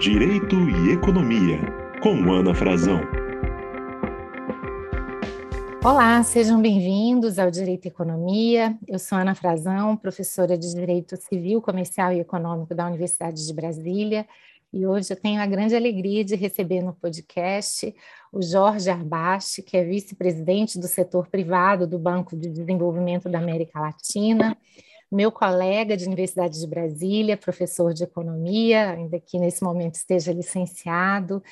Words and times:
Direito 0.00 0.56
e 0.56 0.92
Economia, 0.92 1.58
com 2.02 2.32
Ana 2.32 2.54
Frazão. 2.54 3.02
Olá, 5.84 6.22
sejam 6.22 6.58
bem-vindos 6.58 7.38
ao 7.38 7.50
Direito 7.50 7.84
e 7.84 7.88
Economia. 7.88 8.78
Eu 8.88 8.98
sou 8.98 9.18
Ana 9.18 9.34
Frazão, 9.34 9.94
professora 9.98 10.56
de 10.56 10.74
Direito 10.74 11.18
Civil, 11.18 11.60
Comercial 11.60 12.14
e 12.14 12.18
Econômico 12.18 12.74
da 12.74 12.86
Universidade 12.86 13.46
de 13.46 13.52
Brasília, 13.52 14.26
e 14.72 14.86
hoje 14.86 15.12
eu 15.12 15.20
tenho 15.20 15.38
a 15.38 15.44
grande 15.44 15.76
alegria 15.76 16.24
de 16.24 16.34
receber 16.34 16.80
no 16.80 16.94
podcast 16.94 17.94
o 18.32 18.40
Jorge 18.40 18.88
Arbache, 18.88 19.62
que 19.62 19.76
é 19.76 19.84
vice-presidente 19.84 20.78
do 20.78 20.88
setor 20.88 21.26
privado 21.26 21.86
do 21.86 21.98
Banco 21.98 22.34
de 22.34 22.48
Desenvolvimento 22.48 23.28
da 23.28 23.38
América 23.38 23.78
Latina, 23.78 24.56
meu 25.10 25.32
colega 25.32 25.96
de 25.96 26.06
Universidade 26.06 26.60
de 26.60 26.66
Brasília, 26.66 27.36
professor 27.36 27.92
de 27.92 28.04
economia, 28.04 28.90
ainda 28.90 29.18
que 29.18 29.38
nesse 29.38 29.62
momento 29.62 29.94
esteja 29.94 30.32
licenciado, 30.32 31.42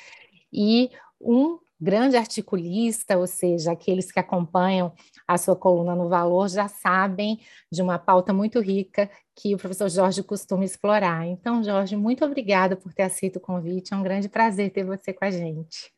e 0.51 0.89
um 1.19 1.59
grande 1.79 2.17
articulista, 2.17 3.17
ou 3.17 3.25
seja, 3.25 3.71
aqueles 3.71 4.11
que 4.11 4.19
acompanham 4.19 4.91
a 5.27 5.37
sua 5.37 5.55
coluna 5.55 5.95
no 5.95 6.09
Valor 6.09 6.49
já 6.49 6.67
sabem 6.67 7.39
de 7.71 7.81
uma 7.81 7.97
pauta 7.97 8.33
muito 8.33 8.59
rica 8.59 9.09
que 9.35 9.55
o 9.55 9.57
professor 9.57 9.89
Jorge 9.89 10.21
costuma 10.21 10.65
explorar. 10.65 11.25
Então, 11.25 11.63
Jorge, 11.63 11.95
muito 11.95 12.25
obrigada 12.25 12.75
por 12.75 12.93
ter 12.93 13.03
aceito 13.03 13.37
o 13.37 13.41
convite, 13.41 13.93
é 13.93 13.97
um 13.97 14.03
grande 14.03 14.27
prazer 14.27 14.71
ter 14.71 14.83
você 14.83 15.13
com 15.13 15.23
a 15.23 15.31
gente. 15.31 15.93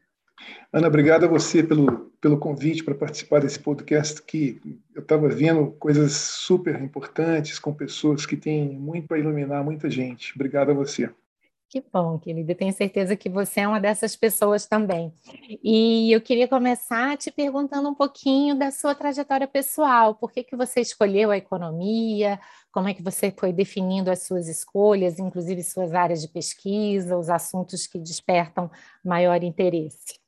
Ana, 0.74 0.88
obrigado 0.88 1.26
a 1.26 1.28
você 1.28 1.62
pelo, 1.62 2.12
pelo 2.22 2.38
convite 2.38 2.84
para 2.84 2.96
participar 2.96 3.42
desse 3.42 3.60
podcast 3.60 4.22
que 4.22 4.62
eu 4.96 5.02
estava 5.02 5.28
vendo 5.28 5.72
coisas 5.72 6.14
super 6.14 6.82
importantes 6.82 7.60
com 7.60 7.74
pessoas 7.74 8.26
que 8.26 8.38
têm 8.38 8.70
muito 8.70 9.08
para 9.08 9.20
iluminar 9.20 9.64
muita 9.64 9.90
gente. 9.90 10.34
Obrigado 10.36 10.72
a 10.72 10.74
você. 10.74 11.10
Que 11.72 11.82
bom, 11.94 12.20
querida. 12.20 12.54
Tenho 12.54 12.74
certeza 12.74 13.16
que 13.16 13.30
você 13.30 13.62
é 13.62 13.68
uma 13.68 13.80
dessas 13.80 14.14
pessoas 14.14 14.68
também. 14.68 15.14
E 15.64 16.12
eu 16.12 16.20
queria 16.20 16.46
começar 16.46 17.18
te 17.18 17.32
perguntando 17.32 17.88
um 17.88 17.96
pouquinho 17.96 18.54
da 18.56 18.72
sua 18.72 18.94
trajetória 18.94 19.48
pessoal. 19.48 20.14
Por 20.16 20.34
que, 20.34 20.44
que 20.44 20.54
você 20.54 20.82
escolheu 20.82 21.32
a 21.32 21.38
economia? 21.38 22.38
Como 22.74 22.90
é 22.90 22.94
que 22.94 23.02
você 23.02 23.32
foi 23.32 23.54
definindo 23.54 24.12
as 24.12 24.24
suas 24.24 24.50
escolhas, 24.50 25.18
inclusive 25.18 25.64
suas 25.64 25.94
áreas 25.94 26.22
de 26.22 26.28
pesquisa, 26.28 27.18
os 27.18 27.30
assuntos 27.30 27.88
que 27.88 27.98
despertam 27.98 28.70
maior 29.02 29.42
interesse? 29.42 30.21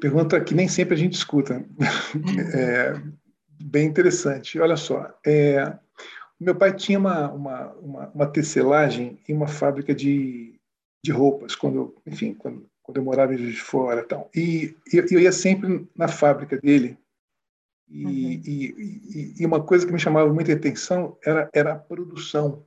Pergunta 0.00 0.40
que 0.40 0.54
nem 0.54 0.68
sempre 0.68 0.94
a 0.94 0.98
gente 0.98 1.14
escuta. 1.14 1.64
É 2.54 3.00
bem 3.60 3.86
interessante. 3.86 4.58
Olha 4.60 4.76
só, 4.76 5.12
é, 5.26 5.76
meu 6.38 6.54
pai 6.54 6.74
tinha 6.74 6.98
uma, 6.98 7.30
uma, 7.32 7.72
uma, 7.74 8.08
uma 8.08 8.26
tecelagem 8.26 9.18
em 9.28 9.34
uma 9.34 9.48
fábrica 9.48 9.94
de, 9.94 10.54
de 11.04 11.10
roupas, 11.10 11.54
quando 11.54 11.94
enfim, 12.06 12.34
quando, 12.34 12.68
quando 12.82 12.98
eu 12.98 13.04
morava 13.04 13.34
em 13.34 13.38
Juiz 13.38 13.54
de 13.54 13.60
Fora. 13.60 14.04
Tal. 14.04 14.30
E 14.34 14.76
eu, 14.92 15.04
eu 15.10 15.20
ia 15.20 15.32
sempre 15.32 15.88
na 15.96 16.08
fábrica 16.08 16.56
dele. 16.56 16.96
E, 17.90 18.04
uhum. 18.04 18.12
e, 18.12 19.34
e, 19.38 19.46
uma 19.46 19.62
coisa 19.62 19.86
que 19.86 19.92
me 19.92 19.98
chamava 19.98 20.32
muita 20.32 20.52
atenção 20.52 21.16
era, 21.24 21.48
era 21.54 21.72
a 21.72 21.78
produção, 21.78 22.64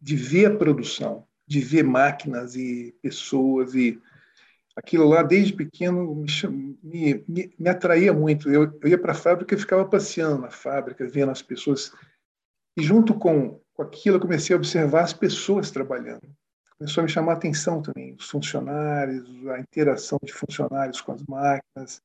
de 0.00 0.16
ver 0.16 0.46
a 0.46 0.56
produção, 0.56 1.24
de 1.46 1.60
ver 1.60 1.84
máquinas 1.84 2.56
e 2.56 2.94
pessoas 3.00 3.74
e 3.74 4.00
aquilo 4.76 5.08
lá 5.08 5.22
desde 5.22 5.52
pequeno 5.52 6.24
me, 6.82 7.24
me, 7.28 7.54
me, 7.58 7.68
atraía 7.68 8.12
muito. 8.12 8.50
Eu, 8.50 8.78
eu 8.82 8.88
ia 8.88 8.98
para 8.98 9.12
a 9.12 9.14
fábrica 9.14 9.54
e 9.54 9.58
ficava 9.58 9.84
passeando 9.84 10.42
na 10.42 10.50
fábrica, 10.50 11.06
vendo 11.06 11.30
as 11.30 11.42
pessoas 11.42 11.92
e 12.76 12.82
junto 12.82 13.14
com, 13.14 13.60
com 13.74 13.82
aquilo, 13.82 14.16
eu 14.16 14.20
comecei 14.20 14.54
a 14.54 14.58
observar 14.58 15.02
as 15.02 15.12
pessoas 15.12 15.70
trabalhando. 15.70 16.22
Começou 16.78 17.02
a 17.02 17.04
me 17.04 17.10
chamar 17.10 17.32
a 17.32 17.36
atenção 17.36 17.82
também, 17.82 18.14
os 18.14 18.28
funcionários, 18.28 19.28
a 19.48 19.60
interação 19.60 20.18
de 20.22 20.32
funcionários 20.32 21.00
com 21.00 21.12
as 21.12 21.22
máquinas, 21.24 22.02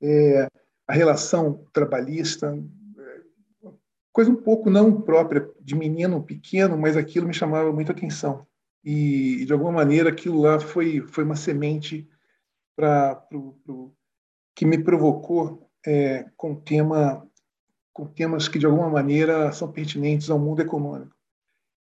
é, 0.00 0.46
a 0.86 0.92
relação 0.92 1.66
trabalhista, 1.72 2.56
é, 2.98 3.20
coisa 4.12 4.30
um 4.30 4.36
pouco 4.36 4.70
não 4.70 5.00
própria 5.00 5.48
de 5.60 5.74
menino 5.74 6.22
pequeno, 6.22 6.76
mas 6.76 6.96
aquilo 6.96 7.26
me 7.26 7.34
chamava 7.34 7.72
muita 7.72 7.92
atenção. 7.92 8.46
E, 8.84 9.44
de 9.46 9.52
alguma 9.52 9.72
maneira, 9.72 10.10
aquilo 10.10 10.40
lá 10.40 10.60
foi, 10.60 11.00
foi 11.08 11.24
uma 11.24 11.36
semente 11.36 12.08
para 12.76 13.26
que 14.54 14.66
me 14.66 14.82
provocou 14.82 15.70
é, 15.86 16.26
com 16.36 16.54
tema 16.54 17.26
com 17.94 18.06
temas 18.06 18.48
que, 18.48 18.58
de 18.58 18.66
alguma 18.66 18.90
maneira, 18.90 19.52
são 19.52 19.70
pertinentes 19.70 20.28
ao 20.28 20.38
mundo 20.38 20.60
econômico. 20.60 21.14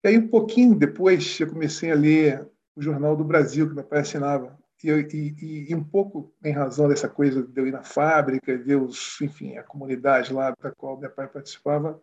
E 0.04 0.09
aí, 0.09 0.16
um 0.16 0.28
pouquinho 0.28 0.77
depois, 0.77 1.41
eu 1.41 1.48
comecei 1.48 1.91
a 1.91 1.97
ler 1.97 2.48
o 2.77 2.81
Jornal 2.81 3.16
do 3.16 3.25
Brasil, 3.25 3.69
que 3.69 3.75
meu 3.75 3.82
pai 3.82 4.00
assinava. 4.00 4.56
E, 4.82 4.88
e, 4.88 5.66
e, 5.71 5.75
um 5.75 5.82
pouco 5.82 6.32
em 6.44 6.53
razão 6.53 6.88
dessa 6.88 7.09
coisa 7.09 7.43
de 7.43 7.60
eu 7.60 7.66
ir 7.66 7.72
na 7.72 7.82
fábrica, 7.82 8.56
ver 8.56 8.77
os, 8.77 9.21
enfim, 9.21 9.56
a 9.56 9.65
comunidade 9.65 10.32
lá 10.32 10.54
da 10.62 10.71
qual 10.71 10.97
meu 10.97 11.10
pai 11.10 11.27
participava, 11.27 12.00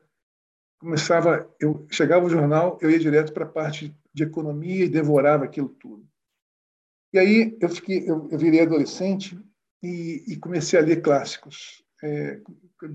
começava, 0.85 1.51
eu 1.59 1.88
chegava 1.90 2.23
o 2.23 2.29
jornal, 2.29 2.78
eu 2.79 2.91
ia 2.91 3.00
direto 3.00 3.34
para 3.34 3.44
a 3.44 3.50
parte 3.50 3.91
de 4.13 4.23
economia 4.23 4.85
e 4.85 4.90
devorava 4.90 5.44
aquilo 5.44 5.69
tudo. 5.69 6.07
E 7.12 7.18
aí 7.18 7.57
eu 7.59 7.69
fiquei, 7.69 8.07
eu, 8.07 8.29
eu 8.31 8.38
virei 8.38 8.62
adolescente 8.62 9.40
e, 9.81 10.24
e, 10.28 10.38
comecei 10.38 10.78
a 10.78 10.84
ler 10.84 11.01
clássicos. 11.01 11.84
É, 12.03 12.40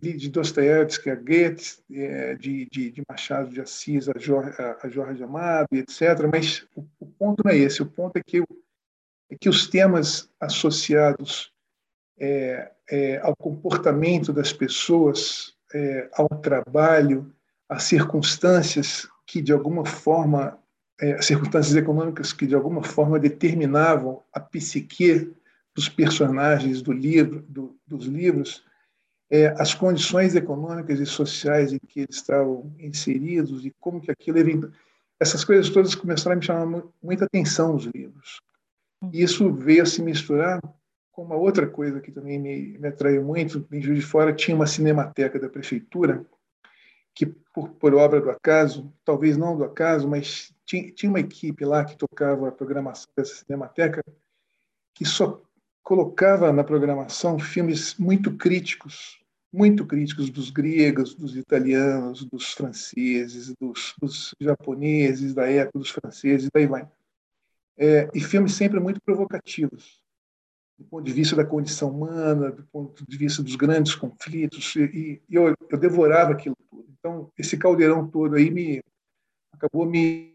de, 0.01 0.13
de 0.13 0.31
Dostoiévski 0.31 1.11
a 1.11 1.17
Goethe, 1.17 1.83
é, 1.91 2.37
de, 2.37 2.69
de, 2.71 2.93
de, 2.93 3.03
Machado 3.09 3.51
de 3.51 3.61
Assis 3.61 4.09
a 4.09 4.17
Jorge, 4.17 4.55
a 4.61 4.89
Jorge 4.89 5.25
Amado, 5.25 5.69
etc. 5.73 6.29
Mas 6.31 6.65
o, 6.77 6.87
o, 7.01 7.07
ponto 7.07 7.43
não 7.45 7.51
é 7.51 7.57
esse. 7.57 7.83
O 7.83 7.87
ponto 7.87 8.17
é 8.17 8.23
que, 8.23 8.39
é 8.39 9.37
que 9.41 9.49
os 9.49 9.67
temas 9.67 10.31
associados 10.39 11.53
é, 12.21 12.71
é, 12.89 13.19
ao 13.19 13.35
comportamento 13.35 14.33
das 14.33 14.53
pessoas, 14.53 15.57
é, 15.75 16.09
ao 16.13 16.29
trabalho, 16.29 17.35
às 17.71 17.85
circunstâncias 17.85 19.09
que 19.25 19.41
de 19.41 19.53
alguma 19.53 19.87
forma, 19.87 20.59
é, 21.01 21.13
as 21.13 21.27
circunstâncias 21.27 21.77
econômicas 21.77 22.33
que 22.33 22.45
de 22.45 22.55
alguma 22.57 22.83
forma 22.83 23.17
determinavam 23.17 24.25
a 24.33 24.41
psique 24.41 25.33
dos 25.73 25.89
personagens 25.89 26.83
do 26.83 26.93
livro, 26.93 27.45
do, 27.49 27.79
dos 27.87 28.07
livros, 28.07 28.65
é, 29.31 29.55
as 29.57 29.73
condições 29.73 30.35
econômicas 30.35 30.99
e 30.99 31.07
sociais 31.07 31.73
em 31.73 31.79
que 31.79 32.01
eles 32.01 32.17
estavam 32.17 32.75
inseridos 32.81 33.65
e 33.65 33.73
como 33.79 34.01
que 34.01 34.11
aquilo 34.11 34.39
era... 34.39 34.73
Essas 35.21 35.45
coisas 35.45 35.71
todas 35.71 35.95
começaram 35.95 36.33
a 36.33 36.37
me 36.37 36.45
chamar 36.45 36.83
muita 37.01 37.27
atenção 37.27 37.75
nos 37.75 37.85
livros. 37.85 38.41
E 39.13 39.23
isso 39.23 39.53
veio 39.53 39.85
a 39.85 39.87
se 39.87 40.03
misturar 40.03 40.61
com 41.13 41.23
uma 41.23 41.37
outra 41.37 41.69
coisa 41.69 42.01
que 42.01 42.11
também 42.11 42.39
me, 42.41 42.79
me 42.79 42.89
atraiu 42.89 43.23
muito. 43.23 43.65
Em 43.71 43.81
Juiz 43.81 44.01
de 44.01 44.05
Fora 44.05 44.33
tinha 44.33 44.57
uma 44.57 44.67
cinemateca 44.67 45.39
da 45.39 45.49
prefeitura 45.49 46.27
que, 47.15 47.27
por, 47.27 47.71
por 47.71 47.95
obra 47.95 48.21
do 48.21 48.31
acaso, 48.31 48.93
talvez 49.05 49.37
não 49.37 49.57
do 49.57 49.65
acaso, 49.65 50.09
mas 50.09 50.55
tinha, 50.65 50.91
tinha 50.93 51.11
uma 51.11 51.21
equipe 51.21 51.65
lá 51.65 51.85
que 51.85 51.97
tocava 51.97 52.49
a 52.49 52.53
programação 52.53 53.11
dessa 53.17 53.35
cinemateca 53.35 54.03
que 54.95 55.05
só 55.05 55.43
colocava 55.83 56.53
na 56.53 56.63
programação 56.63 57.39
filmes 57.39 57.97
muito 57.97 58.37
críticos 58.37 59.21
muito 59.53 59.85
críticos 59.85 60.31
dos 60.31 60.51
gregos, 60.51 61.15
dos 61.15 61.37
italianos, 61.37 62.25
dos 62.25 62.53
franceses, 62.53 63.53
dos, 63.61 63.95
dos 64.01 64.35
japoneses 64.41 65.35
da 65.35 65.49
época, 65.49 65.79
dos 65.79 65.91
franceses, 65.91 66.49
daí 66.53 66.67
vai. 66.67 66.89
É, 67.77 68.09
e 68.15 68.21
filmes 68.21 68.55
sempre 68.55 68.79
muito 68.79 69.01
provocativos, 69.01 70.01
do 70.81 70.87
ponto 70.87 71.05
de 71.05 71.13
vista 71.13 71.37
da 71.37 71.45
condição 71.45 71.91
humana, 71.91 72.51
do 72.51 72.67
ponto 72.73 73.05
de 73.07 73.17
vista 73.19 73.43
dos 73.43 73.55
grandes 73.55 73.95
conflitos, 73.95 74.75
e, 74.77 75.23
e 75.29 75.35
eu, 75.35 75.55
eu, 75.69 75.79
devorava 75.79 76.33
aquilo 76.33 76.57
tudo. 76.71 76.89
Então, 76.99 77.31
esse 77.39 77.59
caldeirão 77.59 78.09
todo 78.09 78.35
aí 78.35 78.51
me 78.51 78.83
acabou 79.53 79.85
me 79.85 80.35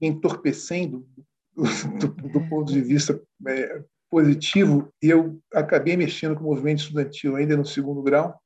entorpecendo 0.00 1.06
do, 1.54 1.62
do, 2.08 2.28
do 2.28 2.48
ponto 2.48 2.72
de 2.72 2.80
vista 2.80 3.22
é, 3.46 3.84
positivo, 4.10 4.92
e 5.00 5.08
eu 5.08 5.40
acabei 5.52 5.96
mexendo 5.96 6.34
com 6.34 6.42
o 6.42 6.48
movimento 6.48 6.80
estudantil 6.80 7.36
ainda 7.36 7.56
no 7.56 7.64
segundo 7.64 8.02
grau, 8.02 8.36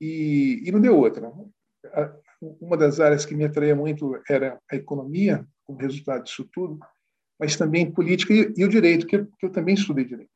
e, 0.00 0.62
e 0.64 0.72
não 0.72 0.80
deu 0.80 0.96
outra. 0.96 1.30
Uma 2.40 2.78
das 2.78 3.00
áreas 3.00 3.26
que 3.26 3.34
me 3.34 3.44
atraía 3.44 3.76
muito 3.76 4.18
era 4.28 4.58
a 4.70 4.76
economia, 4.76 5.46
como 5.66 5.78
resultado 5.78 6.24
disso 6.24 6.48
tudo, 6.50 6.78
mas 7.38 7.54
também 7.54 7.90
política 7.90 8.32
e, 8.32 8.50
e 8.56 8.64
o 8.64 8.68
direito, 8.68 9.06
que 9.06 9.16
eu, 9.16 9.26
que 9.38 9.44
eu, 9.44 9.50
também 9.50 9.74
estudei 9.74 10.06
direito. 10.06 10.33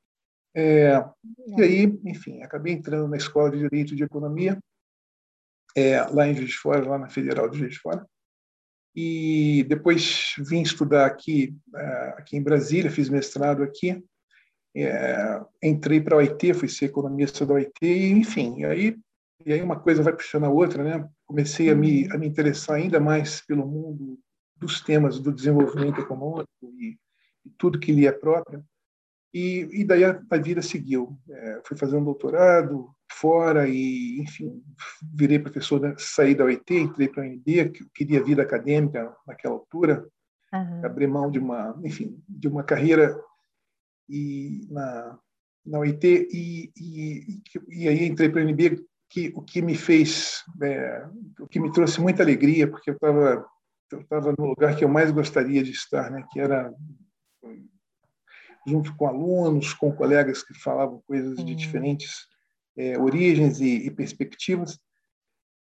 É, 0.54 1.04
e 1.56 1.62
aí, 1.62 2.00
enfim, 2.04 2.42
acabei 2.42 2.72
entrando 2.72 3.08
na 3.08 3.16
escola 3.16 3.50
de 3.50 3.58
direito 3.58 3.92
e 3.92 3.96
de 3.96 4.02
economia, 4.02 4.58
é, 5.76 6.00
lá 6.02 6.26
em 6.26 6.34
Juiz 6.34 6.50
de 6.50 6.56
Fora, 6.56 6.88
lá 6.88 6.98
na 6.98 7.08
Federal 7.08 7.48
de 7.48 7.58
Juiz 7.58 7.74
de 7.74 7.80
Fora. 7.80 8.06
E 8.94 9.64
depois 9.68 10.34
vim 10.38 10.62
estudar 10.62 11.06
aqui, 11.06 11.56
é, 11.74 12.14
aqui 12.16 12.36
em 12.36 12.42
Brasília, 12.42 12.90
fiz 12.90 13.08
mestrado 13.08 13.62
aqui, 13.62 14.02
é, 14.76 15.40
entrei 15.62 16.00
para 16.00 16.16
a 16.16 16.18
OIT, 16.18 16.54
fui 16.54 16.68
ser 16.68 16.86
economista 16.86 17.46
da 17.46 17.54
OIT, 17.54 17.72
e, 17.82 18.10
enfim, 18.10 18.64
aí 18.64 18.96
e 19.46 19.52
aí 19.52 19.62
uma 19.62 19.78
coisa 19.78 20.02
vai 20.02 20.12
puxando 20.12 20.44
a 20.44 20.50
outra, 20.50 20.82
né? 20.82 21.08
Comecei 21.26 21.70
a 21.70 21.74
me, 21.74 22.06
uhum. 22.06 22.14
a 22.14 22.18
me 22.18 22.26
interessar 22.26 22.76
ainda 22.76 22.98
mais 22.98 23.40
pelo 23.40 23.66
mundo 23.66 24.18
dos 24.56 24.80
temas 24.80 25.20
do 25.20 25.32
desenvolvimento 25.32 26.00
econômico 26.00 26.48
e, 26.62 26.98
e 27.44 27.50
tudo 27.56 27.78
que 27.78 27.92
lhe 27.92 28.06
é 28.06 28.12
próprio. 28.12 28.64
E, 29.32 29.68
e 29.72 29.84
daí 29.84 30.04
a, 30.04 30.20
a, 30.30 30.36
vida 30.38 30.62
seguiu. 30.62 31.18
É, 31.28 31.60
fui 31.64 31.76
fazer 31.76 31.96
um 31.96 32.04
doutorado 32.04 32.90
fora 33.10 33.68
e, 33.68 34.20
enfim, 34.20 34.62
virei 35.14 35.38
professor, 35.38 35.80
né? 35.80 35.94
saí 35.98 36.34
da 36.34 36.44
UIT, 36.44 36.74
entrei 36.74 37.08
para 37.08 37.24
a 37.24 37.26
UNB, 37.26 37.70
que 37.70 37.84
queria 37.94 38.22
vida 38.22 38.42
acadêmica 38.42 39.14
naquela 39.26 39.54
altura, 39.54 40.06
uhum. 40.52 40.84
abri 40.84 41.06
mão 41.06 41.30
de 41.30 41.38
uma, 41.38 41.78
enfim, 41.84 42.22
de 42.28 42.48
uma 42.48 42.62
carreira 42.62 43.18
e 44.08 44.66
na, 44.70 45.18
na 45.64 45.78
UIT 45.80 46.28
e, 46.32 46.70
e, 46.76 47.42
e 47.68 47.88
aí 47.88 48.06
entrei 48.06 48.28
para 48.28 48.42
a 48.42 48.44
UNB, 48.44 48.84
que 49.10 49.32
o 49.34 49.42
que 49.42 49.62
me 49.62 49.74
fez, 49.74 50.44
é, 50.62 51.06
o 51.40 51.46
que 51.46 51.58
me 51.58 51.72
trouxe 51.72 52.00
muita 52.00 52.22
alegria, 52.22 52.68
porque 52.68 52.90
eu 52.90 52.94
estava 52.94 53.46
eu 53.90 54.00
estava 54.00 54.34
no 54.38 54.46
lugar 54.46 54.76
que 54.76 54.84
eu 54.84 54.88
mais 54.88 55.10
gostaria 55.10 55.62
de 55.62 55.70
estar, 55.70 56.10
né, 56.10 56.22
que 56.30 56.38
era 56.38 56.72
junto 58.68 58.94
com 58.96 59.06
alunos, 59.06 59.72
com 59.72 59.90
colegas 59.92 60.42
que 60.42 60.54
falavam 60.54 61.02
coisas 61.06 61.42
de 61.44 61.54
diferentes 61.54 62.26
é, 62.76 62.98
origens 62.98 63.60
e, 63.60 63.86
e 63.86 63.90
perspectivas. 63.90 64.78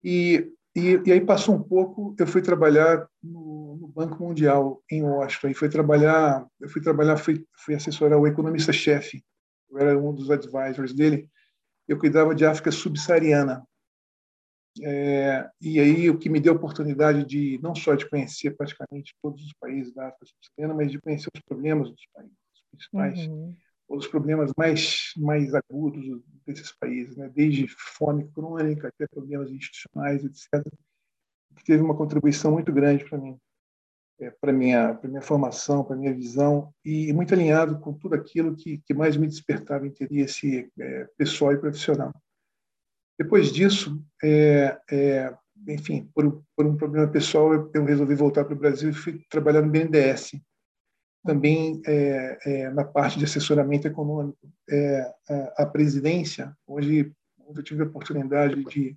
E, 0.02 0.52
e, 0.74 1.00
e, 1.06 1.12
aí 1.12 1.20
passou 1.20 1.54
um 1.54 1.62
pouco, 1.62 2.14
eu 2.18 2.26
fui 2.26 2.42
trabalhar 2.42 3.08
no, 3.22 3.76
no, 3.80 3.88
Banco 3.88 4.22
Mundial 4.22 4.82
em 4.90 5.02
Washington. 5.02 5.48
E 5.48 5.54
fui 5.54 5.68
trabalhar, 5.68 6.46
eu 6.60 6.68
fui 6.68 6.82
trabalhar, 6.82 7.16
fui, 7.16 7.46
fui 7.64 7.74
assessorar 7.74 8.18
o 8.18 8.26
economista-chefe. 8.26 9.24
Eu 9.70 9.78
era 9.78 9.98
um 9.98 10.12
dos 10.12 10.30
advisors 10.30 10.92
dele. 10.92 11.28
Eu 11.86 11.98
cuidava 11.98 12.34
de 12.34 12.44
África 12.44 12.72
subsaariana. 12.72 13.64
É, 14.82 15.48
e 15.60 15.78
aí 15.78 16.10
o 16.10 16.18
que 16.18 16.28
me 16.28 16.40
deu 16.40 16.52
a 16.52 16.56
oportunidade 16.56 17.24
de 17.24 17.60
não 17.62 17.76
só 17.76 17.94
de 17.94 18.08
conhecer 18.10 18.56
praticamente 18.56 19.14
todos 19.22 19.44
os 19.44 19.52
países 19.52 19.94
da 19.94 20.08
África 20.08 20.26
subsaariana, 20.26 20.74
mas 20.74 20.90
de 20.90 21.00
conhecer 21.00 21.28
os 21.32 21.42
problemas 21.42 21.88
dos 21.88 22.06
países 22.12 22.43
principais, 22.74 23.26
uhum. 23.26 23.54
os 23.88 24.06
problemas 24.06 24.52
mais 24.56 25.12
mais 25.16 25.54
agudos 25.54 26.04
desses 26.46 26.72
países, 26.72 27.16
né? 27.16 27.30
desde 27.34 27.66
fome 27.68 28.28
crônica 28.32 28.88
até 28.88 29.06
problemas 29.06 29.50
institucionais, 29.50 30.24
etc. 30.24 30.64
Que 31.56 31.64
teve 31.64 31.82
uma 31.82 31.96
contribuição 31.96 32.52
muito 32.52 32.72
grande 32.72 33.04
para 33.04 33.18
mim, 33.18 33.38
é, 34.20 34.30
para 34.30 34.52
minha 34.52 34.94
para 34.94 35.08
minha 35.08 35.22
formação, 35.22 35.84
para 35.84 35.96
minha 35.96 36.14
visão 36.14 36.72
e 36.84 37.12
muito 37.12 37.32
alinhado 37.34 37.78
com 37.80 37.92
tudo 37.92 38.14
aquilo 38.14 38.56
que 38.56 38.78
que 38.78 38.94
mais 38.94 39.16
me 39.16 39.26
despertava 39.26 39.86
interesse 39.86 40.70
é, 40.78 41.08
pessoal 41.16 41.52
e 41.52 41.58
profissional. 41.58 42.12
Depois 43.18 43.52
disso, 43.52 44.02
é, 44.22 44.76
é, 44.90 45.34
enfim, 45.68 46.10
por, 46.14 46.42
por, 46.56 46.66
um 46.66 46.76
problema 46.76 47.06
pessoal, 47.08 47.52
eu, 47.54 47.70
eu 47.72 47.84
resolvi 47.84 48.14
voltar 48.14 48.44
para 48.44 48.54
o 48.54 48.58
Brasil 48.58 48.90
e 48.90 48.94
fui 48.94 49.24
trabalhar 49.30 49.62
no 49.62 49.70
BNDES, 49.70 50.32
também 51.24 51.80
é, 51.86 52.38
é, 52.44 52.70
na 52.70 52.84
parte 52.84 53.18
de 53.18 53.24
assessoramento 53.24 53.88
econômico. 53.88 54.38
É, 54.70 55.14
a 55.56 55.66
presidência, 55.66 56.54
hoje, 56.66 57.12
eu 57.54 57.62
tive 57.62 57.82
a 57.82 57.86
oportunidade 57.86 58.62
de, 58.64 58.96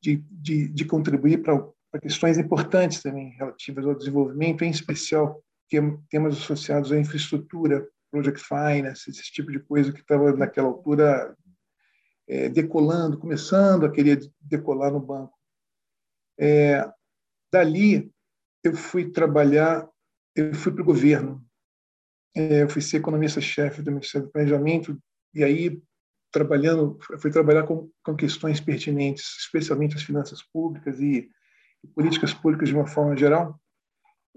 de, 0.00 0.24
de, 0.30 0.68
de 0.68 0.84
contribuir 0.84 1.42
para, 1.42 1.68
questões 2.00 2.38
importantes 2.38 3.02
também 3.02 3.30
relativas 3.30 3.86
ao 3.86 3.94
desenvolvimento, 3.94 4.64
em 4.64 4.70
especial 4.70 5.42
temas 6.08 6.36
associados 6.36 6.92
à 6.92 6.98
infraestrutura, 6.98 7.86
project 8.10 8.40
finance, 8.40 9.10
esse 9.10 9.22
tipo 9.24 9.50
de 9.50 9.58
coisa 9.58 9.92
que 9.92 10.00
estava 10.00 10.32
naquela 10.32 10.68
altura 10.68 11.36
é, 12.28 12.48
decolando, 12.48 13.18
começando 13.18 13.86
a 13.86 13.90
querer 13.90 14.20
decolar 14.40 14.92
no 14.92 15.00
banco. 15.00 15.36
É, 16.38 16.88
dali, 17.52 18.10
eu 18.62 18.74
fui 18.76 19.10
trabalhar 19.10 19.88
eu 20.34 20.54
fui 20.54 20.72
para 20.72 20.82
o 20.82 20.86
governo. 20.86 21.44
É, 22.36 22.62
eu 22.62 22.68
fui 22.68 22.82
ser 22.82 22.96
economista-chefe 22.96 23.82
do 23.82 23.92
Ministério 23.92 24.26
do 24.26 24.32
Planejamento 24.32 24.98
e 25.32 25.44
aí 25.44 25.80
trabalhando, 26.32 26.98
fui 27.20 27.30
trabalhar 27.30 27.62
com, 27.62 27.88
com 28.02 28.16
questões 28.16 28.60
pertinentes, 28.60 29.36
especialmente 29.38 29.94
as 29.94 30.02
finanças 30.02 30.42
públicas 30.42 30.98
e, 30.98 31.30
e 31.82 31.86
políticas 31.94 32.34
públicas 32.34 32.68
de 32.68 32.74
uma 32.74 32.88
forma 32.88 33.16
geral, 33.16 33.60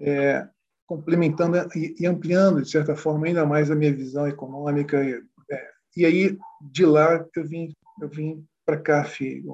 é, 0.00 0.48
complementando 0.86 1.56
e, 1.74 1.96
e, 1.98 2.06
ampliando 2.06 2.62
de 2.62 2.70
certa 2.70 2.94
forma 2.94 3.26
ainda 3.26 3.44
mais 3.44 3.68
a 3.68 3.74
minha 3.74 3.92
visão 3.92 4.28
econômica. 4.28 5.02
E, 5.04 5.20
é, 5.50 5.70
e 5.96 6.06
aí 6.06 6.38
de 6.60 6.86
lá 6.86 7.26
eu 7.34 7.44
vim, 7.44 7.72
eu 8.00 8.08
vim 8.08 8.46
para 8.64 8.76
a 8.76 8.80
CAF, 8.80 9.44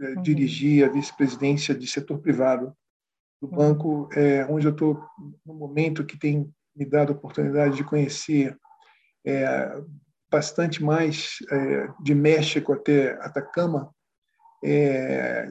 é, 0.00 0.08
uhum. 0.08 0.22
dirigir 0.22 0.84
a 0.84 0.92
vice-presidência 0.92 1.74
de 1.74 1.86
setor 1.86 2.18
privado 2.18 2.76
do 3.44 3.48
banco, 3.48 4.08
é, 4.14 4.46
onde 4.46 4.66
eu 4.66 4.72
estou 4.72 5.04
no 5.44 5.54
momento 5.54 6.04
que 6.04 6.18
tem 6.18 6.50
me 6.74 6.84
dado 6.86 7.12
a 7.12 7.16
oportunidade 7.16 7.76
de 7.76 7.84
conhecer 7.84 8.58
é, 9.24 9.82
bastante 10.30 10.82
mais 10.82 11.36
é, 11.50 11.88
de 12.02 12.14
México 12.14 12.72
até 12.72 13.12
Atacama, 13.20 13.94
é, 14.64 15.46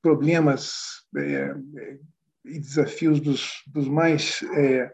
problemas 0.00 0.72
é, 1.16 1.54
e 2.46 2.58
desafios 2.58 3.20
dos, 3.20 3.62
dos 3.66 3.86
mais 3.86 4.40
é, 4.54 4.92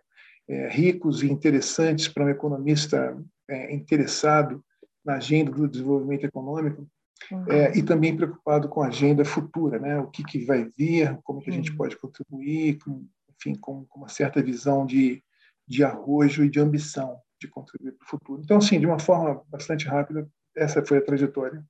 ricos 0.71 1.23
e 1.23 1.31
interessantes 1.31 2.09
para 2.09 2.25
um 2.25 2.31
economista 2.31 3.17
interessado 3.71 4.63
na 5.05 5.17
agenda 5.17 5.51
do 5.51 5.69
desenvolvimento 5.69 6.25
econômico, 6.25 6.87
Uhum. 7.31 7.45
É, 7.49 7.77
e 7.77 7.83
também 7.83 8.17
preocupado 8.17 8.69
com 8.69 8.83
a 8.83 8.89
agenda 8.89 9.25
futura, 9.25 9.79
né? 9.79 9.99
o 9.99 10.07
que, 10.09 10.25
que 10.25 10.45
vai 10.45 10.65
vir, 10.77 11.19
como 11.23 11.41
que 11.41 11.51
a 11.51 11.53
gente 11.53 11.71
uhum. 11.71 11.77
pode 11.77 11.97
contribuir, 11.97 12.79
com, 12.79 13.07
enfim, 13.37 13.55
com, 13.55 13.85
com, 13.87 14.01
uma 14.01 14.09
certa 14.09 14.43
visão 14.43 14.87
de, 14.87 15.23
de 15.67 15.85
arrojo 15.85 16.45
e 16.45 16.51
de 16.51 16.61
ambição 16.61 17.19
de 17.41 17.49
contribuir 17.49 17.93
para 17.93 18.05
o 18.05 18.09
futuro. 18.09 18.41
Então, 18.43 18.59
assim, 18.59 18.81
de 18.81 18.87
uma 18.87 18.99
forma 18.99 19.43
bastante 19.49 19.87
rápida, 19.87 20.29
essa 20.57 20.85
foi 20.85 20.99
a 20.99 21.05
trajetória. 21.05 21.65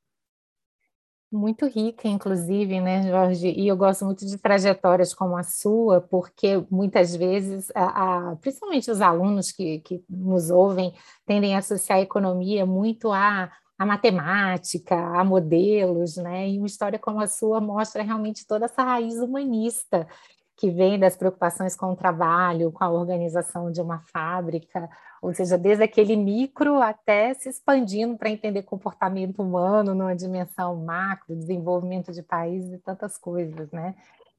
Muito 1.31 1.67
rica, 1.67 2.09
inclusive, 2.09 2.81
né, 2.81 3.07
Jorge? 3.07 3.49
E 3.49 3.69
eu 3.69 3.77
gosto 3.77 4.03
muito 4.07 4.25
de 4.25 4.39
trajetórias 4.39 5.13
como 5.13 5.37
a 5.37 5.43
sua, 5.43 6.01
porque 6.01 6.65
muitas 6.71 7.15
vezes, 7.15 7.71
a, 7.75 8.31
a, 8.31 8.37
principalmente 8.37 8.91
os 8.91 9.03
alunos 9.03 9.53
que, 9.53 9.81
que 9.81 10.03
nos 10.09 10.49
ouvem, 10.49 10.95
tendem 11.27 11.55
a 11.55 11.59
associar 11.59 11.99
a 11.99 12.03
economia 12.03 12.65
muito 12.65 13.13
a 13.13 13.53
a 13.79 13.87
matemática, 13.87 14.97
a 14.97 15.25
modelos, 15.25 16.17
né? 16.17 16.49
E 16.49 16.59
uma 16.59 16.67
história 16.67 16.99
como 16.99 17.21
a 17.21 17.27
sua 17.27 17.61
mostra 17.61 18.03
realmente 18.03 18.47
toda 18.47 18.65
essa 18.67 18.83
raiz 18.83 19.17
humanista 19.17 20.07
que 20.57 20.71
vem 20.71 20.99
das 20.99 21.17
preocupações 21.17 21.77
com 21.77 21.93
o 21.93 21.97
trabalho, 21.97 22.73
com 22.73 22.83
a 22.83 22.91
organização 22.91 23.71
de 23.71 23.81
uma 23.81 24.01
fábrica, 24.13 24.91
ou 25.23 25.33
seja, 25.33 25.57
desde 25.57 25.85
aquele 25.85 26.17
micro 26.17 26.83
até 26.83 27.33
se 27.35 27.49
expandindo 27.49 28.17
para 28.19 28.29
entender 28.29 28.63
comportamento 28.63 29.41
humano 29.41 29.95
numa 29.95 30.17
dimensão 30.17 30.75
macro, 30.75 31.37
desenvolvimento 31.37 32.13
de 32.13 32.25
países 32.25 32.73
e 32.73 32.79
tantas 32.79 33.17
coisas, 33.17 33.71
né? 33.71 33.95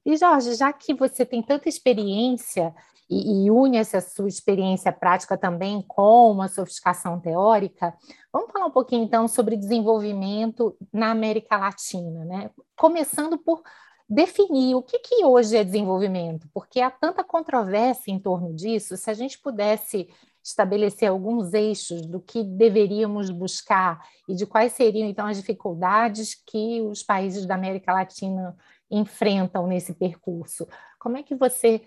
E 0.06 0.16
Jorge, 0.18 0.56
já 0.56 0.72
que 0.72 0.94
você 0.94 1.26
tem 1.26 1.42
tanta 1.42 1.68
experiência 1.70 2.74
e, 3.10 3.46
e 3.46 3.52
une 3.52 3.78
essa 3.78 4.00
sua 4.00 4.28
experiência 4.28 4.92
prática 4.92 5.38
também 5.38 5.84
com 5.88 6.32
uma 6.32 6.48
sofisticação 6.48 7.20
teórica, 7.20 7.94
vamos 8.32 8.52
falar 8.52 8.68
um 8.68 8.72
pouquinho 8.72 9.04
então 9.04 9.28
sobre 9.28 9.58
desenvolvimento 9.58 10.76
na 10.94 11.12
América 11.12 11.58
Latina, 11.58 12.24
né? 12.26 12.52
Começando 12.78 13.38
por 13.38 13.62
definir 14.08 14.76
o 14.76 14.82
que, 14.82 15.00
que 15.00 15.24
hoje 15.24 15.56
é 15.56 15.64
desenvolvimento, 15.64 16.48
porque 16.54 16.82
há 16.82 16.90
tanta 16.90 17.24
controvérsia 17.24 18.12
em 18.12 18.20
torno 18.20 18.54
disso. 18.54 18.98
Se 18.98 19.10
a 19.10 19.14
gente 19.14 19.40
pudesse 19.40 20.08
estabelecer 20.44 21.10
alguns 21.10 21.54
eixos 21.54 22.06
do 22.06 22.20
que 22.20 22.44
deveríamos 22.44 23.30
buscar 23.30 24.02
e 24.28 24.34
de 24.34 24.46
quais 24.46 24.74
seriam 24.74 25.08
então 25.08 25.28
as 25.28 25.38
dificuldades 25.38 26.34
que 26.48 26.82
os 26.82 27.04
países 27.04 27.46
da 27.46 27.56
América 27.56 27.94
Latina 27.94 28.56
enfrentam 28.90 29.68
nesse 29.68 29.94
percurso. 29.94 30.68
Como 31.00 31.18
é 31.18 31.24
que 31.24 31.36
você 31.36 31.82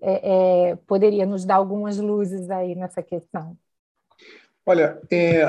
é, 0.00 0.70
é, 0.70 0.76
poderia 0.86 1.26
nos 1.26 1.44
dar 1.44 1.56
algumas 1.56 1.98
luzes 1.98 2.50
aí 2.50 2.74
nessa 2.74 3.02
questão? 3.02 3.56
Olha, 4.64 5.00
é, 5.10 5.40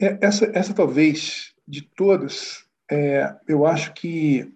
é 0.00 0.18
essa, 0.20 0.50
essa 0.54 0.74
talvez 0.74 1.54
de 1.66 1.82
todas, 1.82 2.64
é, 2.90 3.34
eu 3.46 3.66
acho 3.66 3.92
que, 3.94 4.54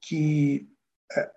que 0.00 0.68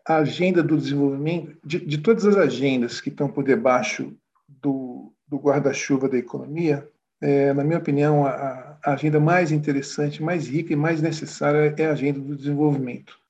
a 0.06 0.18
agenda 0.18 0.64
do 0.64 0.78
desenvolvimento, 0.78 1.58
de, 1.64 1.86
de 1.86 1.98
todas 1.98 2.26
as 2.26 2.38
agendas 2.38 3.02
que 3.02 3.10
estão 3.10 3.30
por 3.30 3.44
debaixo 3.44 4.16
do, 4.48 5.14
do 5.28 5.38
guarda-chuva 5.38 6.08
da 6.08 6.18
economia, 6.18 6.88
é, 7.22 7.54
na 7.54 7.64
minha 7.64 7.80
opinião, 7.80 8.26
a, 8.26 8.78
a, 8.84 8.94
agenda 8.94 9.20
mais 9.20 9.52
interessante, 9.52 10.22
mais 10.22 10.48
rica 10.48 10.74
e 10.74 10.76
mais 10.76 11.02
necessária 11.02 11.74
é 11.78 11.86
a 11.86 11.92
agenda 11.92 12.20
do 12.20 12.36
desenvolvimento 12.36 13.25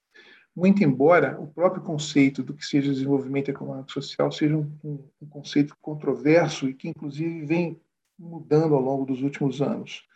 muito 0.56 0.84
embora 0.84 1.38
o 1.40 1.48
próprio 1.48 1.84
conceito 1.84 2.42
do 2.42 2.54
que 2.54 2.66
seja 2.66 2.92
desenvolvimento 2.92 3.50
econômico 3.50 3.92
social 3.92 4.32
seja 4.32 4.56
um, 4.56 4.72
um, 4.84 5.04
um, 5.22 5.28
conceito 5.28 5.76
controverso 5.82 6.70
e 6.70 6.74
que, 6.74 6.88
inclusive, 6.88 7.46
vem 7.46 7.82
mudando 8.18 8.74
ao 8.74 8.82
longo 8.82 9.06
dos 9.06 9.22
últimos 9.22 9.62
anos, 9.62 10.08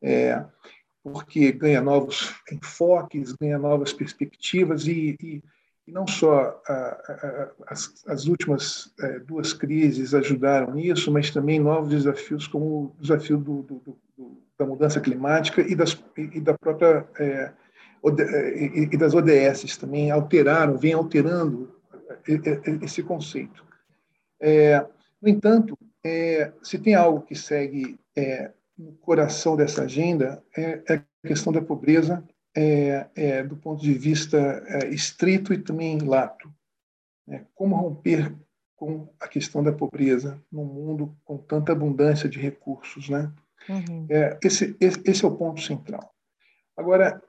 é, 0.00 0.42
porque 1.02 1.52
ganha 1.52 1.82
novos 1.82 2.34
enfoques, 2.50 3.32
ganha 3.32 3.58
novas 3.58 3.92
perspectivas 3.92 4.86
e, 4.86 5.18
e, 5.22 5.42
E 5.86 5.92
não 5.92 6.06
só 6.06 6.62
a, 6.66 6.72
a, 6.72 7.50
as, 7.66 8.02
as, 8.06 8.24
últimas 8.24 8.90
é, 8.98 9.18
duas 9.18 9.52
crises 9.52 10.14
ajudaram 10.14 10.72
nisso, 10.72 11.12
mas 11.12 11.30
também 11.30 11.60
novos 11.60 11.90
desafios, 11.90 12.48
como 12.48 12.64
o 12.64 12.96
desafio 12.98 13.36
do, 13.36 13.62
do, 13.62 13.98
do, 14.16 14.42
da 14.58 14.64
mudança 14.64 14.98
climática 14.98 15.60
e, 15.60 15.74
das, 15.74 16.02
e 16.16 16.40
da 16.40 16.56
própria 16.56 17.06
é, 17.18 17.52
e, 18.04 18.88
e 18.92 18.96
das 18.96 19.14
ODS 19.14 19.76
também 19.76 20.10
alteraram, 20.10 20.76
vem 20.76 20.92
alterando 20.92 21.74
esse 22.82 23.02
conceito. 23.02 23.64
É, 24.40 24.84
no 25.20 25.28
entanto, 25.28 25.78
é, 26.04 26.52
se 26.62 26.78
tem 26.78 26.94
algo 26.94 27.22
que 27.22 27.34
segue 27.34 27.98
é, 28.14 28.52
no 28.76 28.92
coração 28.92 29.56
dessa 29.56 29.82
agenda 29.84 30.42
é, 30.56 30.82
é 30.88 30.94
a 30.94 31.26
questão 31.26 31.52
da 31.52 31.62
pobreza 31.62 32.22
é, 32.54 33.06
é, 33.14 33.42
do 33.42 33.56
ponto 33.56 33.82
de 33.82 33.94
vista 33.94 34.62
estrito 34.90 35.52
e 35.52 35.58
também 35.58 35.98
lato. 35.98 36.52
Né? 37.26 37.46
Como 37.54 37.74
romper 37.74 38.34
com 38.76 39.08
a 39.18 39.26
questão 39.26 39.62
da 39.62 39.72
pobreza 39.72 40.38
num 40.52 40.64
mundo 40.64 41.16
com 41.24 41.38
tanta 41.38 41.72
abundância 41.72 42.28
de 42.28 42.38
recursos, 42.38 43.08
né? 43.08 43.32
Uhum. 43.68 44.06
É, 44.10 44.38
esse, 44.42 44.76
esse, 44.78 45.00
esse 45.06 45.24
é 45.24 45.28
o 45.28 45.34
ponto 45.34 45.60
central. 45.62 46.12
Agora, 46.76 47.22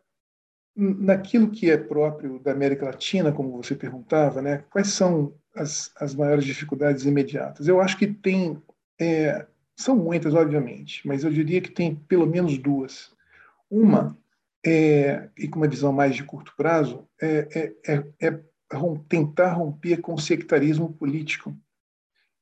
naquilo 0.76 1.50
que 1.50 1.72
é 1.72 1.78
próprio 1.78 2.40
da 2.40 2.52
América 2.52 2.86
Latina, 2.86 3.32
como 3.32 3.56
você 3.56 3.76
perguntava, 3.76 4.42
né? 4.42 4.64
Quais 4.70 4.90
são 4.90 5.34
as, 5.56 5.92
as 5.96 6.14
maiores 6.14 6.44
dificuldades 6.44 7.06
imediatas? 7.06 7.68
Eu 7.68 7.80
acho 7.80 7.98
que 7.98 8.08
tem 8.08 8.62
é, 9.00 9.46
são 9.76 9.96
muitas, 9.96 10.34
obviamente, 10.34 11.06
mas 11.06 11.24
eu 11.24 11.32
diria 11.32 11.62
que 11.62 11.70
tem 11.70 11.96
pelo 11.96 12.26
menos 12.26 12.58
duas. 12.58 13.14
Uma, 13.70 14.18
é, 14.66 15.30
e 15.38 15.48
com 15.48 15.60
uma 15.60 15.68
visão 15.68 15.92
mais 15.92 16.16
de 16.16 16.24
curto 16.24 16.54
prazo, 16.56 17.08
é, 17.22 17.74
é, 17.86 17.94
é, 17.94 18.28
é 18.28 18.40
tentar 19.10 19.54
romper 19.54 19.98
com 19.98 20.14
o 20.14 20.20
sectarismo 20.20 20.94
político 20.94 21.56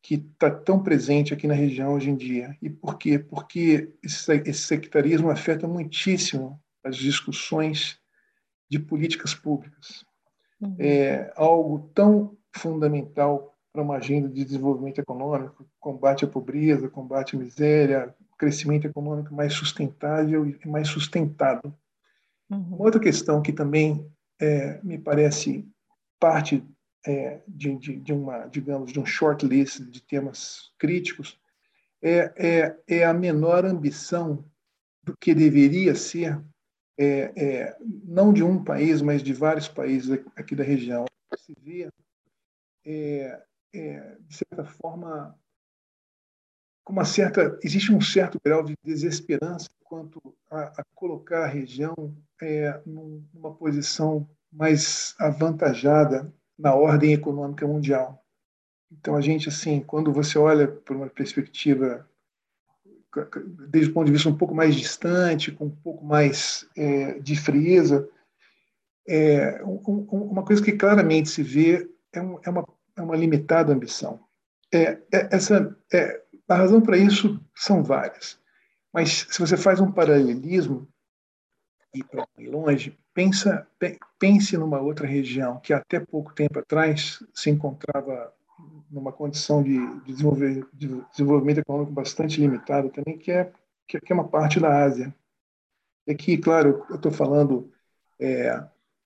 que 0.02 0.16
está 0.16 0.52
tão 0.52 0.84
presente 0.84 1.34
aqui 1.34 1.48
na 1.48 1.54
região 1.54 1.94
hoje 1.94 2.10
em 2.10 2.16
dia. 2.16 2.56
E 2.62 2.70
por 2.70 2.98
quê? 2.98 3.18
Porque 3.18 3.92
esse, 4.04 4.32
esse 4.46 4.62
sectarismo 4.62 5.30
afeta 5.30 5.68
muitíssimo 5.68 6.62
as 6.84 6.98
discussões 6.98 7.98
de 8.74 8.80
políticas 8.80 9.36
públicas. 9.36 10.04
Uhum. 10.60 10.76
É 10.80 11.32
algo 11.36 11.92
tão 11.94 12.36
fundamental 12.56 13.56
para 13.72 13.84
uma 13.84 13.98
agenda 13.98 14.28
de 14.28 14.44
desenvolvimento 14.44 15.00
econômico, 15.00 15.68
combate 15.80 16.26
à 16.26 16.28
pobreza, 16.28 16.90
combate 16.90 17.36
à 17.36 17.40
miséria, 17.40 18.16
crescimento 18.38 18.88
econômico 18.88 19.34
mais 19.34 19.54
sustentável 19.54 20.48
e 20.48 20.68
mais 20.68 20.88
sustentado. 20.88 21.74
Uhum. 22.50 22.76
Outra 22.80 23.00
questão 23.00 23.44
que 23.44 23.54
também 23.54 24.10
é, 24.42 24.80
me 24.84 24.98
parece 24.98 25.68
parte 26.20 26.64
é, 27.06 27.42
de, 27.48 27.78
de, 27.78 27.96
de, 27.98 28.14
uma, 28.14 28.48
digamos, 28.48 28.92
de 28.92 29.00
um 29.00 29.06
short 29.06 29.46
list 29.46 29.82
de 29.82 30.02
temas 30.02 30.72
críticos 30.80 31.40
é, 32.02 32.34
é, 32.36 32.78
é 32.88 33.06
a 33.06 33.14
menor 33.14 33.66
ambição 33.66 34.44
do 35.04 35.16
que 35.16 35.36
deveria 35.36 35.94
ser, 35.94 36.42
é, 36.98 37.34
é, 37.36 37.78
não 38.04 38.32
de 38.32 38.44
um 38.44 38.64
país, 38.64 39.02
mas 39.02 39.24
de 39.24 39.34
vários 39.34 39.68
países 39.68 40.20
aqui 40.36 40.56
da 40.56 40.64
região. 40.64 41.06
Se 41.38 41.56
vê 41.62 41.90
é, 42.86 43.42
é, 43.74 44.18
de 44.28 44.36
certa 44.36 44.64
forma, 44.64 45.38
com 46.84 46.94
uma 46.94 47.06
certa 47.06 47.58
existe 47.64 47.92
um 47.92 48.02
certo 48.02 48.40
grau 48.44 48.64
de 48.64 48.76
desesperança 48.84 49.70
quanto 49.84 50.22
a, 50.50 50.82
a 50.82 50.84
colocar 50.94 51.46
a 51.46 51.48
região 51.48 51.96
é, 52.42 52.80
numa 52.86 53.54
posição 53.54 54.28
mais 54.52 55.16
avantajada 55.20 56.32
na 56.58 56.76
ordem 56.76 57.14
econômica 57.14 57.66
mundial. 57.68 58.24
Então 58.92 59.16
a 59.16 59.22
gente 59.22 59.50
assim, 59.50 59.82
quando 59.82 60.14
você 60.14 60.38
olha 60.38 60.68
por 60.68 60.96
uma 60.96 61.10
perspectiva 61.10 62.08
desde 63.70 63.92
o 63.92 63.94
ponto 63.94 64.08
de 64.08 64.12
vista 64.12 64.30
um 64.30 64.38
pouco 64.38 64.56
mais 64.56 64.76
distante, 64.76 65.52
com 65.52 65.66
um 65.66 65.76
pouco 65.76 66.06
mais 66.06 66.68
é, 66.76 67.20
de 67.20 67.36
frieza, 67.36 68.08
é, 69.08 69.64
um, 69.64 69.78
uma 70.10 70.44
coisa 70.44 70.64
que 70.64 70.72
claramente 70.72 71.30
se 71.30 71.44
vê 71.44 71.90
é, 72.14 72.22
um, 72.22 72.40
é 72.44 72.50
uma 72.50 72.66
é 72.96 73.02
uma 73.02 73.16
limitada 73.16 73.74
ambição. 73.74 74.20
É, 74.72 75.00
é, 75.12 75.30
essa, 75.32 75.76
a 76.48 76.56
razão 76.56 76.82
para 76.82 76.98
isso 76.98 77.40
são 77.56 77.84
várias. 77.84 78.40
Mas 78.94 79.28
se 79.30 79.40
você 79.40 79.58
faz 79.58 79.80
um 79.80 79.92
paralelismo 79.92 80.88
e 81.94 82.04
para 82.04 82.28
longe, 82.38 82.98
pensa, 83.14 83.68
pense 84.20 84.58
numa 84.58 84.80
outra 84.80 85.08
região 85.08 85.60
que 85.60 85.74
até 85.74 86.00
pouco 86.00 86.34
tempo 86.34 86.60
atrás 86.60 87.24
se 87.34 87.50
encontrava 87.50 88.34
numa 88.90 89.12
condição 89.12 89.64
de, 89.64 89.78
de, 90.02 90.14
desenvolvimento 91.12 91.60
econômico 91.60 91.92
bastante 91.92 92.40
limitado 92.40 92.90
também, 92.90 93.18
que 93.18 93.32
é, 93.32 93.52
que 93.88 94.00
é 94.12 94.14
uma 94.14 94.28
parte 94.28 94.60
da 94.60 94.84
Ásia. 94.84 95.14
E 96.08 96.12
aqui, 96.12 96.38
claro, 96.38 96.86
eu 96.90 96.96
estou 96.96 97.12
falando, 97.12 97.72
é, 98.20 98.50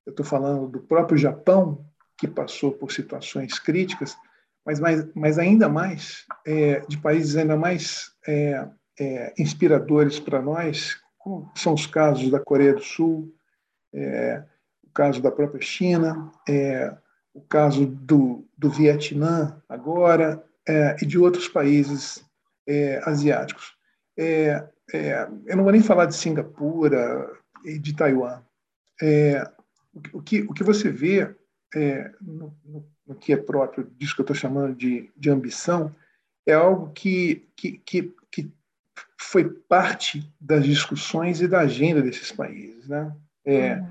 eu 0.06 0.12
estou 0.12 0.26
falando 0.26 0.68
do 0.68 0.80
próprio 0.80 1.18
Japão, 1.18 1.86
que 2.18 2.28
passou 2.28 2.72
por 2.72 2.92
situações 2.92 3.60
críticas, 3.60 4.18
mas, 4.66 4.80
mais, 4.80 5.08
mas 5.14 5.40
ainda 5.40 5.70
mais 5.70 6.26
é, 6.46 6.80
de 6.82 6.98
países 6.98 7.36
ainda 7.36 7.56
mais 7.56 8.12
é, 8.28 8.68
é, 9.00 9.34
inspiradores 9.38 10.20
para 10.20 10.42
nós, 10.42 11.00
como 11.18 11.52
são 11.56 11.74
os 11.74 11.86
casos 11.86 12.30
da 12.30 12.40
Coreia 12.40 12.74
do 12.74 12.82
Sul, 12.82 13.34
é, 13.94 14.44
o 14.84 14.90
caso 14.90 15.22
da 15.22 15.32
própria 15.32 15.62
China, 15.62 16.32
é, 16.48 16.96
o 17.38 17.42
caso 17.42 17.86
do, 17.86 18.46
do 18.58 18.70
Vietnã 18.70 19.62
agora 19.70 20.44
é, 20.68 20.98
e 21.02 21.06
de 21.06 21.18
outros 21.18 21.48
países 21.48 22.26
asiáticos. 23.06 23.78
eu 24.18 25.56
não 25.56 25.64
vou 25.64 25.72
nem 25.72 25.82
falar 25.82 26.06
de 26.06 26.18
Singapura 26.18 27.32
e 27.64 27.80
de 27.80 27.96
Taiwan. 27.96 28.42
o, 30.12 30.22
que, 30.22 30.42
o 30.42 30.54
que 30.54 30.66
você 30.66 30.90
vê 30.90 31.34
é, 31.76 32.12
no, 32.22 32.56
no, 33.06 33.16
que 33.16 33.34
é 33.34 33.38
próprio 33.38 33.90
disso 33.98 34.16
que 34.16 34.22
eu 34.22 34.24
estou 34.24 34.36
chamando 34.36 34.76
de, 34.76 35.10
de 35.16 35.30
ambição, 35.30 35.96
é 36.46 36.54
algo 36.54 36.92
que, 36.94 37.48
que, 37.56 37.74
que, 37.80 38.14
que, 38.32 38.52
foi 39.20 39.50
parte 39.50 40.32
das 40.40 40.64
discussões 40.64 41.42
e 41.42 41.48
da 41.48 41.62
agenda 41.62 42.02
desses 42.02 42.32
países. 42.32 42.88
Né? 42.88 43.14
É, 43.44 43.76
uhum. 43.76 43.88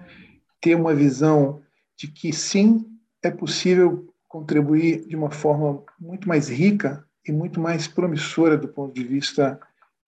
Ter 0.60 0.74
uma 0.74 0.94
visão 0.94 1.62
de 1.96 2.08
que, 2.08 2.32
sim, 2.32 2.95
é 3.22 3.30
possível 3.30 4.12
contribuir 4.28 5.06
de 5.06 5.16
uma 5.16 5.30
forma 5.30 5.82
muito 5.98 6.28
mais 6.28 6.48
rica 6.48 7.04
e 7.26 7.32
muito 7.32 7.60
mais 7.60 7.88
promissora 7.88 8.56
do 8.56 8.68
ponto 8.68 8.94
de 8.94 9.04
vista 9.04 9.58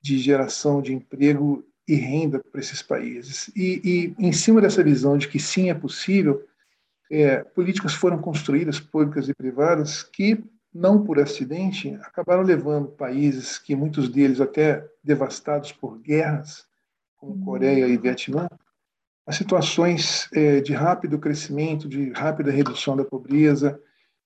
de 0.00 0.18
geração 0.18 0.80
de 0.80 0.94
emprego 0.94 1.64
e 1.86 1.94
renda 1.94 2.40
para 2.52 2.60
esses 2.60 2.82
países. 2.82 3.50
E, 3.56 4.14
e, 4.18 4.26
em 4.26 4.32
cima 4.32 4.60
dessa 4.60 4.82
visão 4.82 5.16
de 5.16 5.26
que 5.26 5.38
sim 5.38 5.70
é 5.70 5.74
possível, 5.74 6.44
é, 7.10 7.38
políticas 7.42 7.94
foram 7.94 8.18
construídas, 8.18 8.78
públicas 8.78 9.28
e 9.28 9.34
privadas, 9.34 10.02
que, 10.02 10.44
não 10.72 11.02
por 11.02 11.18
acidente, 11.18 11.94
acabaram 12.02 12.42
levando 12.42 12.88
países 12.88 13.58
que 13.58 13.74
muitos 13.74 14.08
deles 14.10 14.40
até 14.40 14.86
devastados 15.02 15.72
por 15.72 15.98
guerras, 15.98 16.66
como. 17.16 17.42
Coreia 17.44 17.88
e 17.88 17.96
Vietnã, 17.96 18.48
a 19.28 19.32
situações 19.32 20.26
é, 20.32 20.62
de 20.62 20.72
rápido 20.72 21.18
crescimento, 21.18 21.86
de 21.86 22.10
rápida 22.12 22.50
redução 22.50 22.96
da 22.96 23.04
pobreza, 23.04 23.78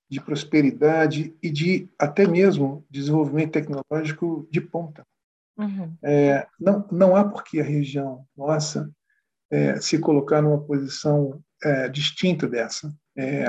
de 0.08 0.20
prosperidade 0.20 1.34
e 1.42 1.50
de 1.50 1.88
até 1.98 2.24
mesmo 2.24 2.86
desenvolvimento 2.88 3.50
tecnológico 3.50 4.46
de 4.48 4.60
ponta. 4.60 5.04
Uhum. 5.58 5.92
É, 6.04 6.46
não, 6.58 6.86
não 6.92 7.16
há 7.16 7.24
por 7.24 7.42
que 7.42 7.60
a 7.60 7.64
região 7.64 8.24
nossa 8.36 8.88
é, 9.50 9.80
se 9.80 9.98
colocar 9.98 10.40
numa 10.40 10.62
posição 10.62 11.42
é, 11.64 11.88
distinta 11.88 12.46
dessa. 12.46 12.94
É, 13.18 13.46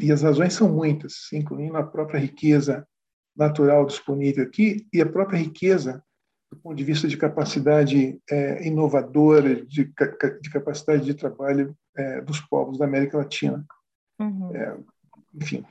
e 0.00 0.10
as 0.10 0.22
razões 0.22 0.54
são 0.54 0.72
muitas, 0.72 1.30
incluindo 1.30 1.76
a 1.76 1.82
própria 1.82 2.18
riqueza 2.18 2.88
natural 3.36 3.84
disponível 3.84 4.44
aqui 4.44 4.86
e 4.90 5.02
a 5.02 5.06
própria 5.06 5.38
riqueza 5.38 6.02
ponto 6.66 6.74
de 6.74 6.82
vista 6.82 7.06
de 7.06 7.16
capacidade 7.16 8.20
é, 8.28 8.66
inovadora, 8.66 9.64
de, 9.64 9.84
de, 9.84 10.50
capacidade 10.50 11.04
de 11.04 11.14
trabalho 11.14 11.76
é, 11.96 12.20
dos 12.20 12.40
povos 12.40 12.76
da 12.76 12.84
América 12.84 13.18
Latina. 13.18 13.64
Uhum. 14.18 14.50
É, 14.52 14.76
enfim. 15.32 15.64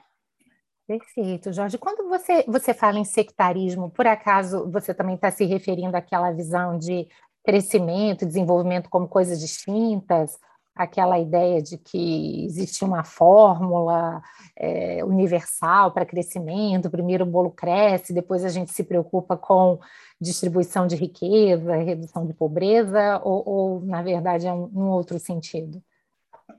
Perfeito, 0.87 1.51
Jorge. 1.51 1.77
Quando 1.77 2.07
você, 2.07 2.45
você 2.47 2.73
fala 2.73 2.97
em 2.97 3.03
sectarismo, 3.03 3.91
por 3.91 4.07
acaso 4.07 4.71
você 4.71 4.93
também 4.93 5.15
está 5.15 5.29
se 5.29 5.43
referindo 5.43 5.97
àquela 5.97 6.31
visão 6.31 6.77
de 6.77 7.09
crescimento, 7.43 8.25
desenvolvimento 8.25 8.89
como 8.89 9.05
coisas 9.05 9.41
distintas? 9.41 10.39
Aquela 10.75 11.17
ideia 11.17 11.61
de 11.61 11.77
que 11.77 12.45
existe 12.45 12.83
uma 12.83 13.03
fórmula 13.03 14.21
é, 14.57 15.03
universal 15.05 15.91
para 15.91 16.05
crescimento, 16.05 16.89
primeiro 16.89 17.23
o 17.23 17.27
bolo 17.27 17.49
cresce, 17.49 18.13
depois 18.13 18.43
a 18.43 18.49
gente 18.49 18.73
se 18.73 18.83
preocupa 18.83 19.37
com 19.37 19.79
distribuição 20.19 20.85
de 20.85 20.95
riqueza, 20.95 21.75
redução 21.77 22.25
de 22.25 22.33
pobreza, 22.33 23.21
ou, 23.23 23.43
ou 23.47 23.81
na 23.85 24.01
verdade 24.01 24.47
é 24.47 24.53
um, 24.53 24.69
um 24.73 24.89
outro 24.89 25.17
sentido? 25.17 25.81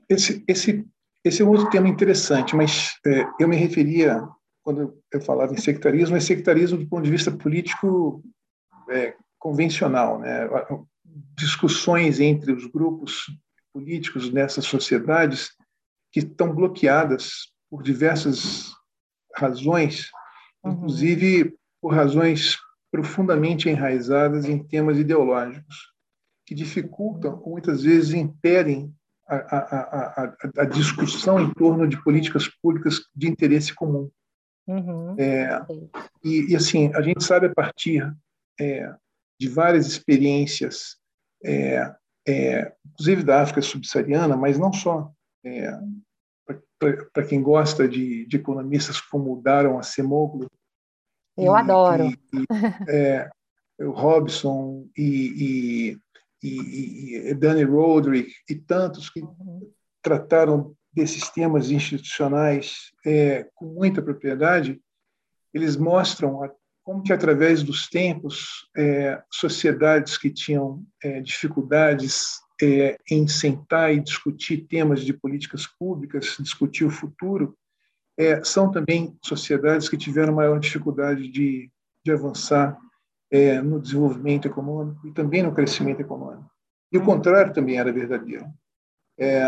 Esse, 0.09 0.43
esse, 0.47 0.85
esse 1.23 1.41
é 1.41 1.45
um 1.45 1.49
outro 1.49 1.69
tema 1.69 1.87
interessante, 1.87 2.55
mas 2.55 2.97
é, 3.05 3.23
eu 3.39 3.47
me 3.47 3.55
referia, 3.55 4.27
quando 4.63 4.97
eu 5.11 5.21
falava 5.21 5.53
em 5.53 5.57
sectarismo, 5.57 6.15
é 6.15 6.19
sectarismo 6.19 6.79
do 6.79 6.87
ponto 6.87 7.03
de 7.03 7.11
vista 7.11 7.31
político 7.31 8.23
é, 8.89 9.13
convencional, 9.37 10.19
né? 10.19 10.49
discussões 11.35 12.19
entre 12.19 12.51
os 12.51 12.65
grupos 12.65 13.27
políticos 13.77 14.33
nessas 14.33 14.65
sociedades 14.65 15.51
que 16.11 16.19
estão 16.19 16.53
bloqueadas 16.53 17.51
por 17.69 17.83
diversas 17.83 18.73
razões, 19.35 20.09
uhum. 20.63 20.71
inclusive 20.71 21.55
por 21.79 21.93
razões 21.93 22.57
profundamente 22.91 23.69
enraizadas 23.69 24.45
em 24.45 24.63
temas 24.63 24.97
ideológicos, 24.97 25.93
que 26.43 26.55
dificultam, 26.55 27.39
ou 27.43 27.51
muitas 27.51 27.83
vezes 27.83 28.13
impedem 28.13 28.91
a, 29.27 29.35
a, 29.35 29.59
a, 30.23 30.37
a, 30.59 30.65
discussão 30.65 31.39
em 31.39 31.53
torno 31.53 31.87
de 31.87 32.01
políticas 32.01 32.47
públicas 32.47 33.01
de 33.13 33.27
interesse 33.27 33.75
comum. 33.75 34.09
Uhum. 34.65 35.15
É, 35.19 35.61
e, 36.23 36.51
e, 36.51 36.55
assim, 36.55 36.91
a 36.95 37.01
gente 37.01 37.23
sabe 37.23 37.47
a 37.47 37.53
partir 37.53 38.09
é, 38.59 38.91
de 39.39 39.49
várias 39.49 39.85
experiências, 39.85 40.97
é, 41.43 41.93
é 42.27 42.73
inclusive 42.85 43.23
da 43.23 43.41
África 43.41 43.61
subsaariana, 43.61 44.35
mas 44.35 44.57
não 44.57 44.73
só. 44.73 45.11
É, 45.45 45.71
Para 47.13 47.25
quem 47.25 47.41
gosta 47.41 47.87
de, 47.87 48.25
de, 48.25 48.37
economistas 48.37 48.99
como 48.99 49.41
Daron 49.41 49.79
Acemoglu, 49.79 50.49
eu 51.37 51.53
e, 51.53 51.59
adoro. 51.59 52.05
E, 52.05 52.19
e, 52.33 52.45
é, 52.89 53.29
o 53.79 53.91
Robson 53.91 54.87
e, 54.97 55.97
e, 56.43 57.33
Danny 57.35 57.63
Roderick 57.63 58.33
e 58.49 58.55
tantos 58.55 59.09
que 59.09 59.21
trataram 60.01 60.75
desses 60.91 61.29
temas 61.29 61.69
institucionais 61.69 62.91
é, 63.05 63.47
com 63.53 63.65
muita 63.65 64.01
propriedade, 64.01 64.81
eles 65.53 65.75
mostram 65.75 66.43
a, 66.43 66.51
como 66.87 67.03
que 67.03 67.11
através 67.11 67.63
dos 67.63 67.89
tempos 67.89 68.65
é, 68.73 69.21
sociedades 69.29 70.17
que 70.17 70.29
tinham 70.29 70.85
é, 71.03 71.19
dificuldades 71.19 72.39
é, 72.61 72.97
em 73.11 73.27
sentar 73.27 73.93
e 73.93 73.99
discutir 73.99 74.65
temas 74.69 75.01
de 75.01 75.11
políticas 75.11 75.67
públicas, 75.67 76.37
discutir 76.39 76.85
o 76.85 76.89
futuro, 76.89 77.57
é, 78.17 78.41
são 78.41 78.71
também 78.71 79.17
sociedades 79.21 79.89
que 79.89 79.97
tiveram 79.97 80.33
maior 80.33 80.61
dificuldade 80.61 81.27
de, 81.27 81.69
de 82.05 82.11
avançar 82.13 82.77
é, 83.29 83.61
no 83.61 83.81
desenvolvimento 83.81 84.47
econômico 84.47 85.05
e 85.05 85.11
também 85.11 85.43
no 85.43 85.53
crescimento 85.53 85.99
econômico. 85.99 86.49
E 86.89 86.97
o 86.97 87.03
contrário 87.03 87.51
também 87.51 87.77
era 87.77 87.91
verdadeiro. 87.91 88.45
É, 89.19 89.43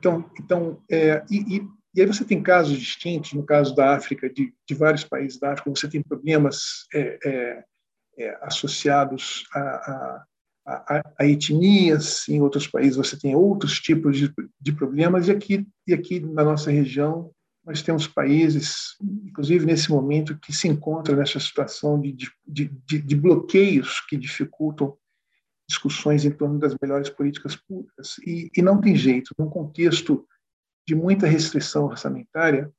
então, 0.00 0.28
então 0.40 0.82
e, 0.90 1.58
e, 1.58 1.68
e, 1.96 2.00
aí 2.00 2.06
você 2.06 2.24
tem 2.24 2.42
casos 2.42 2.78
distintos. 2.78 3.32
No 3.32 3.44
caso 3.44 3.74
da 3.74 3.96
África, 3.96 4.28
de, 4.28 4.52
de 4.68 4.74
vários 4.74 5.04
países 5.04 5.38
da 5.38 5.52
África, 5.52 5.70
você 5.70 5.88
tem 5.88 6.02
problemas 6.02 6.86
é, 6.94 7.18
é, 7.24 7.64
é, 8.18 8.38
associados 8.42 9.44
a, 9.52 9.60
a 9.60 10.24
a, 10.66 11.00
a, 11.20 11.26
etnias, 11.26 12.28
em 12.28 12.42
outros 12.42 12.66
países 12.66 12.96
você 12.96 13.16
tem 13.16 13.36
outros 13.36 13.78
tipos 13.78 14.18
de, 14.18 14.34
de 14.60 14.72
problemas, 14.72 15.28
e 15.28 15.30
aqui, 15.30 15.64
e 15.86 15.94
aqui 15.94 16.18
na 16.18 16.42
nossa 16.42 16.72
região 16.72 17.30
nós 17.64 17.82
temos 17.82 18.06
países, 18.06 18.96
inclusive 19.00 19.66
nesse 19.66 19.90
momento, 19.90 20.38
que 20.38 20.52
se 20.52 20.68
encontram 20.68 21.16
nessa 21.16 21.40
situação 21.40 22.00
de, 22.00 22.12
de, 22.46 22.70
de, 22.86 22.98
de 23.00 23.16
bloqueios 23.16 24.00
que 24.08 24.16
dificultam 24.16 24.96
discussões 25.68 26.24
em 26.24 26.30
torno 26.30 26.60
das 26.60 26.76
melhores 26.80 27.10
políticas 27.10 27.56
públicas. 27.56 28.18
E, 28.24 28.50
e 28.56 28.62
não 28.62 28.80
tem 28.80 28.94
jeito, 28.94 29.34
num 29.36 29.50
contexto 29.50 30.24
de 30.86 30.94
muita 30.94 31.26
restrição 31.26 31.86
orçamentária, 31.86 32.70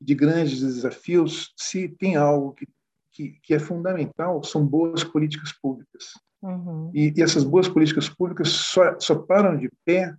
de 0.00 0.14
grandes 0.14 0.60
desafios, 0.60 1.52
se 1.56 1.88
tem 1.88 2.16
algo 2.16 2.52
que, 2.52 2.68
que, 3.10 3.38
que 3.42 3.54
é 3.54 3.58
fundamental, 3.58 4.42
são 4.44 4.64
boas 4.64 5.02
políticas 5.02 5.52
públicas. 5.52 6.12
Uhum. 6.42 6.90
E, 6.94 7.12
e, 7.16 7.22
essas 7.22 7.44
boas 7.44 7.68
políticas 7.68 8.08
públicas 8.08 8.48
só, 8.48 8.98
só 9.00 9.14
param 9.16 9.56
de 9.56 9.70
pé 9.84 10.14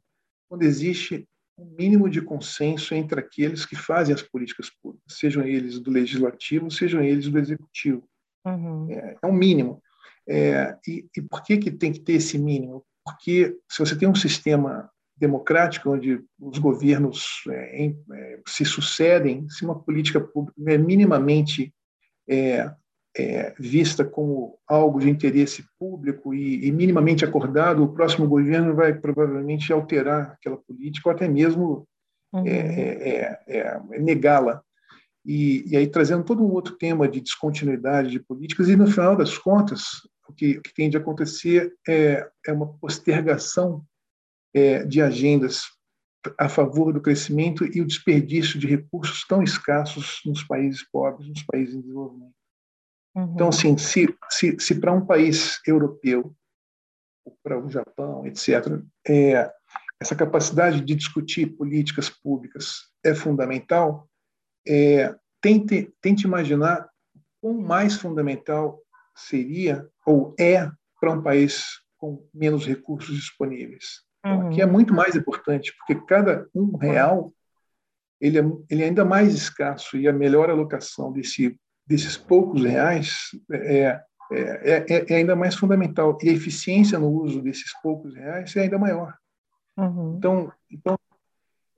quando 0.50 0.64
existe 0.64 1.28
um 1.58 1.76
mínimo 1.78 2.10
de 2.10 2.22
consenso 2.22 2.94
entre 2.94 3.20
aqueles 3.20 3.66
que 3.66 3.76
fazem 3.76 4.14
as 4.14 4.22
políticas 4.22 4.70
públicas, 4.70 5.18
sejam 5.18 5.44
eles 5.44 5.80
do 5.80 5.90
legislativo, 5.90 6.70
sejam 6.70 7.02
eles 7.02 7.28
do 7.30 7.40
executivo. 7.40 8.08
Uhum. 8.46 8.92
É, 8.92 9.18
é, 9.22 9.28
um 9.28 9.34
mínimo. 9.34 9.82
É, 10.28 10.78
e, 10.88 11.08
e, 11.16 11.22
por 11.22 11.44
que, 11.44 11.58
que 11.58 11.72
tem 11.72 11.92
que 11.92 12.00
ter 12.00 12.14
esse 12.14 12.38
mínimo? 12.38 12.86
Porque 13.04 13.58
se 13.70 13.80
você 13.80 13.98
tem 13.98 14.08
um 14.08 14.16
sistema 14.16 14.90
democrático 15.18 15.92
onde 15.92 16.22
os 16.40 16.58
governos 16.60 17.44
é, 17.50 17.84
em, 17.84 18.00
é, 18.14 18.40
se 18.48 18.64
sucedem, 18.64 19.50
se 19.50 19.66
uma 19.66 19.78
política 19.78 20.20
pública 20.20 20.56
é 20.66 20.78
minimamente 20.78 21.74
é, 22.30 22.72
é, 23.18 23.54
vista 23.58 24.06
como 24.06 24.60
algo 24.68 25.00
de 25.00 25.10
interesse 25.10 25.66
público 25.80 26.34
e, 26.34 26.68
e, 26.68 26.72
minimamente 26.72 27.26
acordado, 27.26 27.84
o 27.84 27.94
próximo 27.94 28.28
governo 28.28 28.76
vai 28.76 28.94
provavelmente 28.94 29.74
alterar 29.74 30.34
aquela 30.34 30.58
política 30.58 31.10
ou 31.10 31.16
até 31.16 31.28
mesmo 31.28 31.88
uhum. 32.32 32.46
é, 32.46 33.40
é, 33.48 33.80
negá-la. 34.00 34.62
E, 35.26 35.64
e, 35.68 35.76
aí 35.76 35.88
trazendo 35.88 36.24
todo 36.24 36.44
um 36.44 36.52
outro 36.52 36.78
tema 36.78 37.08
de 37.08 37.20
descontinuidade 37.20 38.12
de 38.12 38.20
políticas, 38.20 38.70
e 38.70 38.76
no 38.76 38.88
final 38.88 39.16
das 39.16 39.38
contas, 39.38 39.84
o 40.30 40.34
que, 40.34 40.58
o 40.58 40.62
que 40.62 40.74
tende 40.74 40.96
a 40.96 41.00
acontecer 41.00 41.74
é, 41.88 42.28
é 42.46 42.54
uma 42.54 42.68
postergação 42.78 43.84
de 44.88 45.02
agendas 45.02 45.62
a 46.38 46.50
favor 46.50 46.92
do 46.92 47.02
crescimento 47.02 47.66
e 47.66 47.82
o 47.82 47.86
desperdício 47.86 48.60
de 48.60 48.68
recursos 48.68 49.24
tão 49.26 49.44
escassos 49.44 50.20
nos 50.26 50.44
países 50.44 50.84
pobres, 50.90 51.30
nos 51.30 51.44
países 51.44 51.76
em 51.76 51.82
desenvolvimento. 51.82 52.34
Uhum. 53.16 53.34
Então, 53.34 53.50
assim, 53.50 53.78
se, 53.78 54.14
se, 54.30 54.58
se 54.60 54.80
para 54.80 54.92
um 54.92 55.06
país 55.06 55.60
europeu, 55.66 56.36
para 57.44 57.60
o 57.60 57.70
Japão, 57.70 58.26
etc., 58.26 58.82
é, 59.08 59.52
essa 60.00 60.16
capacidade 60.16 60.82
de 60.82 60.96
discutir 60.96 61.58
políticas 61.58 62.10
públicas 62.10 62.90
é 63.04 63.16
fundamental, 63.16 64.08
é, 64.68 65.16
tente, 65.42 65.92
tente 66.02 66.26
imaginar 66.26 66.88
quão 67.42 67.54
mais 67.56 67.96
fundamental 67.96 68.80
seria 69.16 69.88
ou 70.06 70.36
é 70.40 70.70
para 71.00 71.12
um 71.12 71.22
país 71.22 71.82
com 71.98 72.28
menos 72.34 72.66
recursos 72.66 73.16
disponíveis. 73.16 74.07
Uhum. 74.36 74.50
Que 74.50 74.62
é 74.62 74.66
muito 74.66 74.94
mais 74.94 75.16
importante, 75.16 75.74
porque 75.78 75.96
cada 76.06 76.48
um 76.54 76.76
real 76.78 77.32
ele 78.20 78.40
é, 78.40 78.44
ele 78.70 78.84
é 78.84 78.86
ainda 78.86 79.06
mais 79.06 79.34
escasso 79.34 79.98
e 79.98 80.08
a 80.08 80.14
melhor 80.14 80.50
alocação 80.50 81.12
desse 81.12 81.58
desses 81.88 82.18
poucos 82.18 82.64
reais 82.64 83.30
é, 83.50 84.02
é, 84.32 84.86
é, 84.90 85.06
é, 85.10 85.16
ainda 85.16 85.36
mais 85.36 85.56
fundamental. 85.56 86.18
E 86.22 86.30
a 86.30 86.34
eficiência 86.34 87.00
no 87.00 87.10
uso 87.10 87.42
desses 87.42 87.72
poucos 87.82 88.14
reais 88.14 88.54
é 88.58 88.64
ainda 88.64 88.78
maior. 88.78 89.16
Uhum. 89.78 90.16
Então, 90.18 90.52
então, 90.70 91.00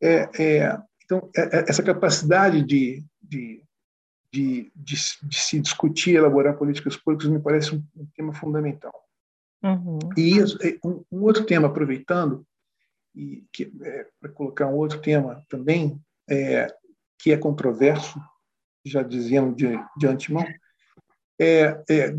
é, 0.01 0.29
é 0.39 0.79
então 1.05 1.29
é, 1.35 1.69
essa 1.69 1.83
capacidade 1.83 2.63
de, 2.63 3.05
de, 3.21 3.63
de, 4.33 4.71
de, 4.75 4.95
de 5.21 5.35
se 5.35 5.59
discutir, 5.59 6.15
elaborar 6.15 6.57
políticas 6.57 6.97
públicas, 6.97 7.29
me 7.29 7.39
parece 7.39 7.75
um, 7.75 7.83
um 7.95 8.07
tema 8.15 8.33
fundamental. 8.33 8.93
Uhum. 9.63 9.99
E 10.17 10.41
um, 10.83 11.03
um, 11.11 11.23
outro 11.23 11.45
tema, 11.45 11.67
aproveitando, 11.67 12.45
e 13.15 13.43
para 14.19 14.31
colocar 14.31 14.67
um 14.67 14.75
outro 14.75 15.01
tema 15.01 15.43
também, 15.49 16.01
que 17.17 17.31
é 17.31 17.37
controverso, 17.37 18.19
já 18.85 19.03
diziam 19.03 19.53
de, 19.53 19.67
de 19.97 20.07
antemão, 20.07 20.45
é, 21.39 21.83
é, 21.89 22.15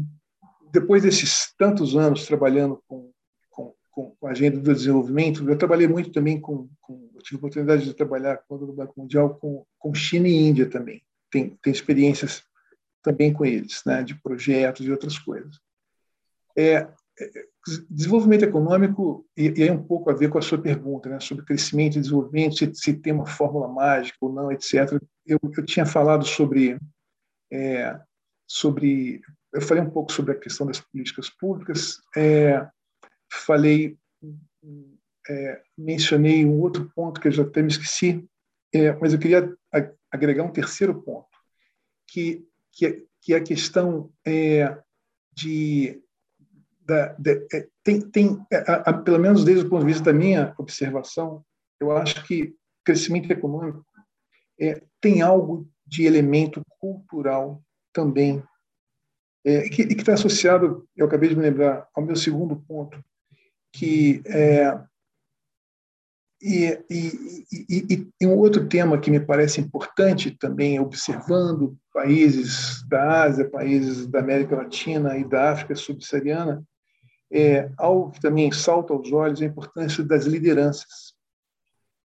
depois 0.72 1.02
desses 1.02 1.54
tantos 1.56 1.96
anos 1.96 2.26
trabalhando 2.26 2.82
com, 2.86 3.10
com, 3.48 3.74
com, 3.90 4.26
a 4.26 4.30
agenda 4.30 4.58
do 4.58 4.74
desenvolvimento, 4.74 5.48
eu 5.48 5.58
trabalhei 5.58 5.88
muito 5.88 6.10
também 6.10 6.40
com, 6.40 6.68
com 6.80 7.10
tive 7.22 7.36
a 7.36 7.38
oportunidade 7.38 7.84
de 7.84 7.94
trabalhar 7.94 8.38
com 8.48 8.54
o 8.54 8.72
Banco 8.72 9.00
Mundial 9.00 9.34
com, 9.34 9.64
com 9.78 9.94
China 9.94 10.26
e 10.26 10.34
Índia 10.34 10.68
também. 10.68 11.02
Tem, 11.30 11.50
tem 11.62 11.72
experiências 11.72 12.42
também 13.02 13.32
com 13.32 13.44
eles, 13.44 13.82
né, 13.84 14.02
de 14.02 14.14
projetos 14.14 14.86
e 14.86 14.90
outras 14.90 15.18
coisas. 15.18 15.60
É, 16.56 16.72
é 16.72 16.88
desenvolvimento 17.88 18.44
econômico, 18.44 19.26
e, 19.36 19.52
e 19.56 19.62
aí 19.62 19.70
um 19.70 19.82
pouco 19.82 20.10
a 20.10 20.14
ver 20.14 20.28
com 20.30 20.38
a 20.38 20.42
sua 20.42 20.60
pergunta, 20.60 21.08
né, 21.08 21.20
sobre 21.20 21.44
crescimento 21.44 21.96
e 21.96 22.00
desenvolvimento, 22.00 22.56
se, 22.56 22.74
se 22.74 22.94
tem 22.94 23.12
uma 23.12 23.26
fórmula 23.26 23.68
mágica 23.68 24.18
ou 24.20 24.32
não, 24.32 24.50
etc. 24.50 25.00
Eu, 25.26 25.38
eu 25.42 25.64
tinha 25.64 25.84
falado 25.84 26.24
sobre, 26.24 26.78
é, 27.52 27.98
sobre, 28.46 29.20
eu 29.52 29.60
falei 29.60 29.82
um 29.82 29.90
pouco 29.90 30.12
sobre 30.12 30.32
a 30.32 30.38
questão 30.38 30.66
das 30.66 30.80
políticas 30.80 31.28
públicas, 31.30 31.98
é, 32.16 32.66
falei, 33.32 33.96
é, 35.28 35.62
mencionei 35.76 36.44
um 36.44 36.60
outro 36.60 36.90
ponto 36.94 37.20
que 37.20 37.28
eu 37.28 37.32
já 37.32 37.42
até 37.42 37.62
me 37.62 37.68
esqueci, 37.68 38.24
é, 38.72 38.92
mas 38.94 39.12
eu 39.12 39.18
queria 39.18 39.54
agregar 40.10 40.44
um 40.44 40.52
terceiro 40.52 41.00
ponto, 41.02 41.28
que, 42.06 42.44
que, 42.72 42.86
é, 42.86 43.02
que 43.20 43.34
é 43.34 43.36
a 43.36 43.42
questão 43.42 44.10
é, 44.26 44.76
de 45.32 46.02
da, 46.90 47.14
da, 47.16 47.30
é, 47.52 47.68
tem, 47.84 48.00
tem 48.00 48.46
a, 48.66 48.90
a, 48.90 48.92
pelo 48.92 49.20
menos 49.20 49.44
desde 49.44 49.64
o 49.64 49.68
ponto 49.68 49.82
de 49.82 49.92
vista 49.92 50.04
da 50.04 50.12
minha 50.12 50.52
observação, 50.58 51.44
eu 51.80 51.96
acho 51.96 52.26
que 52.26 52.52
crescimento 52.84 53.30
econômico 53.30 53.84
é, 54.60 54.82
tem 55.00 55.22
algo 55.22 55.68
de 55.86 56.04
elemento 56.04 56.60
cultural 56.80 57.62
também, 57.92 58.42
é, 59.44 59.68
que 59.68 59.82
está 59.82 60.14
associado, 60.14 60.86
eu 60.96 61.06
acabei 61.06 61.28
de 61.28 61.36
me 61.36 61.42
lembrar, 61.42 61.88
ao 61.94 62.04
meu 62.04 62.16
segundo 62.16 62.56
ponto, 62.56 63.02
que 63.72 64.20
é, 64.26 64.78
e, 66.42 66.66
e, 66.90 67.44
e, 67.68 68.08
e, 68.20 68.26
um 68.26 68.36
outro 68.36 68.66
tema 68.66 68.98
que 68.98 69.10
me 69.10 69.20
parece 69.20 69.60
importante 69.60 70.30
também, 70.30 70.80
observando 70.80 71.76
países 71.92 72.82
da 72.88 73.24
Ásia, 73.24 73.48
países 73.48 74.06
da 74.06 74.20
América 74.20 74.56
Latina 74.56 75.18
e 75.18 75.24
da 75.24 75.52
África 75.52 75.76
subsaariana, 75.76 76.64
é 77.32 77.70
algo 77.76 78.10
que 78.10 78.20
também 78.20 78.50
salta 78.52 78.92
aos 78.92 79.12
olhos 79.12 79.40
a 79.40 79.44
importância 79.44 80.02
das 80.04 80.26
lideranças. 80.26 81.14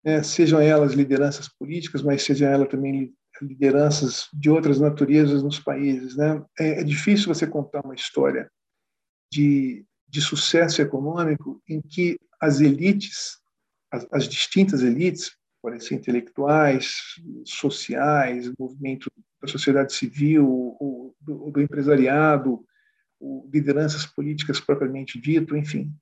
É, 0.02 0.22
sejam 0.22 0.60
elas 0.60 0.92
lideranças 0.92 1.48
políticas, 1.48 2.02
mas 2.02 2.22
sejam 2.22 2.48
elas 2.48 2.68
também 2.68 3.14
lideranças 3.42 4.28
de 4.32 4.50
outras 4.50 4.80
naturezas 4.80 5.42
nos 5.42 5.58
países. 5.58 6.16
Né? 6.16 6.42
É, 6.58 6.80
é 6.80 6.84
difícil 6.84 7.34
você 7.34 7.46
contar 7.46 7.84
uma 7.84 7.94
história 7.94 8.50
de, 9.32 9.84
de 10.08 10.20
sucesso 10.20 10.80
econômico 10.80 11.62
em 11.68 11.80
que 11.80 12.18
as 12.40 12.60
elites 12.60 13.40
as, 13.90 14.06
as 14.12 14.28
distintas 14.28 14.82
elites, 14.82 15.32
podem 15.60 15.80
ser 15.80 15.96
intelectuais, 15.96 16.94
sociais, 17.44 18.50
movimento 18.58 19.10
da 19.42 19.48
sociedade 19.48 19.92
civil, 19.92 20.46
o, 20.48 21.14
do, 21.20 21.50
do, 21.50 21.60
empresariado, 21.60 22.64
lideranças 23.52 24.06
políticas 24.06 24.60
propriamente 24.60 25.20
dito, 25.20 25.56
enfim, 25.56 25.92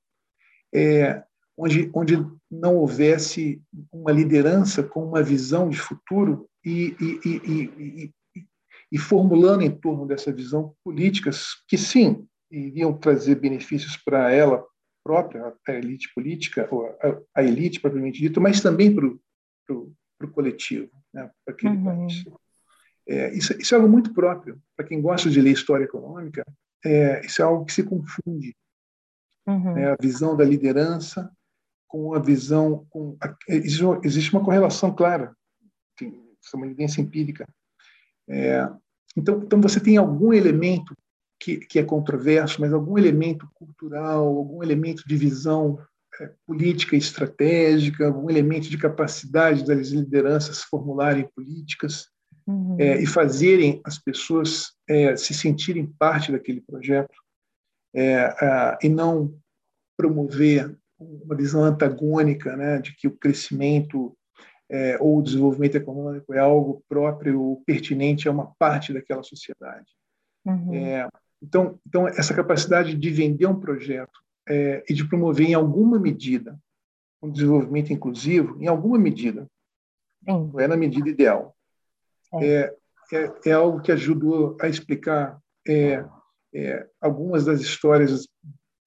é, 0.73 1.23
onde, 1.57 1.89
onde 1.93 2.25
não 2.49 2.77
houvesse 2.77 3.61
uma 3.91 4.11
liderança 4.11 4.81
com 4.81 5.05
uma 5.05 5.21
visão 5.21 5.69
de 5.69 5.77
futuro 5.77 6.49
e, 6.63 6.95
e, 6.99 7.19
e, 7.25 8.13
e, 8.91 8.97
formulando 8.97 9.63
em 9.63 9.71
torno 9.71 10.05
dessa 10.05 10.31
visão 10.31 10.73
políticas 10.83 11.47
que, 11.67 11.77
sim, 11.77 12.25
iriam 12.49 12.93
trazer 12.93 13.35
benefícios 13.35 13.97
para 13.97 14.31
ela 14.31 14.65
própria, 15.03 15.53
a 15.67 15.71
elite 15.73 16.11
política, 16.13 16.67
ou 16.71 16.85
a, 16.85 17.19
a 17.35 17.43
elite 17.43 17.79
propriamente 17.79 18.19
dita, 18.19 18.39
mas 18.39 18.61
também 18.61 18.93
para 18.93 19.05
o 19.07 20.31
coletivo, 20.31 20.89
né, 21.13 21.29
para 21.43 21.53
aquele 21.53 21.75
uhum. 21.75 21.83
país. 21.83 22.23
É, 23.07 23.33
isso, 23.33 23.59
isso, 23.59 23.73
é 23.73 23.77
algo 23.77 23.89
muito 23.89 24.13
próprio. 24.13 24.61
Para 24.77 24.85
quem 24.85 25.01
gosta 25.01 25.29
de 25.29 25.41
ler 25.41 25.51
história 25.51 25.83
econômica, 25.83 26.43
é, 26.83 27.25
isso 27.25 27.41
é 27.41 27.45
algo 27.45 27.65
que 27.65 27.73
se 27.73 27.83
confunde. 27.83 28.55
Uhum. 29.47 29.77
É, 29.77 29.91
a 29.91 29.97
visão 29.99 30.35
da 30.35 30.45
liderança 30.45 31.31
com 31.87 32.13
a 32.13 32.19
visão. 32.19 32.85
Com 32.89 33.17
a, 33.19 33.35
existe 33.47 34.31
uma 34.31 34.43
correlação 34.43 34.93
clara, 34.93 35.35
tem, 35.97 36.09
isso 36.41 36.55
é 36.55 36.57
uma 36.57 36.67
evidência 36.67 37.01
empírica. 37.01 37.47
É, 38.29 38.69
então, 39.17 39.41
então, 39.43 39.59
você 39.59 39.79
tem 39.79 39.97
algum 39.97 40.31
elemento 40.31 40.95
que, 41.39 41.57
que 41.57 41.79
é 41.79 41.83
controverso, 41.83 42.61
mas 42.61 42.71
algum 42.71 42.97
elemento 42.97 43.49
cultural, 43.55 44.25
algum 44.27 44.61
elemento 44.61 45.03
de 45.07 45.15
visão 45.15 45.79
é, 46.21 46.31
política 46.45 46.95
estratégica, 46.95 48.05
algum 48.05 48.29
elemento 48.29 48.69
de 48.69 48.77
capacidade 48.77 49.65
das 49.65 49.89
lideranças 49.89 50.61
formularem 50.61 51.27
políticas 51.35 52.07
uhum. 52.49 52.77
é, 52.79 53.01
e 53.01 53.05
fazerem 53.05 53.79
as 53.83 53.99
pessoas 53.99 54.73
é, 54.87 55.15
se 55.15 55.33
sentirem 55.33 55.85
parte 55.85 56.31
daquele 56.31 56.61
projeto 56.61 57.15
é, 57.95 58.77
e 58.81 58.89
não 58.89 59.33
promover 59.95 60.75
uma 60.99 61.35
visão 61.35 61.63
antagônica 61.63 62.55
né, 62.57 62.79
de 62.79 62.95
que 62.95 63.07
o 63.07 63.15
crescimento 63.15 64.15
é, 64.69 64.97
ou 64.99 65.19
o 65.19 65.21
desenvolvimento 65.21 65.75
econômico 65.75 66.33
é 66.33 66.39
algo 66.39 66.83
próprio 66.87 67.41
ou 67.41 67.63
pertinente 67.65 68.27
a 68.27 68.31
uma 68.31 68.53
parte 68.57 68.93
daquela 68.93 69.23
sociedade. 69.23 69.87
Uhum. 70.45 70.73
É, 70.73 71.07
então, 71.41 71.79
então, 71.87 72.07
essa 72.07 72.33
capacidade 72.33 72.95
de 72.95 73.09
vender 73.09 73.45
um 73.45 73.59
projeto 73.59 74.19
e 74.89 74.93
de 74.95 75.07
promover 75.07 75.47
em 75.47 75.53
alguma 75.53 75.99
medida 75.99 76.59
um 77.21 77.29
desenvolvimento 77.29 77.93
inclusivo, 77.93 78.57
em 78.59 78.67
alguma 78.67 78.97
medida, 78.97 79.47
Sim. 80.25 80.49
não 80.51 80.59
é 80.59 80.67
na 80.67 80.75
medida 80.75 81.07
ideal, 81.07 81.55
é, 82.35 82.73
é, 83.11 83.33
é 83.45 83.51
algo 83.51 83.81
que 83.81 83.91
ajudou 83.91 84.57
a 84.61 84.67
explicar 84.67 85.39
é, 85.67 86.03
é, 86.53 86.87
algumas 87.01 87.45
das 87.45 87.61
histórias 87.61 88.27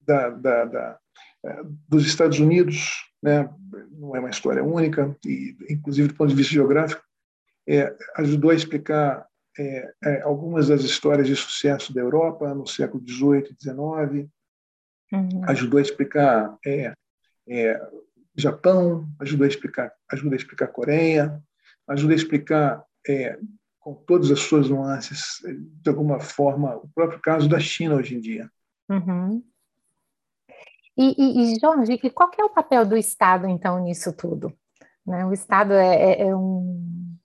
da, 0.01 0.29
da, 0.29 0.65
da, 0.65 0.99
é, 1.45 1.61
dos 1.87 2.05
Estados 2.05 2.39
Unidos, 2.39 2.91
né? 3.21 3.49
não 3.91 4.15
é 4.15 4.19
uma 4.19 4.29
história 4.29 4.63
única, 4.63 5.15
e 5.25 5.55
inclusive 5.69 6.09
do 6.09 6.15
ponto 6.15 6.29
de 6.29 6.35
vista 6.35 6.53
geográfico, 6.53 7.01
é, 7.67 7.95
ajudou 8.17 8.51
a 8.51 8.55
explicar 8.55 9.25
é, 9.57 9.93
é, 10.03 10.21
algumas 10.21 10.67
das 10.67 10.81
histórias 10.81 11.27
de 11.27 11.35
sucesso 11.35 11.93
da 11.93 12.01
Europa 12.01 12.53
no 12.53 12.67
século 12.67 13.03
XVIII 13.07 13.49
e 13.51 13.63
XIX, 13.63 14.29
uhum. 15.11 15.41
ajudou 15.47 15.77
a 15.77 15.81
explicar 15.81 16.57
é, 16.65 16.93
é, 17.47 17.81
Japão, 18.35 19.07
ajudou 19.19 19.45
a 19.45 19.47
explicar, 19.47 19.93
ajuda 20.11 20.35
a 20.35 20.37
explicar 20.37 20.67
Coreia, 20.67 21.41
ajuda 21.87 22.13
a 22.13 22.15
explicar 22.15 22.83
é, 23.07 23.39
com 23.79 23.93
todas 23.93 24.31
as 24.31 24.39
suas 24.39 24.69
nuances, 24.69 25.41
de 25.43 25.89
alguma 25.89 26.19
forma, 26.19 26.77
o 26.77 26.87
próprio 26.95 27.19
caso 27.19 27.49
da 27.49 27.59
China 27.59 27.95
hoje 27.95 28.15
em 28.15 28.19
dia. 28.19 28.49
Uhum. 28.89 29.43
E, 30.97 31.15
e, 31.17 31.53
e, 31.53 31.59
Jorge, 31.59 31.97
qual 32.11 32.31
é 32.39 32.43
o 32.43 32.49
papel 32.49 32.85
do 32.85 32.95
Estado, 32.95 33.47
então, 33.47 33.83
nisso 33.83 34.13
tudo? 34.13 34.53
Né? 35.05 35.25
O 35.25 35.33
Estado 35.33 35.73
é, 35.73 35.95
é, 35.95 36.27
é 36.27 36.35
um 36.35 37.17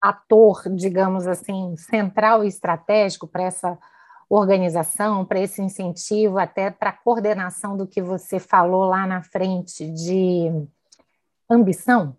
ator, 0.00 0.62
digamos 0.74 1.26
assim, 1.26 1.76
central 1.76 2.44
e 2.44 2.48
estratégico 2.48 3.26
para 3.26 3.42
essa 3.42 3.78
organização, 4.30 5.24
para 5.24 5.40
esse 5.40 5.60
incentivo, 5.60 6.38
até 6.38 6.70
para 6.70 6.90
a 6.90 6.96
coordenação 6.96 7.76
do 7.76 7.86
que 7.86 8.00
você 8.00 8.38
falou 8.38 8.84
lá 8.84 9.06
na 9.06 9.22
frente 9.22 9.90
de 9.90 10.50
ambição? 11.50 12.16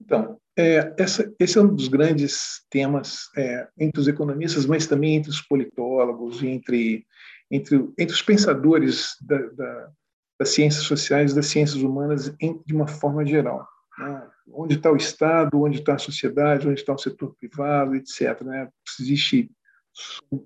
Então, 0.00 0.38
é, 0.56 0.94
essa, 0.98 1.32
esse 1.38 1.58
é 1.58 1.62
um 1.62 1.74
dos 1.74 1.88
grandes 1.88 2.64
temas 2.70 3.28
é, 3.36 3.68
entre 3.78 4.00
os 4.00 4.08
economistas, 4.08 4.66
mas 4.66 4.86
também 4.86 5.16
entre 5.16 5.30
os 5.30 5.40
politólogos, 5.40 6.42
entre, 6.42 7.06
entre, 7.50 7.76
entre 7.98 8.14
os 8.14 8.22
pensadores 8.22 9.16
da, 9.20 9.38
da, 9.38 9.90
das 10.38 10.50
ciências 10.50 10.84
sociais, 10.84 11.34
das 11.34 11.46
ciências 11.46 11.82
humanas, 11.82 12.34
em, 12.40 12.60
de 12.66 12.74
uma 12.74 12.86
forma 12.86 13.24
geral. 13.24 13.66
Né? 13.98 14.28
onde 14.50 14.74
está 14.74 14.90
o 14.90 14.96
Estado, 14.96 15.60
onde 15.60 15.78
está 15.78 15.94
a 15.94 15.98
sociedade, 15.98 16.66
onde 16.66 16.80
está 16.80 16.92
o 16.92 16.98
setor 16.98 17.34
privado, 17.36 17.94
etc. 17.94 18.40
Né? 18.42 18.68
Se 18.86 19.02
existe 19.02 19.50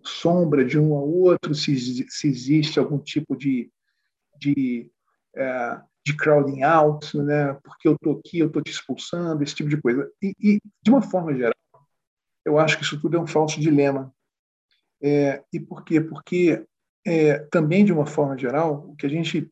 sombra 0.04 0.64
de 0.64 0.78
um 0.78 0.94
ao 0.94 1.08
outro, 1.08 1.54
se, 1.54 1.76
se 2.08 2.28
existe 2.28 2.78
algum 2.78 2.98
tipo 2.98 3.36
de, 3.36 3.70
de, 4.38 4.90
é, 5.34 5.80
de 6.06 6.16
crowding 6.16 6.62
out, 6.62 7.16
né? 7.18 7.52
porque 7.64 7.88
eu 7.88 7.94
estou 7.94 8.20
aqui, 8.20 8.38
eu 8.38 8.46
estou 8.46 8.62
te 8.62 8.70
expulsando, 8.70 9.42
esse 9.42 9.56
tipo 9.56 9.68
de 9.68 9.76
coisa. 9.76 10.08
E, 10.22 10.32
e, 10.40 10.60
de 10.80 10.88
uma 10.88 11.02
forma 11.02 11.34
geral, 11.34 11.52
eu 12.44 12.60
acho 12.60 12.78
que 12.78 12.84
isso 12.84 13.00
tudo 13.00 13.16
é 13.16 13.20
um 13.20 13.26
falso 13.26 13.60
dilema. 13.60 14.14
É, 15.02 15.42
e 15.52 15.58
por 15.58 15.84
quê? 15.84 16.00
Porque 16.00 16.64
é, 17.04 17.40
também, 17.50 17.84
de 17.84 17.92
uma 17.92 18.06
forma 18.06 18.38
geral, 18.38 18.88
o 18.88 18.94
que 18.94 19.04
a 19.04 19.08
gente, 19.08 19.50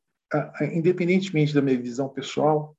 independentemente 0.72 1.52
da 1.52 1.60
minha 1.60 1.76
visão 1.76 2.08
pessoal, 2.08 2.76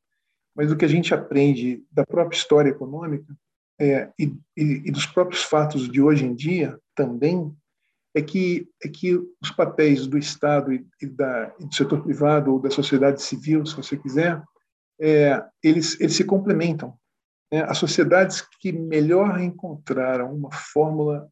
mas 0.56 0.72
o 0.72 0.78
que 0.78 0.86
a 0.86 0.90
gente 0.90 1.14
aprende 1.14 1.84
da 1.92 2.06
própria 2.06 2.38
história 2.38 2.70
econômica 2.70 3.36
é, 3.78 4.10
e, 4.18 4.34
e, 4.56 4.84
e, 4.86 4.92
dos 4.92 5.06
próprios 5.06 5.44
fatos 5.44 5.92
de 5.92 6.02
hoje 6.02 6.26
em 6.26 6.34
dia 6.34 6.80
também 6.96 7.54
é 8.16 8.22
que 8.22 8.68
é 8.82 8.88
que 8.88 9.16
os 9.42 9.52
papéis 9.52 10.08
do 10.08 10.18
Estado 10.18 10.74
e, 10.74 10.88
e 11.02 11.06
da, 11.06 11.48
do 11.60 11.76
setor 11.76 12.02
privado 12.02 12.54
ou 12.54 12.60
da 12.60 12.70
sociedade 12.70 13.22
civil, 13.22 13.66
se 13.66 13.76
você 13.76 13.98
quiser, 13.98 14.42
é, 15.00 15.44
eles, 15.62 16.00
eles 16.00 16.16
se 16.16 16.24
complementam. 16.24 16.98
Né? 17.52 17.64
As 17.64 17.78
sociedades 17.78 18.42
que 18.60 18.72
melhor 18.72 19.40
encontraram 19.42 20.34
uma 20.34 20.50
fórmula 20.52 21.30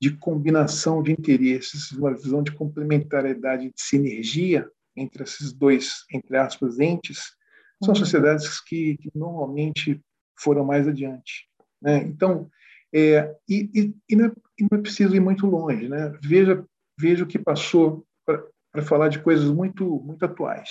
de 0.00 0.10
combinação 0.16 1.02
de 1.02 1.12
interesses, 1.12 1.92
uma 1.92 2.12
visão 2.12 2.42
de 2.42 2.52
complementariedade, 2.52 3.68
de 3.68 3.80
sinergia 3.80 4.68
entre 4.96 5.22
esses 5.22 5.52
dois, 5.52 6.04
entre 6.12 6.36
aspas, 6.36 6.78
entes, 6.78 7.32
são 7.82 7.94
sociedades 7.94 8.60
que, 8.60 8.96
que 8.96 9.10
normalmente 9.14 10.00
foram 10.38 10.64
mais 10.64 10.86
adiante. 10.88 11.48
Né? 11.80 11.98
Então, 11.98 12.48
é, 12.92 13.34
e, 13.48 13.70
e, 13.74 13.94
e, 14.08 14.16
não 14.16 14.26
é, 14.26 14.32
e, 14.58 14.66
não 14.70 14.78
é, 14.78 14.82
preciso 14.82 15.14
ir 15.14 15.20
muito 15.20 15.46
longe. 15.46 15.88
Né? 15.88 16.16
Veja, 16.22 16.64
veja 16.98 17.24
o 17.24 17.26
que 17.26 17.38
passou 17.38 18.06
para 18.24 18.82
falar 18.82 19.08
de 19.08 19.20
coisas 19.20 19.48
muito, 19.50 19.84
muito 20.00 20.24
atuais. 20.24 20.70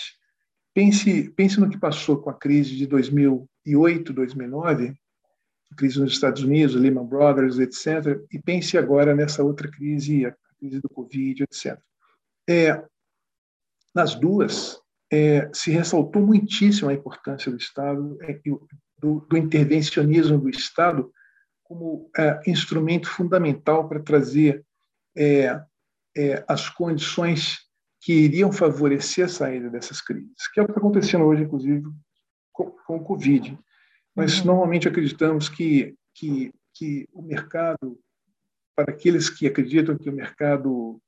Pense, 0.74 1.30
pense 1.32 1.60
no 1.60 1.70
que 1.70 1.78
passou 1.78 2.22
com 2.22 2.30
a 2.30 2.34
crise 2.34 2.76
de 2.76 2.88
2008, 2.88 4.12
2009, 4.12 4.94
a 5.72 5.76
crise 5.76 6.00
nos 6.00 6.14
Estados 6.14 6.44
Unidos, 6.44 6.76
Lehman 6.76 7.06
Brothers, 7.06 7.60
etc. 7.60 8.20
E 8.32 8.40
pense 8.40 8.78
agora 8.78 9.16
nessa 9.16 9.44
outra 9.44 9.70
crise, 9.70 10.26
a 10.26 10.36
crise 10.60 10.82
do 10.82 10.90
Covid, 10.90 11.44
etc. 11.44 11.80
É, 12.50 12.84
nas 13.94 14.16
duas, 14.16 14.80
é, 15.12 15.48
se 15.54 15.70
ressaltou 15.70 16.26
muitíssimo 16.26 16.90
a 16.90 16.94
importância 16.94 17.52
do 17.52 17.58
Estado, 17.58 18.18
é, 18.22 18.40
do, 19.00 19.26
do, 19.30 19.38
intervencionismo 19.38 20.40
do 20.40 20.50
Estado 20.50 21.12
como 21.74 22.08
é, 22.16 22.40
instrumento 22.46 23.10
fundamental 23.10 23.90
para 23.90 24.00
trazer 24.00 24.64
é, 25.18 25.60
é, 26.16 26.46
as 26.48 26.70
condições 26.70 27.62
que 28.00 28.14
iriam 28.14 28.52
favorecer 28.52 29.26
a 29.26 29.30
saída 29.30 29.72
dessas 29.72 30.00
crises, 30.00 30.48
que 30.54 30.60
é 30.60 30.64
o 30.64 30.66
que 30.68 30.72
está 30.72 30.80
acontecendo 30.80 31.26
hoje, 31.26 31.44
inclusive, 31.44 31.84
com, 32.52 32.70
com 32.86 32.98
o 32.98 33.04
Covid. 33.04 33.58
Mas 34.16 34.40
uhum. 34.40 34.46
normalmente 34.46 34.88
acreditamos 34.88 35.50
que, 35.50 35.96
que, 36.14 36.54
que 36.76 37.08
o 37.12 37.24
mercado, 37.24 38.00
para 38.76 38.94
aqueles 38.94 39.28
que 39.28 39.48
acreditam 39.48 39.98
que 39.98 40.10
o 40.10 40.14
mercado 40.14 41.02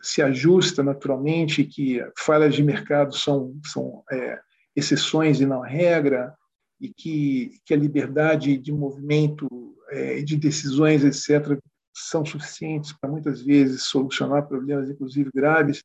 se 0.00 0.22
ajusta 0.22 0.82
naturalmente, 0.82 1.64
que 1.64 2.04
falhas 2.16 2.54
de 2.54 2.62
mercado 2.62 3.16
são, 3.16 3.58
são 3.64 4.04
é, 4.12 4.40
exceções 4.76 5.40
e 5.40 5.46
não 5.46 5.60
regra, 5.60 6.36
e 6.80 6.88
que, 6.88 7.58
que 7.64 7.74
a 7.74 7.76
liberdade 7.76 8.56
de 8.56 8.72
movimento 8.72 9.48
é, 9.90 10.22
de 10.22 10.36
decisões, 10.36 11.04
etc., 11.04 11.58
são 11.94 12.24
suficientes 12.24 12.92
para 12.92 13.10
muitas 13.10 13.42
vezes 13.42 13.82
solucionar 13.84 14.46
problemas, 14.46 14.88
inclusive 14.88 15.30
graves. 15.34 15.82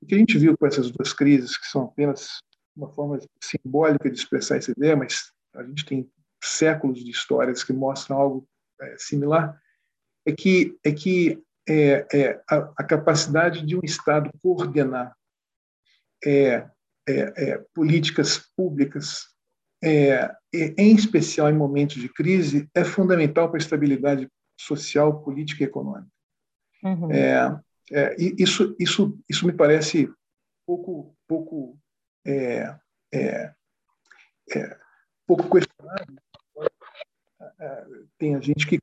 O 0.00 0.06
que 0.06 0.14
a 0.14 0.18
gente 0.18 0.36
viu 0.36 0.56
com 0.56 0.66
essas 0.66 0.90
duas 0.90 1.12
crises, 1.12 1.56
que 1.56 1.66
são 1.66 1.84
apenas 1.84 2.40
uma 2.76 2.92
forma 2.92 3.18
simbólica 3.42 4.10
de 4.10 4.18
expressar 4.18 4.56
essa 4.56 4.70
ideia, 4.70 4.94
mas 4.94 5.32
a 5.54 5.62
gente 5.62 5.86
tem 5.86 6.10
séculos 6.42 7.02
de 7.02 7.10
histórias 7.10 7.64
que 7.64 7.72
mostram 7.72 8.18
algo 8.18 8.48
é, 8.80 8.96
similar, 8.98 9.58
é 10.26 10.32
que 10.32 10.78
é 10.84 10.92
que 10.92 11.42
é, 11.68 12.06
é 12.12 12.42
a, 12.48 12.72
a, 12.76 12.84
capacidade 12.84 13.64
de 13.64 13.76
um 13.76 13.80
Estado 13.82 14.30
coordenar 14.42 15.16
é, 16.24 16.68
é, 17.08 17.64
é 19.82 20.34
em 20.52 20.94
especial 20.94 21.50
em 21.50 21.56
momentos 21.56 21.96
de 21.96 22.08
crise, 22.08 22.68
é 22.74 22.84
fundamental 22.84 23.48
para 23.48 23.58
a 23.58 23.62
estabilidade 23.62 24.28
social, 24.58 25.22
política 25.22 25.62
e 25.62 25.66
econômica. 25.66 26.10
Uhum. 26.82 27.10
É, 27.12 27.60
é, 27.92 28.16
isso, 28.18 28.74
isso, 28.78 29.18
isso 29.28 29.46
me 29.46 29.52
parece 29.52 30.10
pouco, 30.66 31.14
pouco, 31.28 31.78
é, 32.24 32.74
é, 33.12 33.54
é 34.50 34.78
pouco 35.26 35.48
questionável. 35.50 36.16
É, 37.58 37.86
tem 38.18 38.34
a 38.34 38.40
gente 38.40 38.66
que, 38.66 38.78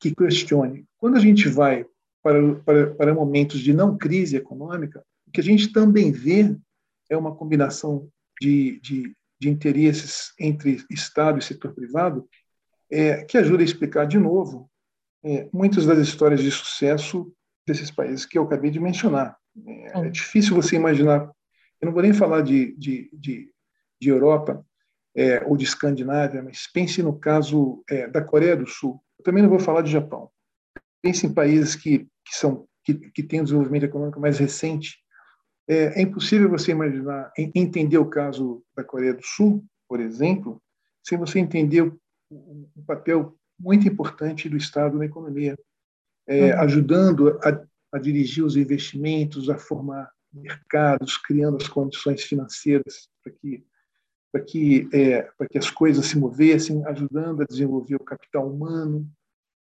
que 0.00 0.14
questione. 0.14 0.86
Quando 0.98 1.16
a 1.16 1.20
gente 1.20 1.48
vai 1.48 1.86
para, 2.22 2.54
para, 2.56 2.94
para 2.94 3.14
momentos 3.14 3.60
de 3.60 3.72
não 3.72 3.96
crise 3.96 4.36
econômica, 4.36 5.04
o 5.26 5.30
que 5.30 5.40
a 5.40 5.44
gente 5.44 5.72
também 5.72 6.10
vê 6.10 6.56
é 7.08 7.16
uma 7.16 7.34
combinação 7.34 8.08
de, 8.40 8.80
de, 8.80 9.16
de 9.40 9.48
interesses 9.48 10.32
entre 10.38 10.84
Estado 10.90 11.38
e 11.38 11.42
setor 11.42 11.74
privado 11.74 12.28
é, 12.90 13.24
que 13.24 13.36
ajuda 13.36 13.62
a 13.62 13.64
explicar 13.64 14.06
de 14.06 14.18
novo 14.18 14.70
é, 15.24 15.48
muitas 15.52 15.84
das 15.86 15.98
histórias 15.98 16.40
de 16.40 16.50
sucesso 16.50 17.32
desses 17.66 17.90
países 17.90 18.24
que 18.24 18.38
eu 18.38 18.44
acabei 18.44 18.70
de 18.70 18.78
mencionar. 18.78 19.36
É, 19.66 20.06
é 20.06 20.08
difícil 20.08 20.54
você 20.54 20.76
imaginar. 20.76 21.30
Eu 21.80 21.86
não 21.86 21.92
vou 21.92 22.02
nem 22.02 22.12
falar 22.12 22.42
de, 22.42 22.74
de, 22.76 23.10
de, 23.12 23.50
de 24.00 24.08
Europa 24.08 24.64
é, 25.16 25.44
ou 25.44 25.56
de 25.56 25.64
Escandinávia, 25.64 26.42
mas 26.42 26.70
pense 26.72 27.02
no 27.02 27.18
caso 27.18 27.82
é, 27.90 28.06
da 28.06 28.22
Coreia 28.22 28.56
do 28.56 28.66
Sul. 28.66 29.02
Eu 29.18 29.24
também 29.24 29.42
não 29.42 29.50
vou 29.50 29.58
falar 29.58 29.82
de 29.82 29.90
Japão. 29.90 30.30
Pense 31.02 31.26
em 31.26 31.34
países 31.34 31.74
que, 31.74 32.06
que 32.24 32.34
são 32.34 32.66
que, 32.84 32.94
que 33.10 33.22
têm 33.22 33.40
um 33.40 33.44
desenvolvimento 33.44 33.84
econômico 33.84 34.20
mais 34.20 34.38
recente. 34.38 34.98
É, 35.68 36.00
é 36.00 36.02
impossível 36.02 36.48
você 36.48 36.70
imaginar, 36.70 37.32
entender 37.36 37.98
o 37.98 38.06
caso 38.06 38.62
da 38.76 38.84
Coreia 38.84 39.14
do 39.14 39.24
Sul, 39.24 39.64
por 39.88 40.00
exemplo, 40.00 40.62
sem 41.04 41.18
você 41.18 41.38
entender 41.38 41.82
o, 41.82 41.98
o 42.30 42.82
papel 42.86 43.36
muito 43.58 43.88
importante 43.88 44.48
do 44.48 44.56
Estado 44.56 44.98
na 44.98 45.06
economia, 45.06 45.56
é, 46.26 46.54
uhum. 46.54 46.60
ajudando 46.60 47.38
a, 47.42 47.62
a, 47.92 47.98
dirigir 47.98 48.44
os 48.44 48.56
investimentos, 48.56 49.48
a 49.48 49.56
formar 49.56 50.10
mercados, 50.32 51.16
criando 51.16 51.56
as 51.56 51.68
condições 51.68 52.22
financeiras 52.22 53.08
para 53.22 53.32
que 53.32 53.64
para 54.32 54.44
que 54.44 54.88
é, 54.92 55.22
para 55.38 55.48
que 55.48 55.56
as 55.56 55.70
coisas 55.70 56.04
se 56.06 56.18
movessem, 56.18 56.84
ajudando 56.86 57.40
a 57.42 57.46
desenvolver 57.46 57.94
o 57.94 58.04
capital 58.04 58.46
humano 58.50 59.08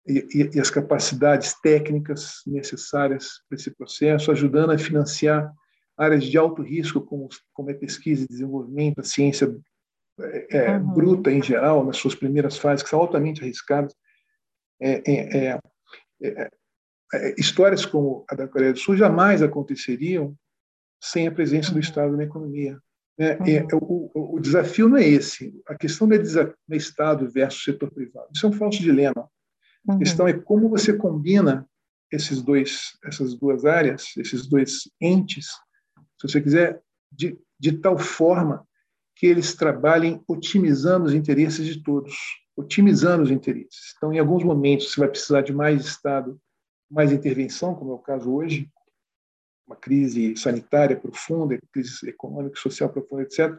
e, 0.06 0.28
e, 0.34 0.58
e 0.58 0.60
as 0.60 0.70
capacidades 0.70 1.54
técnicas 1.62 2.42
necessárias 2.46 3.42
para 3.48 3.58
esse 3.58 3.72
processo, 3.72 4.30
ajudando 4.30 4.72
a 4.72 4.78
financiar 4.78 5.54
áreas 5.98 6.24
de 6.24 6.38
alto 6.38 6.62
risco 6.62 7.02
como 7.02 7.28
como 7.54 7.72
é 7.72 7.74
pesquisa 7.74 8.24
e 8.24 8.28
desenvolvimento, 8.28 9.00
a 9.00 9.04
ciência 9.04 9.54
é, 10.20 10.58
é, 10.58 10.78
uhum. 10.78 10.94
bruta 10.94 11.32
em 11.32 11.42
geral, 11.42 11.86
nas 11.86 11.98
suas 11.98 12.16
primeiras 12.16 12.58
fases, 12.58 12.84
que 12.84 12.90
são 12.90 13.00
altamente 13.00 13.42
arriscadas. 13.42 13.94
É, 14.80 15.02
é, 15.06 15.60
é, 16.22 16.50
é, 17.14 17.36
histórias 17.38 17.86
como 17.86 18.26
a 18.30 18.36
da 18.36 18.48
Coreia 18.48 18.74
do 18.74 18.80
Sul 18.80 18.96
jamais 18.96 19.42
aconteceriam 19.42 20.36
sem 21.02 21.28
a 21.28 21.32
presença 21.32 21.70
do 21.70 21.76
uhum. 21.76 21.82
Estado 21.82 22.18
na 22.18 22.24
economia. 22.24 22.80
Né? 23.18 23.38
Uhum. 23.72 24.12
O, 24.14 24.36
o, 24.36 24.40
desafio 24.40 24.90
não 24.90 24.98
é 24.98 25.08
esse. 25.08 25.60
A 25.68 25.76
questão 25.76 26.08
não 26.08 26.16
é, 26.16 26.76
Estado 26.76 27.30
versus 27.30 27.64
setor 27.64 27.92
privado. 27.92 28.28
Isso 28.34 28.46
é 28.46 28.50
um 28.50 28.54
falso 28.54 28.80
dilema. 28.80 29.30
A 29.88 29.94
uhum. 29.94 30.00
questão 30.00 30.28
é 30.28 30.34
como 30.34 30.70
você 30.70 30.94
combina 30.94 31.68
esses 32.12 32.42
dois, 32.42 32.98
essas 33.04 33.36
duas 33.36 33.66
áreas, 33.66 34.16
esses 34.18 34.48
dois 34.48 34.90
entes, 35.00 35.48
se 36.20 36.28
você 36.28 36.42
quiser, 36.42 36.82
de, 37.12 37.38
de 37.60 37.74
tal 37.74 37.98
forma 37.98 38.66
que 39.16 39.26
eles 39.26 39.56
trabalhem 39.56 40.24
otimizando 40.28 41.06
os 41.06 41.14
interesses 41.14 41.66
de 41.66 41.82
todos, 41.82 42.16
otimizando 42.56 43.24
os 43.24 43.32
interesses. 43.32 43.94
Então, 43.96 44.14
em 44.14 44.20
alguns 44.20 44.44
momentos, 44.44 44.92
você 44.92 45.00
vai 45.00 45.10
precisar 45.10 45.42
de 45.42 45.54
mais 45.54 45.86
Estado, 45.86 46.40
mais 46.90 47.12
intervenção, 47.12 47.76
como 47.76 47.92
é 47.92 47.96
o 47.96 48.00
caso 48.00 48.32
hoje, 48.32 48.70
uma 49.68 49.76
crise 49.76 50.36
sanitária 50.38 50.96
profunda, 50.96 51.60
crise 51.74 52.08
econômica, 52.08 52.60
social 52.60 52.90
profunda, 52.90 53.24
etc. 53.24 53.58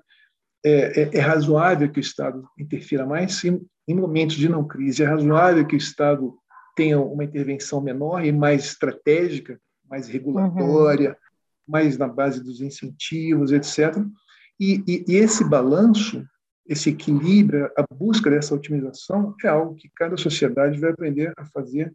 É, 0.65 1.03
é, 1.03 1.17
é 1.17 1.21
razoável 1.21 1.91
que 1.91 1.99
o 1.99 2.01
Estado 2.01 2.49
interfira 2.59 3.05
mais 3.05 3.45
em, 3.45 3.61
momentos 3.89 4.37
de 4.37 4.49
não 4.49 4.67
crise. 4.67 5.03
É 5.03 5.07
razoável 5.07 5.67
que 5.67 5.75
o 5.75 5.79
Estado 5.79 6.37
tenha 6.75 7.01
uma 7.01 7.25
intervenção 7.25 7.81
menor 7.81 8.25
e 8.25 8.33
mais 8.33 8.65
estratégica, 8.65 9.61
mais 9.89 10.09
regulatória, 10.09 11.11
uhum. 11.11 11.17
Mais 11.69 11.99
na 11.99 12.09
base 12.09 12.43
dos 12.43 12.61
incentivos, 12.61 13.53
etc 13.53 13.97
e, 14.59 14.83
e, 14.87 15.05
e 15.09 15.17
esse 15.17 15.45
balanço, 15.49 16.27
esse 16.67 16.91
equilíbrio, 16.91 17.71
a 17.77 17.95
busca 17.95 18.31
dessa 18.31 18.55
otimização 18.55 19.35
é 19.45 19.49
algo 19.49 19.75
que 19.77 19.89
cada 19.95 20.17
sociedade 20.17 20.79
vai 20.79 20.91
aprender 20.91 21.33
a 21.37 21.47
fazer 21.47 21.95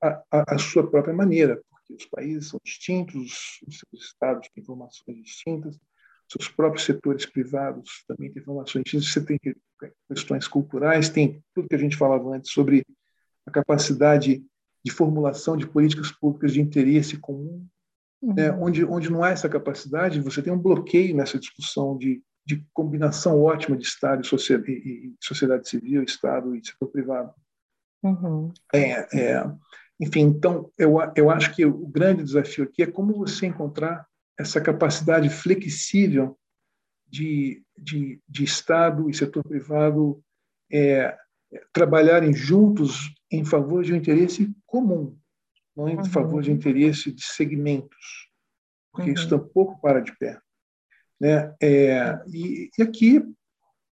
a, 0.00 0.22
a, 0.30 0.54
a 0.54 0.58
sua 0.58 0.88
própria 0.88 1.14
maneira, 1.14 1.60
porque 1.70 1.94
os 1.94 2.06
países 2.06 2.48
são 2.48 2.60
distintos, 2.62 3.60
os 3.66 3.78
seus 3.78 4.04
estados 4.04 4.48
têm 4.54 4.62
formações 4.62 5.16
distintas, 5.22 5.78
seus 6.28 6.48
próprios 6.48 6.84
setores 6.84 7.26
privados 7.26 8.04
também 8.06 8.30
têm 8.30 8.42
formações 8.42 8.84
distintas, 8.84 9.08
você 9.08 9.20
tem 9.24 9.38
questões 10.08 10.46
culturais, 10.46 11.08
tem 11.08 11.42
tudo 11.54 11.68
que 11.68 11.74
a 11.74 11.78
gente 11.78 11.96
falava 11.96 12.28
antes 12.34 12.52
sobre 12.52 12.84
a 13.46 13.50
capacidade 13.50 14.44
de 14.84 14.92
formulação 14.92 15.56
de 15.56 15.66
políticas 15.66 16.12
públicas 16.12 16.52
de 16.52 16.60
interesse 16.60 17.16
comum 17.16 17.66
Uhum. 18.22 18.34
É, 18.38 18.52
onde, 18.52 18.84
onde 18.84 19.10
não 19.10 19.24
há 19.24 19.30
essa 19.30 19.48
capacidade, 19.48 20.20
você 20.20 20.40
tem 20.40 20.52
um 20.52 20.58
bloqueio 20.58 21.16
nessa 21.16 21.38
discussão 21.38 21.98
de, 21.98 22.22
de 22.46 22.64
combinação 22.72 23.42
ótima 23.42 23.76
de 23.76 23.84
Estado 23.84 24.22
e 24.22 24.26
sociedade, 24.26 24.72
e 24.72 25.16
sociedade 25.20 25.68
civil, 25.68 26.04
Estado 26.04 26.54
e 26.54 26.64
setor 26.64 26.88
privado. 26.88 27.34
Uhum. 28.02 28.52
É, 28.72 29.18
é, 29.18 29.52
enfim, 30.00 30.20
então, 30.20 30.70
eu, 30.78 30.98
eu 31.16 31.30
acho 31.30 31.54
que 31.54 31.64
o 31.64 31.86
grande 31.86 32.22
desafio 32.22 32.64
aqui 32.64 32.82
é 32.82 32.90
como 32.90 33.14
você 33.14 33.46
encontrar 33.46 34.06
essa 34.38 34.60
capacidade 34.60 35.28
flexível 35.28 36.38
de, 37.08 37.62
de, 37.76 38.20
de 38.28 38.44
Estado 38.44 39.10
e 39.10 39.14
setor 39.14 39.44
privado 39.44 40.22
é, 40.72 41.16
trabalharem 41.72 42.32
juntos 42.32 43.12
em 43.30 43.44
favor 43.44 43.82
de 43.82 43.92
um 43.92 43.96
interesse 43.96 44.54
comum, 44.66 45.16
não 45.76 45.88
em 45.88 45.96
uhum. 45.96 46.04
favor 46.04 46.42
de 46.42 46.52
interesse 46.52 47.12
de 47.12 47.22
segmentos, 47.22 48.28
porque 48.92 49.10
uhum. 49.10 49.14
isso 49.14 49.28
tampouco 49.28 49.80
para 49.80 50.00
de 50.00 50.16
pé. 50.18 50.38
Né? 51.20 51.54
É, 51.62 52.20
e, 52.28 52.70
e, 52.76 52.82
aqui, 52.82 53.22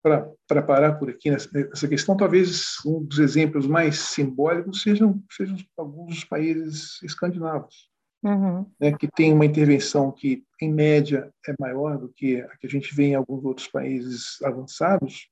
para 0.03 0.63
parar 0.63 0.95
por 0.95 1.09
aqui 1.09 1.31
nessa 1.31 1.89
questão, 1.89 2.17
talvez 2.17 2.75
um 2.85 3.03
dos 3.03 3.19
exemplos 3.19 3.67
mais 3.67 3.99
simbólicos 3.99 4.83
sejam, 4.83 5.23
sejam 5.31 5.57
alguns 5.77 6.17
dos 6.17 6.25
países 6.25 7.01
escandinavos, 7.03 7.89
uhum. 8.25 8.67
né, 8.81 8.93
que 8.93 9.09
tem 9.09 9.33
uma 9.33 9.47
intervenção 9.47 10.11
que, 10.11 10.45
em 10.61 10.73
média, 10.73 11.33
é 11.47 11.55
maior 11.61 11.97
do 11.97 12.09
que 12.09 12.41
a 12.41 12.57
que 12.57 12.67
a 12.67 12.71
gente 12.71 12.95
vê 12.95 13.05
em 13.05 13.15
alguns 13.15 13.45
outros 13.45 13.69
países 13.69 14.43
avançados, 14.43 15.29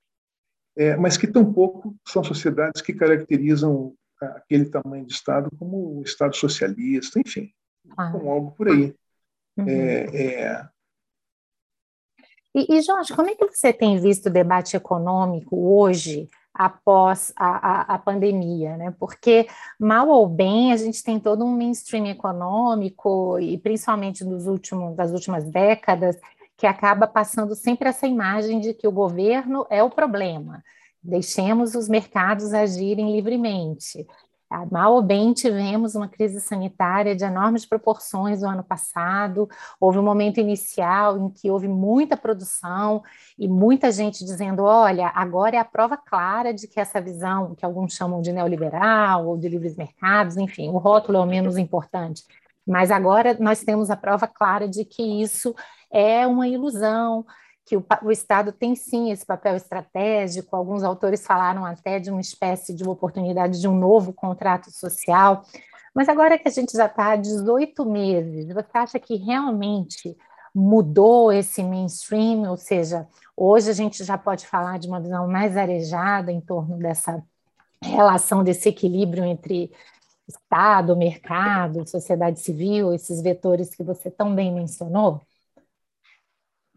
é, 0.76 0.96
mas 0.96 1.16
que 1.16 1.26
tampouco 1.26 1.96
são 2.07 2.22
sociedades 2.22 2.81
que 2.81 2.94
caracterizam 2.94 3.94
aquele 4.21 4.67
tamanho 4.67 5.07
de 5.07 5.13
Estado 5.13 5.51
como 5.59 5.99
o 5.99 6.03
Estado 6.03 6.35
socialista, 6.37 7.19
enfim, 7.19 7.53
ah. 7.97 8.11
como 8.13 8.31
algo 8.31 8.51
por 8.53 8.69
aí. 8.69 8.95
Uhum. 9.57 9.69
É, 9.69 10.05
é, 10.17 10.69
E, 12.55 12.77
e, 12.77 12.83
Jorge, 12.83 13.15
como 13.15 13.31
é 13.31 13.35
que 13.35 13.47
você 13.47 13.73
tem 13.73 13.99
visto 13.99 14.27
o 14.27 14.33
debate 14.33 14.77
econômico 14.77 15.57
hoje, 15.57 16.29
após 16.53 17.33
a, 17.37 17.47
a, 17.47 17.95
a, 17.95 17.99
pandemia? 17.99 18.77
Né? 18.77 18.95
Porque, 18.99 19.47
mal 19.79 20.09
ou 20.09 20.29
bem, 20.29 20.73
a 20.73 20.77
gente 20.77 21.03
tem 21.03 21.21
todo 21.21 21.45
um 21.45 21.57
mainstream 21.57 22.07
econômico, 22.07 23.39
e 23.39 23.59
principalmente 23.59 24.25
nos 24.25 24.47
últimos, 24.47 24.97
das 24.97 25.13
últimas 25.13 25.45
décadas, 25.45 26.19
que 26.57 26.67
acaba 26.67 27.07
passando 27.07 27.55
sempre 27.55 27.89
essa 27.89 28.07
imagem 28.07 28.61
de 28.61 28.75
que 28.75 28.87
o 28.87 28.93
governo 28.93 29.67
é 29.71 29.83
o 29.83 29.89
problema. 29.89 30.63
Deixemos 31.03 31.75
os 31.75 31.89
mercados 31.89 32.53
agirem 32.53 33.15
livremente. 33.15 34.07
Mal 34.71 34.95
ou 34.95 35.03
bem 35.03 35.33
tivemos 35.33 35.95
uma 35.95 36.09
crise 36.09 36.41
sanitária 36.41 37.15
de 37.15 37.25
enormes 37.25 37.65
proporções 37.65 38.43
no 38.43 38.49
ano 38.49 38.65
passado. 38.65 39.49
Houve 39.79 40.01
um 40.01 40.03
momento 40.03 40.41
inicial 40.41 41.17
em 41.17 41.31
que 41.31 41.49
houve 41.49 41.69
muita 41.69 42.17
produção 42.17 43.01
e 43.39 43.47
muita 43.47 43.93
gente 43.93 44.25
dizendo: 44.25 44.65
olha, 44.65 45.07
agora 45.15 45.55
é 45.55 45.59
a 45.61 45.65
prova 45.65 45.97
clara 45.97 46.53
de 46.53 46.67
que 46.67 46.81
essa 46.81 47.01
visão, 47.01 47.55
que 47.55 47.65
alguns 47.65 47.95
chamam 47.95 48.21
de 48.21 48.33
neoliberal 48.33 49.29
ou 49.29 49.39
de 49.39 49.49
livres 49.49 49.77
mercados, 49.77 50.37
enfim, 50.37 50.69
o 50.69 50.79
rótulo 50.79 51.19
é 51.19 51.21
o 51.21 51.27
menos 51.27 51.57
importante. 51.57 52.25
Mas 52.67 52.91
agora 52.91 53.37
nós 53.39 53.63
temos 53.63 53.89
a 53.89 53.97
prova 53.97 54.27
clara 54.27 54.67
de 54.69 54.85
que 54.85 55.23
isso 55.23 55.55
é 55.93 56.27
uma 56.27 56.49
ilusão, 56.49 57.25
que 57.71 57.77
o, 57.77 57.87
o, 58.03 58.11
Estado 58.11 58.51
tem 58.51 58.75
sim 58.75 59.13
esse 59.13 59.25
papel 59.25 59.55
estratégico, 59.55 60.57
alguns 60.57 60.83
autores 60.83 61.25
falaram 61.25 61.65
até 61.65 62.01
de 62.01 62.11
uma 62.11 62.21
espécie 62.21 62.75
de 62.75 62.83
uma 62.83 62.91
oportunidade 62.91 63.61
de 63.61 63.69
um 63.69 63.79
novo 63.79 64.13
contrato 64.13 64.73
social, 64.73 65.45
mas 65.95 66.09
agora 66.09 66.37
que 66.37 66.49
a 66.49 66.51
gente 66.51 66.73
já 66.73 66.87
está 66.87 67.13
há 67.13 67.17
18 67.17 67.85
meses, 67.89 68.53
você 68.53 68.71
acha 68.75 68.99
que 68.99 69.15
realmente 69.15 70.17
mudou 70.53 71.33
esse 71.33 71.63
mainstream, 71.63 72.51
ou 72.51 72.57
seja, 72.57 73.07
hoje 73.37 73.71
a 73.71 73.73
gente 73.73 74.03
já 74.03 74.19
pode 74.19 74.49
falar 74.49 74.81
de 74.81 74.89
uma 74.89 75.01
visão 75.01 75.29
mais 75.29 75.57
arejada 75.57 76.33
em 76.33 76.41
torno 76.41 76.77
dessa 76.77 77.23
relação, 77.81 78.43
desse 78.43 78.69
equilíbrio 78.69 79.25
entre 79.25 79.71
Estado, 80.27 80.97
mercado, 80.97 81.89
sociedade 81.89 82.41
civil, 82.41 82.93
esses 82.93 83.23
vetores 83.23 83.77
que 83.77 83.85
você 83.85 84.11
tão 84.11 84.35
bem 84.35 84.53
mencionou? 84.53 85.21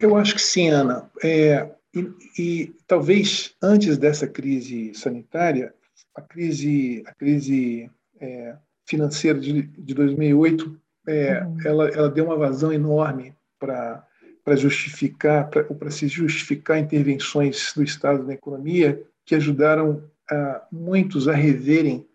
Eu 0.04 0.18
acho 0.18 0.36
que 0.36 0.42
sim, 0.42 0.70
Ana. 0.70 1.10
É, 1.24 1.70
e, 1.94 2.12
e, 2.38 2.76
talvez 2.86 3.56
antes 3.62 3.98
dessa 3.98 4.28
crise 4.28 4.94
sanitária, 4.94 5.74
a 6.14 6.22
crise, 6.22 7.04
a 7.06 7.14
crise 7.14 7.90
é, 8.20 8.56
financeira 8.86 9.40
de, 9.40 9.62
de 9.62 9.94
2008, 9.94 10.80
é, 11.08 11.44
uhum. 11.44 11.58
ela, 11.66 11.90
ela 11.90 12.10
deu 12.10 12.26
uma 12.26 12.38
vazão 12.38 12.72
enorme 12.74 13.34
para 13.60 14.06
para 14.44 14.58
justificar, 14.58 15.50
para 15.50 15.90
se 15.90 16.08
justificar 16.08 16.78
intervenções 16.78 17.72
do 17.74 17.82
Estado 17.82 18.24
na 18.24 18.34
economia 18.34 19.02
que 19.26 19.36
ajudaram 19.36 20.04
a, 20.30 20.68
muitos 20.70 21.30
a 21.30 21.34
reverem 21.34 22.06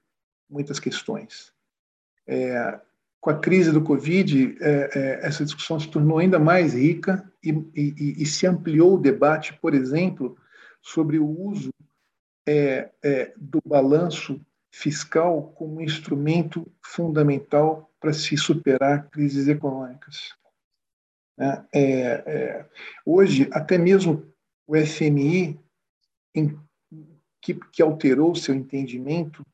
muitas 0.48 0.78
questões. 0.78 1.52
É, 2.26 2.78
com 3.20 3.30
a 3.30 3.38
crise 3.38 3.72
do 3.72 3.82
Covid, 3.82 4.56
é, 4.60 4.90
é, 4.94 5.26
essa 5.26 5.44
discussão 5.44 5.78
se 5.78 5.88
tornou 5.88 6.18
ainda 6.18 6.38
mais 6.38 6.74
rica 6.74 7.30
e, 7.42 7.50
e, 7.74 8.22
e, 8.22 8.26
se 8.26 8.46
ampliou 8.46 8.94
o 8.94 9.00
debate, 9.00 9.54
por 9.54 9.74
exemplo, 9.74 10.36
sobre 10.80 11.18
o 11.18 11.26
uso 11.26 11.70
é, 12.46 12.90
é 13.02 13.32
do 13.36 13.60
balanço 13.64 14.40
fiscal 14.70 15.52
como 15.56 15.80
instrumento 15.80 16.70
fundamental 16.80 17.90
para 17.98 18.12
se 18.12 18.36
superar 18.36 19.08
crises 19.10 19.48
econômicas. 19.48 20.34
Né? 21.36 21.66
É, 21.74 21.82
é, 22.26 22.66
hoje, 23.04 23.48
até 23.52 23.76
mesmo 23.76 24.32
o 24.66 24.76
FMI, 24.76 25.58
em, 26.34 26.56
que, 27.42 27.54
que, 27.54 27.82
alterou 27.82 28.34
seu 28.34 28.54
entendimento 28.54 29.44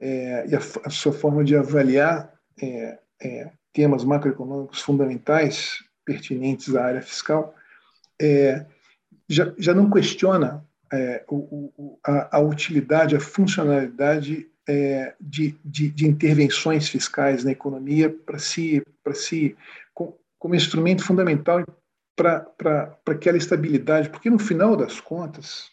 e 0.00 0.54
a, 0.54 0.58
a 0.84 0.90
sua 0.90 1.12
forma 1.12 1.44
de 1.44 1.56
avaliar 1.56 2.35
é, 2.60 2.98
é, 3.22 3.50
temas 3.72 4.04
macroeconômicos 4.04 4.80
fundamentais 4.80 5.84
pertinentes 6.04 6.74
à 6.74 6.84
área 6.84 7.02
fiscal, 7.02 7.54
é, 8.20 8.64
já, 9.28 9.52
já 9.58 9.74
não 9.74 9.90
questiona 9.90 10.64
é, 10.92 11.24
o, 11.28 11.72
o, 11.76 11.98
a, 12.06 12.36
a, 12.36 12.40
utilidade, 12.40 13.16
a 13.16 13.20
funcionalidade 13.20 14.48
é, 14.68 15.14
de, 15.20 15.58
de, 15.64 15.90
de, 15.90 16.06
intervenções 16.06 16.88
fiscais 16.88 17.44
na 17.44 17.52
economia 17.52 18.08
para 18.10 18.38
para 19.02 19.14
si 19.14 19.56
com, 19.92 20.16
como 20.38 20.54
instrumento 20.54 21.04
fundamental 21.04 21.64
para 22.16 22.98
aquela 23.06 23.36
estabilidade, 23.36 24.08
porque 24.08 24.30
no 24.30 24.38
final 24.38 24.76
das 24.76 25.00
contas, 25.00 25.70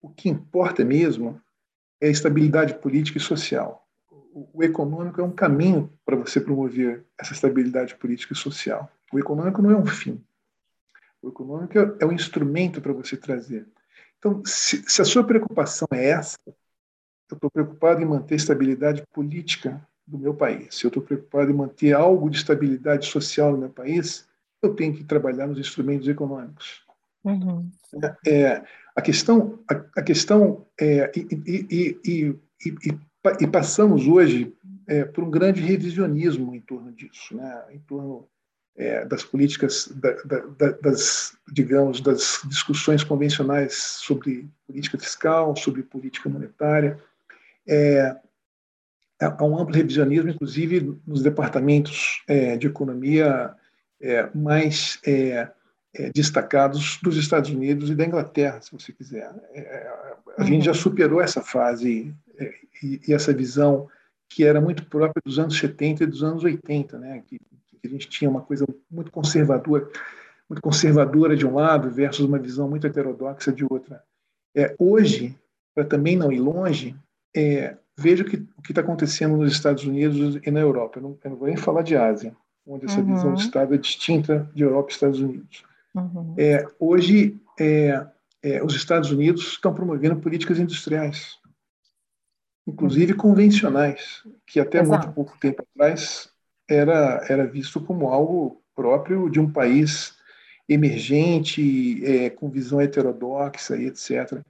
o 0.00 0.08
que 0.08 0.28
importa 0.28 0.84
mesmo 0.84 1.40
é 2.00 2.08
a 2.08 2.10
estabilidade 2.10 2.74
política 2.74 3.18
e 3.18 3.20
social 3.20 3.81
o 4.32 4.62
econômico 4.62 5.20
é 5.20 5.24
um 5.24 5.30
caminho 5.30 5.92
para 6.04 6.16
você 6.16 6.40
promover 6.40 7.04
essa 7.18 7.32
estabilidade 7.32 7.94
política 7.96 8.32
e 8.32 8.36
social. 8.36 8.90
O 9.12 9.18
econômico 9.18 9.60
não 9.60 9.70
é 9.70 9.76
um 9.76 9.86
fim. 9.86 10.22
O 11.20 11.28
econômico 11.28 11.78
é 11.78 12.06
um 12.06 12.12
instrumento 12.12 12.80
para 12.80 12.92
você 12.92 13.16
trazer. 13.16 13.66
Então, 14.18 14.42
se, 14.44 14.82
se 14.88 15.02
a 15.02 15.04
sua 15.04 15.24
preocupação 15.24 15.86
é 15.92 16.06
essa, 16.10 16.38
eu 16.46 17.34
estou 17.34 17.50
preocupado 17.50 18.00
em 18.00 18.06
manter 18.06 18.34
a 18.34 18.36
estabilidade 18.36 19.02
política 19.12 19.86
do 20.06 20.18
meu 20.18 20.34
país. 20.34 20.76
Se 20.76 20.84
eu 20.84 20.88
estou 20.88 21.02
preocupado 21.02 21.50
em 21.50 21.54
manter 21.54 21.92
algo 21.92 22.30
de 22.30 22.36
estabilidade 22.36 23.06
social 23.06 23.52
no 23.52 23.58
meu 23.58 23.70
país, 23.70 24.26
eu 24.62 24.74
tenho 24.74 24.94
que 24.94 25.04
trabalhar 25.04 25.46
nos 25.46 25.58
instrumentos 25.58 26.08
econômicos. 26.08 26.82
Uhum. 27.24 27.70
É, 28.26 28.64
a 28.96 29.02
questão, 29.02 29.58
a, 29.70 30.00
a 30.00 30.02
questão 30.02 30.66
é, 30.80 31.10
e, 31.16 31.26
e, 31.46 31.98
e, 32.04 32.38
e 32.86 32.98
e 33.40 33.46
passamos 33.46 34.06
hoje 34.06 34.52
é, 34.86 35.04
por 35.04 35.22
um 35.22 35.30
grande 35.30 35.60
revisionismo 35.60 36.54
em 36.54 36.60
torno 36.60 36.90
disso, 36.92 37.36
né? 37.36 37.62
em 37.70 37.78
torno 37.80 38.26
é, 38.76 39.04
das 39.04 39.22
políticas, 39.22 39.88
da, 39.94 40.12
da, 40.24 40.70
das, 40.82 41.36
digamos, 41.52 42.00
das 42.00 42.40
discussões 42.46 43.04
convencionais 43.04 43.74
sobre 43.74 44.48
política 44.66 44.98
fiscal, 44.98 45.54
sobre 45.56 45.82
política 45.82 46.28
monetária. 46.28 46.98
É, 47.68 48.16
há 49.20 49.44
um 49.44 49.58
amplo 49.58 49.74
revisionismo, 49.74 50.30
inclusive 50.30 50.98
nos 51.06 51.22
departamentos 51.22 52.24
é, 52.26 52.56
de 52.56 52.66
economia 52.66 53.54
é, 54.00 54.28
mais 54.34 54.98
é, 55.06 55.48
destacados 56.12 56.98
dos 57.02 57.16
Estados 57.16 57.50
Unidos 57.50 57.90
e 57.90 57.94
da 57.94 58.04
Inglaterra, 58.04 58.60
se 58.62 58.72
você 58.72 58.92
quiser. 58.92 59.30
a 60.38 60.42
gente 60.42 60.64
já 60.64 60.72
uhum. 60.72 60.76
superou 60.76 61.20
essa 61.20 61.42
fase 61.42 62.12
e, 62.82 63.00
e, 63.06 63.14
essa 63.14 63.32
visão 63.32 63.88
que 64.28 64.44
era 64.44 64.60
muito 64.60 64.86
própria 64.86 65.20
dos 65.24 65.38
anos 65.38 65.58
70 65.58 66.04
e 66.04 66.06
dos 66.06 66.22
anos 66.22 66.42
80, 66.42 66.98
né? 66.98 67.22
que, 67.26 67.38
que 67.38 67.86
a 67.86 67.88
gente 67.88 68.08
tinha 68.08 68.30
uma 68.30 68.40
coisa 68.40 68.66
muito 68.90 69.10
conservadora, 69.10 69.88
muito 70.48 70.62
conservadora 70.62 71.36
de 71.36 71.46
um 71.46 71.54
lado 71.54 71.90
versus 71.90 72.24
uma 72.24 72.38
visão 72.38 72.68
muito 72.68 72.86
heterodoxa 72.86 73.52
de 73.52 73.64
outra. 73.64 74.02
É, 74.54 74.74
hoje, 74.78 75.36
para 75.74 75.84
também 75.84 76.16
não 76.16 76.32
ir 76.32 76.40
longe, 76.40 76.96
é, 77.34 77.76
veja 77.96 78.22
o 78.22 78.26
que 78.26 78.46
está 78.70 78.80
acontecendo 78.80 79.36
nos 79.36 79.52
Estados 79.52 79.84
Unidos 79.84 80.40
e 80.44 80.50
na 80.50 80.60
Europa. 80.60 80.98
Eu 80.98 81.02
não, 81.02 81.18
eu 81.22 81.30
não, 81.30 81.36
vou 81.36 81.48
nem 81.48 81.56
falar 81.56 81.82
de 81.82 81.96
Ásia, 81.96 82.34
onde 82.66 82.86
essa 82.86 83.00
uhum. 83.00 83.14
visão 83.14 83.34
de 83.34 83.42
Estado 83.42 83.74
é 83.74 83.78
distinta 83.78 84.50
de 84.54 84.62
Europa 84.62 84.90
e 84.90 84.94
Estados 84.94 85.20
Unidos. 85.20 85.64
Uhum. 85.94 86.34
É, 86.38 86.66
hoje, 86.78 87.36
é, 87.58 88.06
é, 88.42 88.64
os 88.64 88.74
Estados 88.74 89.10
Unidos 89.10 89.52
estão 89.52 89.74
promovendo 89.74 90.16
políticas 90.16 90.58
industriais 90.58 91.38
inclusive 92.66 93.14
convencionais, 93.14 94.22
que 94.46 94.60
até 94.60 94.80
Exato. 94.80 95.06
muito 95.06 95.14
pouco 95.14 95.38
tempo 95.38 95.62
atrás 95.74 96.30
era, 96.68 97.24
era 97.28 97.46
visto 97.46 97.80
como 97.80 98.08
algo 98.08 98.62
próprio 98.74 99.28
de 99.28 99.40
um 99.40 99.50
país 99.50 100.16
emergente, 100.68 102.04
é, 102.04 102.30
com 102.30 102.48
visão 102.48 102.80
heterodoxa 102.80 103.76
e 103.76 103.86
etc. 103.86 104.42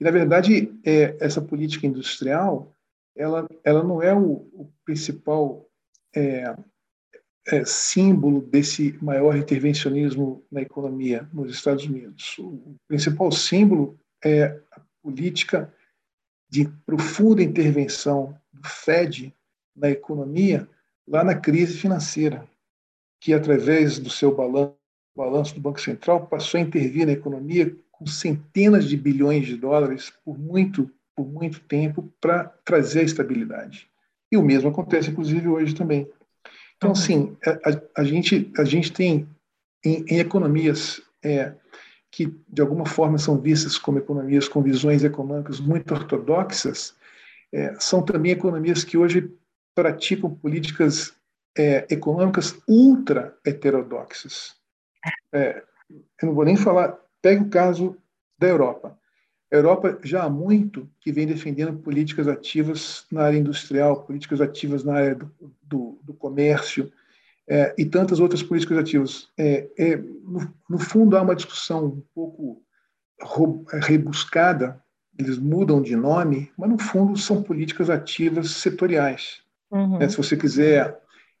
E, 0.00 0.04
na 0.04 0.10
verdade, 0.10 0.72
é, 0.84 1.16
essa 1.20 1.40
política 1.40 1.86
industrial 1.86 2.74
ela, 3.16 3.46
ela 3.64 3.82
não 3.82 4.02
é 4.02 4.14
o, 4.14 4.48
o 4.52 4.72
principal 4.84 5.68
é, 6.14 6.54
é, 7.48 7.64
símbolo 7.64 8.40
desse 8.40 8.98
maior 9.02 9.36
intervencionismo 9.36 10.44
na 10.50 10.62
economia 10.62 11.28
nos 11.32 11.52
Estados 11.52 11.84
Unidos. 11.84 12.38
O 12.38 12.76
principal 12.88 13.30
símbolo 13.30 13.98
é 14.24 14.58
a 14.72 14.80
política 15.02 15.72
de 16.50 16.68
profunda 16.84 17.42
intervenção 17.42 18.36
do 18.52 18.68
Fed 18.68 19.32
na 19.74 19.88
economia 19.88 20.68
lá 21.06 21.24
na 21.24 21.34
crise 21.34 21.78
financeira, 21.78 22.46
que 23.20 23.32
através 23.32 23.98
do 23.98 24.10
seu 24.10 24.34
balanço, 24.34 24.74
balanço 25.16 25.54
do 25.54 25.60
Banco 25.60 25.80
Central 25.80 26.26
passou 26.26 26.58
a 26.58 26.62
intervir 26.62 27.06
na 27.06 27.12
economia 27.12 27.74
com 27.90 28.06
centenas 28.06 28.88
de 28.88 28.96
bilhões 28.96 29.46
de 29.46 29.56
dólares 29.56 30.12
por 30.24 30.38
muito 30.38 30.90
por 31.14 31.26
muito 31.26 31.60
tempo 31.60 32.10
para 32.18 32.44
trazer 32.64 33.00
a 33.00 33.04
estabilidade. 33.04 33.90
E 34.32 34.38
o 34.38 34.42
mesmo 34.42 34.70
acontece, 34.70 35.10
inclusive, 35.10 35.48
hoje 35.48 35.74
também. 35.74 36.08
Então, 36.76 36.90
uhum. 36.90 36.92
assim, 36.92 37.36
a, 37.44 38.00
a, 38.00 38.04
gente, 38.04 38.50
a 38.56 38.64
gente 38.64 38.90
tem 38.90 39.28
em, 39.84 40.04
em 40.08 40.18
economias 40.18 41.02
é, 41.22 41.52
que 42.10 42.34
de 42.48 42.60
alguma 42.60 42.86
forma 42.86 43.18
são 43.18 43.38
vistas 43.38 43.78
como 43.78 43.98
economias 43.98 44.48
com 44.48 44.62
visões 44.62 45.04
econômicas 45.04 45.60
muito 45.60 45.94
ortodoxas, 45.94 46.94
é, 47.52 47.74
são 47.78 48.02
também 48.02 48.32
economias 48.32 48.84
que 48.84 48.96
hoje 48.96 49.32
praticam 49.74 50.34
políticas 50.34 51.14
é, 51.56 51.86
econômicas 51.90 52.58
ultra 52.66 53.36
heterodoxas. 53.44 54.56
É, 55.32 55.62
eu 56.20 56.26
não 56.26 56.34
vou 56.34 56.44
nem 56.44 56.56
falar, 56.56 56.98
pegue 57.22 57.42
o 57.42 57.50
caso 57.50 57.96
da 58.38 58.48
Europa. 58.48 58.98
A 59.52 59.56
Europa 59.56 59.98
já 60.04 60.24
há 60.24 60.30
muito 60.30 60.88
que 61.00 61.10
vem 61.10 61.26
defendendo 61.26 61.76
políticas 61.78 62.28
ativas 62.28 63.04
na 63.10 63.22
área 63.22 63.38
industrial, 63.38 64.04
políticas 64.04 64.40
ativas 64.40 64.84
na 64.84 64.94
área 64.94 65.14
do, 65.16 65.30
do, 65.62 65.98
do 66.04 66.14
comércio 66.14 66.92
é, 67.50 67.74
e 67.76 67.84
tantas 67.84 68.20
outras 68.20 68.44
políticas 68.44 68.78
ativas. 68.78 69.28
É, 69.36 69.68
é, 69.76 69.96
no, 69.96 70.54
no, 70.70 70.78
fundo, 70.78 71.16
há 71.16 71.22
uma 71.22 71.34
discussão 71.34 71.86
um 71.86 72.02
pouco 72.14 72.62
rebuscada, 73.82 74.80
eles 75.18 75.36
mudam 75.36 75.82
de 75.82 75.96
nome, 75.96 76.50
mas 76.56 76.70
no 76.70 76.78
fundo 76.78 77.18
são 77.18 77.42
políticas 77.42 77.90
ativas 77.90 78.52
setoriais. 78.52 79.42
Uhum. 79.68 80.00
É, 80.00 80.08
se 80.08 80.16
você 80.16 80.36
quiser 80.36 80.96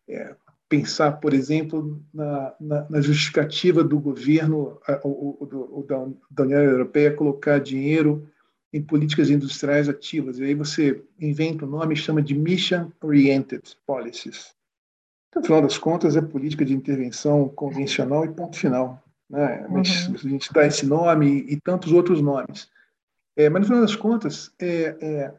é, 0.08 0.34
pensar, 0.68 1.12
por 1.12 1.32
exemplo, 1.32 2.02
na, 2.12 2.54
na, 2.60 2.86
na 2.90 3.00
justificativa 3.00 3.84
do 3.84 3.98
governo 4.00 4.80
o, 5.04 5.44
o, 5.44 5.84
da, 5.84 6.08
da 6.28 6.42
União 6.42 6.60
Europeia 6.60 7.14
colocar 7.14 7.60
dinheiro 7.60 8.28
em 8.72 8.82
políticas 8.82 9.30
industriais 9.30 9.88
ativas. 9.88 10.38
E 10.38 10.44
aí 10.44 10.54
você 10.54 11.02
inventa 11.20 11.64
o 11.64 11.68
um 11.68 11.70
nome 11.70 11.94
e 11.94 11.96
chama 11.96 12.20
de 12.20 12.34
Mission 12.34 12.90
Oriented 13.00 13.62
Policies. 13.86 14.58
No 15.34 15.42
final 15.42 15.62
das 15.62 15.78
contas, 15.78 16.16
é 16.16 16.20
política 16.20 16.64
de 16.64 16.74
intervenção 16.74 17.48
convencional 17.48 18.24
e 18.24 18.32
ponto 18.32 18.56
final. 18.56 19.02
Né? 19.30 19.64
Mas 19.70 20.08
uhum. 20.08 20.14
a 20.14 20.18
gente 20.18 20.52
dá 20.52 20.66
esse 20.66 20.84
nome 20.84 21.44
e 21.48 21.60
tantos 21.60 21.92
outros 21.92 22.20
nomes. 22.20 22.68
É, 23.36 23.48
mas, 23.48 23.60
no 23.60 23.66
final 23.68 23.82
das 23.82 23.94
contas, 23.94 24.52
é, 24.60 24.96
é, 25.00 25.34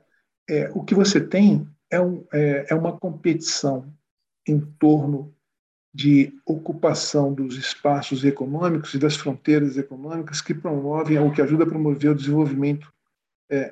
é 0.49 0.71
o 0.73 0.83
que 0.83 0.95
você 0.95 1.19
tem 1.19 1.67
é, 1.89 1.99
um, 1.99 2.23
é, 2.31 2.67
é 2.69 2.75
uma 2.75 2.97
competição 2.97 3.93
em 4.47 4.59
torno 4.79 5.33
de 5.93 6.33
ocupação 6.45 7.33
dos 7.33 7.57
espaços 7.57 8.23
econômicos 8.23 8.93
e 8.93 8.97
das 8.97 9.17
fronteiras 9.17 9.77
econômicas 9.77 10.39
que 10.39 10.53
promovem 10.53 11.19
ou 11.19 11.31
que 11.31 11.41
ajuda 11.41 11.65
a 11.65 11.67
promover 11.67 12.11
o 12.11 12.15
desenvolvimento 12.15 12.91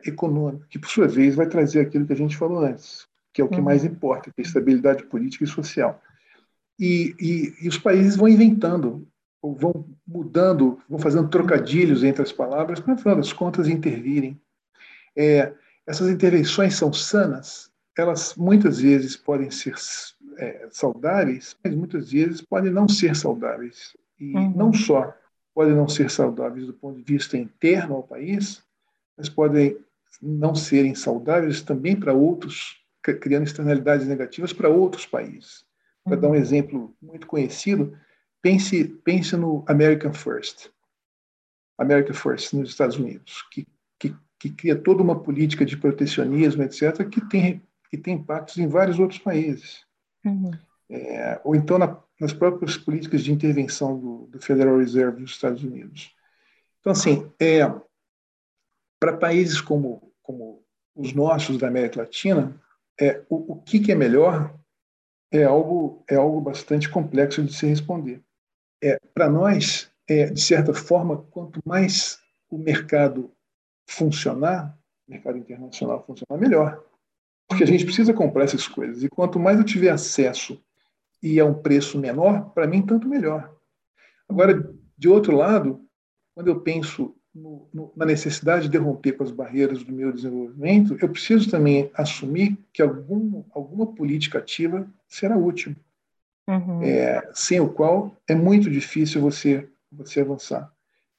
econômico, 0.05 0.65
que 0.67 0.77
por 0.77 0.89
sua 0.89 1.07
vez 1.07 1.35
vai 1.35 1.47
trazer 1.47 1.79
aquilo 1.79 2.05
que 2.05 2.11
a 2.11 2.17
gente 2.17 2.35
falou 2.35 2.59
antes, 2.59 3.07
que 3.33 3.39
é 3.39 3.45
o 3.45 3.47
que 3.47 3.59
uhum. 3.59 3.63
mais 3.63 3.85
importa, 3.85 4.29
que 4.29 4.41
é 4.41 4.43
a 4.43 4.45
estabilidade 4.45 5.05
política 5.05 5.45
e 5.45 5.47
social. 5.47 6.01
E, 6.79 7.15
e, 7.19 7.65
e 7.65 7.67
os 7.67 7.77
países 7.77 8.15
vão 8.15 8.27
inventando, 8.27 9.05
vão 9.43 9.85
mudando, 10.07 10.79
vão 10.87 10.97
fazendo 10.97 11.27
trocadilhos 11.27 12.03
entre 12.03 12.21
as 12.21 12.31
palavras, 12.31 12.79
para, 12.79 12.93
no 12.93 12.99
final 12.99 13.15
das 13.17 13.33
contas, 13.33 13.67
intervirem. 13.67 14.39
É, 15.15 15.53
essas 15.85 16.09
intervenções 16.09 16.75
são 16.75 16.93
sanas, 16.93 17.69
elas 17.97 18.35
muitas 18.35 18.79
vezes 18.79 19.17
podem 19.17 19.51
ser 19.51 19.75
é, 20.37 20.67
saudáveis, 20.71 21.57
mas 21.63 21.75
muitas 21.75 22.11
vezes 22.11 22.41
podem 22.41 22.71
não 22.71 22.87
ser 22.87 23.15
saudáveis. 23.15 23.95
E 24.17 24.33
uhum. 24.35 24.53
não 24.55 24.73
só 24.73 25.13
podem 25.53 25.75
não 25.75 25.87
ser 25.87 26.09
saudáveis 26.09 26.65
do 26.65 26.73
ponto 26.73 26.97
de 26.97 27.03
vista 27.03 27.37
interno 27.37 27.95
ao 27.95 28.03
país, 28.03 28.63
mas 29.17 29.27
podem 29.27 29.77
não 30.21 30.55
serem 30.55 30.95
saudáveis 30.95 31.61
também 31.61 31.95
para 31.95 32.13
outros, 32.13 32.81
criando 33.01 33.45
externalidades 33.45 34.07
negativas 34.07 34.53
para 34.53 34.69
outros 34.69 35.05
países. 35.05 35.65
Para 36.09 36.21
dar 36.21 36.29
um 36.29 36.35
exemplo 36.35 36.95
muito 37.01 37.27
conhecido, 37.27 37.97
pense, 38.41 38.83
pense 39.03 39.35
no 39.35 39.63
American 39.67 40.13
First. 40.13 40.69
America 41.77 42.13
First 42.13 42.53
nos 42.53 42.69
Estados 42.69 42.97
Unidos, 42.97 43.43
que, 43.51 43.65
que, 43.97 44.15
que 44.37 44.49
cria 44.49 44.75
toda 44.75 45.01
uma 45.01 45.17
política 45.17 45.65
de 45.65 45.77
protecionismo, 45.77 46.63
etc., 46.63 47.07
que 47.07 47.21
tem, 47.21 47.61
que 47.89 47.97
tem 47.97 48.15
impactos 48.15 48.57
em 48.57 48.67
vários 48.67 48.99
outros 48.99 49.19
países. 49.19 49.85
Uhum. 50.25 50.51
É, 50.89 51.39
ou 51.43 51.55
então 51.55 51.77
na, 51.77 51.97
nas 52.19 52.33
próprias 52.33 52.75
políticas 52.75 53.23
de 53.23 53.31
intervenção 53.31 53.97
do, 53.97 54.27
do, 54.27 54.39
Federal 54.39 54.77
Reserve 54.77 55.21
dos 55.21 55.31
Estados 55.31 55.63
Unidos. 55.63 56.13
Então, 56.79 56.91
assim, 56.91 57.31
é, 57.39 57.61
para 58.99 59.15
países 59.15 59.61
como, 59.61 60.11
como 60.21 60.63
os 60.95 61.13
nossos 61.13 61.57
da 61.57 61.67
América 61.67 62.01
Latina, 62.01 62.59
é, 62.99 63.23
o, 63.29 63.53
o 63.53 63.61
que, 63.61 63.79
que, 63.79 63.91
é 63.91 63.95
melhor 63.95 64.53
é 65.31 65.43
algo, 65.43 66.03
é 66.09 66.15
algo 66.15 66.41
bastante 66.41 66.89
complexo 66.89 67.43
de 67.43 67.53
se 67.53 67.65
responder. 67.67 68.21
É, 68.81 68.99
para 69.13 69.29
nós, 69.29 69.91
é, 70.07 70.25
de 70.25 70.41
certa 70.41 70.73
forma, 70.73 71.17
quanto 71.31 71.59
mais 71.65 72.19
o 72.49 72.57
mercado 72.57 73.31
funcionar, 73.87 74.77
o 75.07 75.11
mercado 75.11 75.37
internacional 75.37 76.03
funcionar, 76.05 76.39
melhor. 76.39 76.83
Porque 77.47 77.63
a 77.63 77.67
gente 77.67 77.85
precisa 77.85 78.13
comprar 78.13 78.43
essas 78.43 78.67
coisas. 78.67 79.03
E 79.03 79.09
quanto 79.09 79.39
mais 79.39 79.57
eu 79.57 79.65
tiver 79.65 79.89
acesso 79.89 80.61
e 81.21 81.39
a 81.39 81.45
um 81.45 81.53
preço 81.53 81.97
menor, 81.97 82.51
para 82.51 82.67
mim, 82.67 82.85
tanto 82.85 83.07
melhor. 83.07 83.53
Agora, 84.27 84.73
de 84.97 85.09
outro 85.09 85.35
lado, 85.35 85.83
quando 86.35 86.47
eu 86.47 86.61
penso 86.61 87.15
no, 87.33 87.67
no, 87.73 87.91
na 87.95 88.05
necessidade 88.05 88.67
de 88.67 88.77
romper 88.77 89.13
com 89.13 89.23
as 89.23 89.31
barreiras 89.31 89.83
do 89.83 89.93
meu 89.93 90.11
desenvolvimento, 90.11 90.97
eu 90.99 91.09
preciso 91.09 91.49
também 91.49 91.89
assumir 91.93 92.57
que 92.73 92.81
algum, 92.81 93.43
alguma 93.51 93.85
política 93.87 94.39
ativa 94.39 94.87
será 95.07 95.37
útil, 95.37 95.75
uhum. 96.47 96.81
é, 96.81 97.29
sem 97.33 97.59
o 97.59 97.69
qual 97.69 98.15
é 98.27 98.35
muito 98.35 98.69
difícil 98.69 99.21
você, 99.21 99.69
você 99.91 100.21
avançar. 100.21 100.71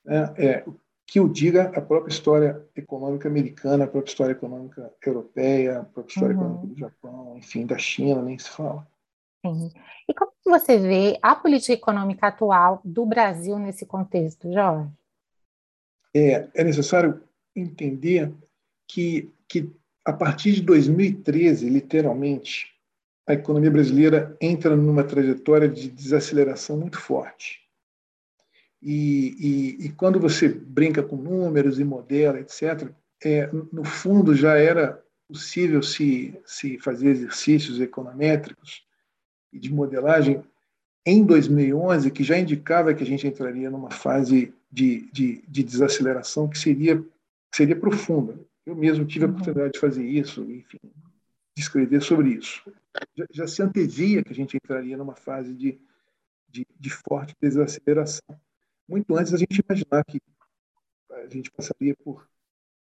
É, 0.07 0.47
é, 0.47 0.65
que 1.07 1.19
o 1.19 1.29
diga 1.29 1.73
a 1.77 1.81
própria 1.81 2.13
história 2.13 2.65
econômica 2.77 3.29
americana, 3.29 3.85
a 3.85 3.89
própria 3.89 4.11
história 4.11 4.33
econômica 4.33 4.93
europeia, 5.05 5.81
a 5.81 5.85
própria 5.85 6.13
história 6.13 6.37
uhum. 6.37 6.43
econômica 6.43 6.67
do 6.69 6.79
Japão, 6.79 7.35
enfim, 7.37 7.67
da 7.67 7.77
China, 7.77 8.23
nem 8.23 8.39
se 8.39 8.49
fala. 8.49 8.87
Sim. 9.45 9.71
E 10.09 10.15
como 10.15 10.31
você 10.45 10.79
vê 10.79 11.19
a 11.21 11.35
política 11.35 11.73
econômica 11.73 12.29
atual 12.29 12.81
do 12.85 13.05
Brasil 13.05 13.59
nesse 13.59 13.85
contexto, 13.87 14.53
Jorge? 14.53 14.89
É, 16.15 16.49
é 16.55 16.65
necessário 16.65 17.23
entender 17.55 18.33
que, 18.87 19.33
que 19.49 19.71
a 20.05 20.13
partir 20.13 20.53
de 20.53 20.63
2013, 20.63 21.69
literalmente, 21.69 22.73
a 23.27 23.35
economia 23.35 23.71
brasileira 23.71 24.37
entra 24.41 24.75
numa 24.77 25.05
trajetória 25.05 25.69
de 25.69 25.89
desaceleração 25.89 26.77
muito 26.77 26.99
forte. 26.99 27.61
E, 28.83 29.77
e, 29.79 29.87
e, 29.87 29.89
quando 29.91 30.19
você 30.19 30.49
brinca 30.49 31.03
com 31.03 31.17
números 31.17 31.79
e 31.79 31.85
modela, 31.85 32.41
etc., 32.41 32.91
é, 33.23 33.51
no 33.71 33.85
fundo 33.85 34.35
já 34.35 34.57
era 34.57 35.05
possível 35.29 35.83
se, 35.83 36.41
se 36.47 36.79
fazer 36.79 37.11
exercícios 37.11 37.79
econométricos 37.81 38.83
e 39.53 39.59
de 39.59 39.73
modelagem 39.73 40.43
em 41.05 41.25
2011, 41.25 42.11
que 42.11 42.23
já 42.23 42.39
indicava 42.39 42.95
que 42.95 43.03
a 43.03 43.07
gente 43.07 43.27
entraria 43.27 43.71
numa 43.71 43.91
fase 43.91 44.55
de, 44.71 45.09
de, 45.13 45.43
de 45.49 45.63
desaceleração 45.63 46.49
que 46.49 46.59
seria, 46.59 46.99
que 47.01 47.57
seria 47.57 47.77
profunda. 47.77 48.39
Eu 48.67 48.77
mesmo 48.77 49.05
tive 49.05 49.25
a 49.25 49.29
uhum. 49.29 49.35
oportunidade 49.35 49.73
de 49.73 49.79
fazer 49.79 50.07
isso, 50.07 50.43
enfim, 50.43 50.79
de 51.57 51.63
escrever 51.63 52.03
sobre 52.03 52.31
isso. 52.31 52.63
Já, 53.17 53.27
já 53.31 53.47
se 53.47 53.63
antevia 53.63 54.23
que 54.23 54.33
a 54.33 54.37
gente 54.37 54.57
entraria 54.57 54.97
numa 54.97 55.17
fase 55.17 55.55
de, 55.55 55.81
de, 56.49 56.67
de 56.79 56.91
forte 56.91 57.35
desaceleração 57.41 58.39
muito 58.91 59.17
antes 59.17 59.31
da 59.31 59.39
gente 59.39 59.63
imaginar 59.65 60.05
que 60.05 60.21
a 61.13 61.29
gente 61.29 61.51
passaria 61.53 61.95
por, 62.03 62.27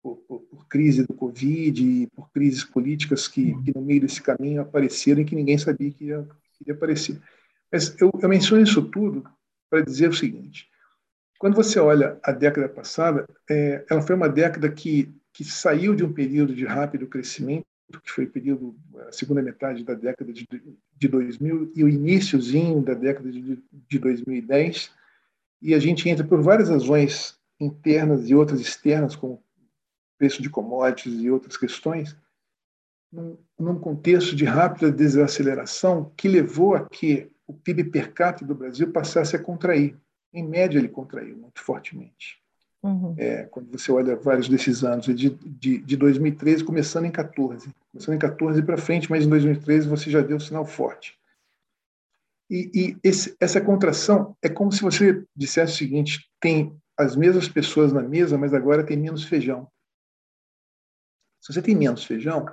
por, 0.01 0.17
por, 0.17 0.39
por 0.41 0.67
crise 0.67 1.05
do 1.05 1.13
Covid, 1.13 2.07
por 2.15 2.31
crises 2.31 2.63
políticas 2.63 3.27
que, 3.27 3.53
que, 3.63 3.71
no 3.75 3.83
meio 3.83 4.01
desse 4.01 4.21
caminho 4.21 4.61
apareceram 4.61 5.21
e 5.21 5.25
que 5.25 5.35
ninguém 5.35 5.59
sabia 5.59 5.91
que 5.91 6.05
ia, 6.05 6.27
que 6.53 6.67
ia 6.67 6.73
aparecer. 6.73 7.21
Mas 7.71 7.95
eu, 7.99 8.11
eu 8.21 8.29
menciono 8.29 8.63
isso 8.63 8.81
tudo 8.83 9.23
para 9.69 9.81
dizer 9.81 10.09
o 10.09 10.13
seguinte: 10.13 10.69
quando 11.39 11.55
você 11.55 11.79
olha 11.79 12.19
a 12.21 12.31
década 12.31 12.67
passada, 12.67 13.25
é, 13.49 13.85
ela 13.89 14.01
foi 14.01 14.15
uma 14.15 14.29
década 14.29 14.69
que, 14.69 15.09
que 15.33 15.43
saiu 15.43 15.95
de 15.95 16.03
um 16.03 16.13
período 16.13 16.53
de 16.53 16.65
rápido 16.65 17.07
crescimento, 17.07 17.65
que 18.03 18.11
foi 18.11 18.25
o 18.25 18.29
período, 18.29 18.75
a 19.07 19.11
segunda 19.11 19.41
metade 19.41 19.83
da 19.83 19.93
década 19.93 20.31
de, 20.31 20.47
de 20.97 21.07
2000 21.07 21.73
e 21.75 21.83
o 21.83 21.89
iníciozinho 21.89 22.81
da 22.81 22.93
década 22.93 23.31
de, 23.31 23.57
de 23.89 23.99
2010, 23.99 24.91
e 25.61 25.73
a 25.73 25.79
gente 25.79 26.07
entra 26.09 26.25
por 26.25 26.41
várias 26.41 26.69
razões 26.69 27.35
internas 27.59 28.29
e 28.29 28.35
outras 28.35 28.59
externas, 28.59 29.15
como 29.15 29.43
preço 30.17 30.41
de 30.41 30.49
commodities 30.49 31.21
e 31.21 31.31
outras 31.31 31.57
questões, 31.57 32.15
num, 33.11 33.37
num 33.59 33.79
contexto 33.79 34.35
de 34.35 34.45
rápida 34.45 34.91
desaceleração 34.91 36.11
que 36.15 36.27
levou 36.27 36.75
a 36.75 36.87
que 36.87 37.31
o 37.51 37.53
PIB 37.53 37.85
per 37.85 38.13
capita 38.13 38.45
do 38.45 38.55
Brasil 38.55 38.91
passasse 38.91 39.35
a 39.35 39.39
contrair. 39.39 39.97
Em 40.33 40.47
média, 40.47 40.79
ele 40.79 40.87
contraiu 40.87 41.37
muito 41.37 41.61
fortemente. 41.61 42.39
Uhum. 42.81 43.13
É, 43.17 43.43
quando 43.43 43.69
você 43.71 43.91
olha 43.91 44.15
vários 44.15 44.49
desses 44.49 44.83
anos, 44.83 45.05
de, 45.05 45.29
de, 45.29 45.77
de 45.77 45.97
2013 45.97 46.63
começando 46.63 47.05
em 47.05 47.11
14, 47.11 47.69
começando 47.91 48.15
em 48.15 48.19
14 48.19 48.63
para 48.63 48.77
frente, 48.77 49.09
mas 49.09 49.25
em 49.25 49.29
2013 49.29 49.87
você 49.87 50.09
já 50.09 50.21
deu 50.21 50.37
um 50.37 50.39
sinal 50.39 50.65
forte. 50.65 51.19
E, 52.49 52.71
e 52.73 52.97
esse, 53.03 53.35
essa 53.39 53.61
contração 53.61 54.35
é 54.41 54.49
como 54.49 54.71
se 54.71 54.81
você 54.81 55.23
dissesse 55.35 55.73
o 55.73 55.77
seguinte: 55.77 56.27
tem 56.39 56.75
as 56.97 57.15
mesmas 57.15 57.47
pessoas 57.47 57.93
na 57.93 58.01
mesa, 58.01 58.37
mas 58.37 58.53
agora 58.53 58.85
tem 58.85 58.97
menos 58.97 59.23
feijão. 59.23 59.69
Se 61.39 61.53
você 61.53 61.61
tem 61.61 61.75
menos 61.75 62.03
feijão, 62.03 62.45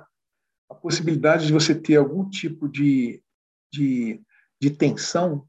a 0.69 0.75
possibilidade 0.75 1.47
de 1.47 1.53
você 1.53 1.73
ter 1.73 1.95
algum 1.95 2.29
tipo 2.29 2.69
de, 2.69 3.21
de, 3.73 4.21
de 4.61 4.69
tensão 4.69 5.47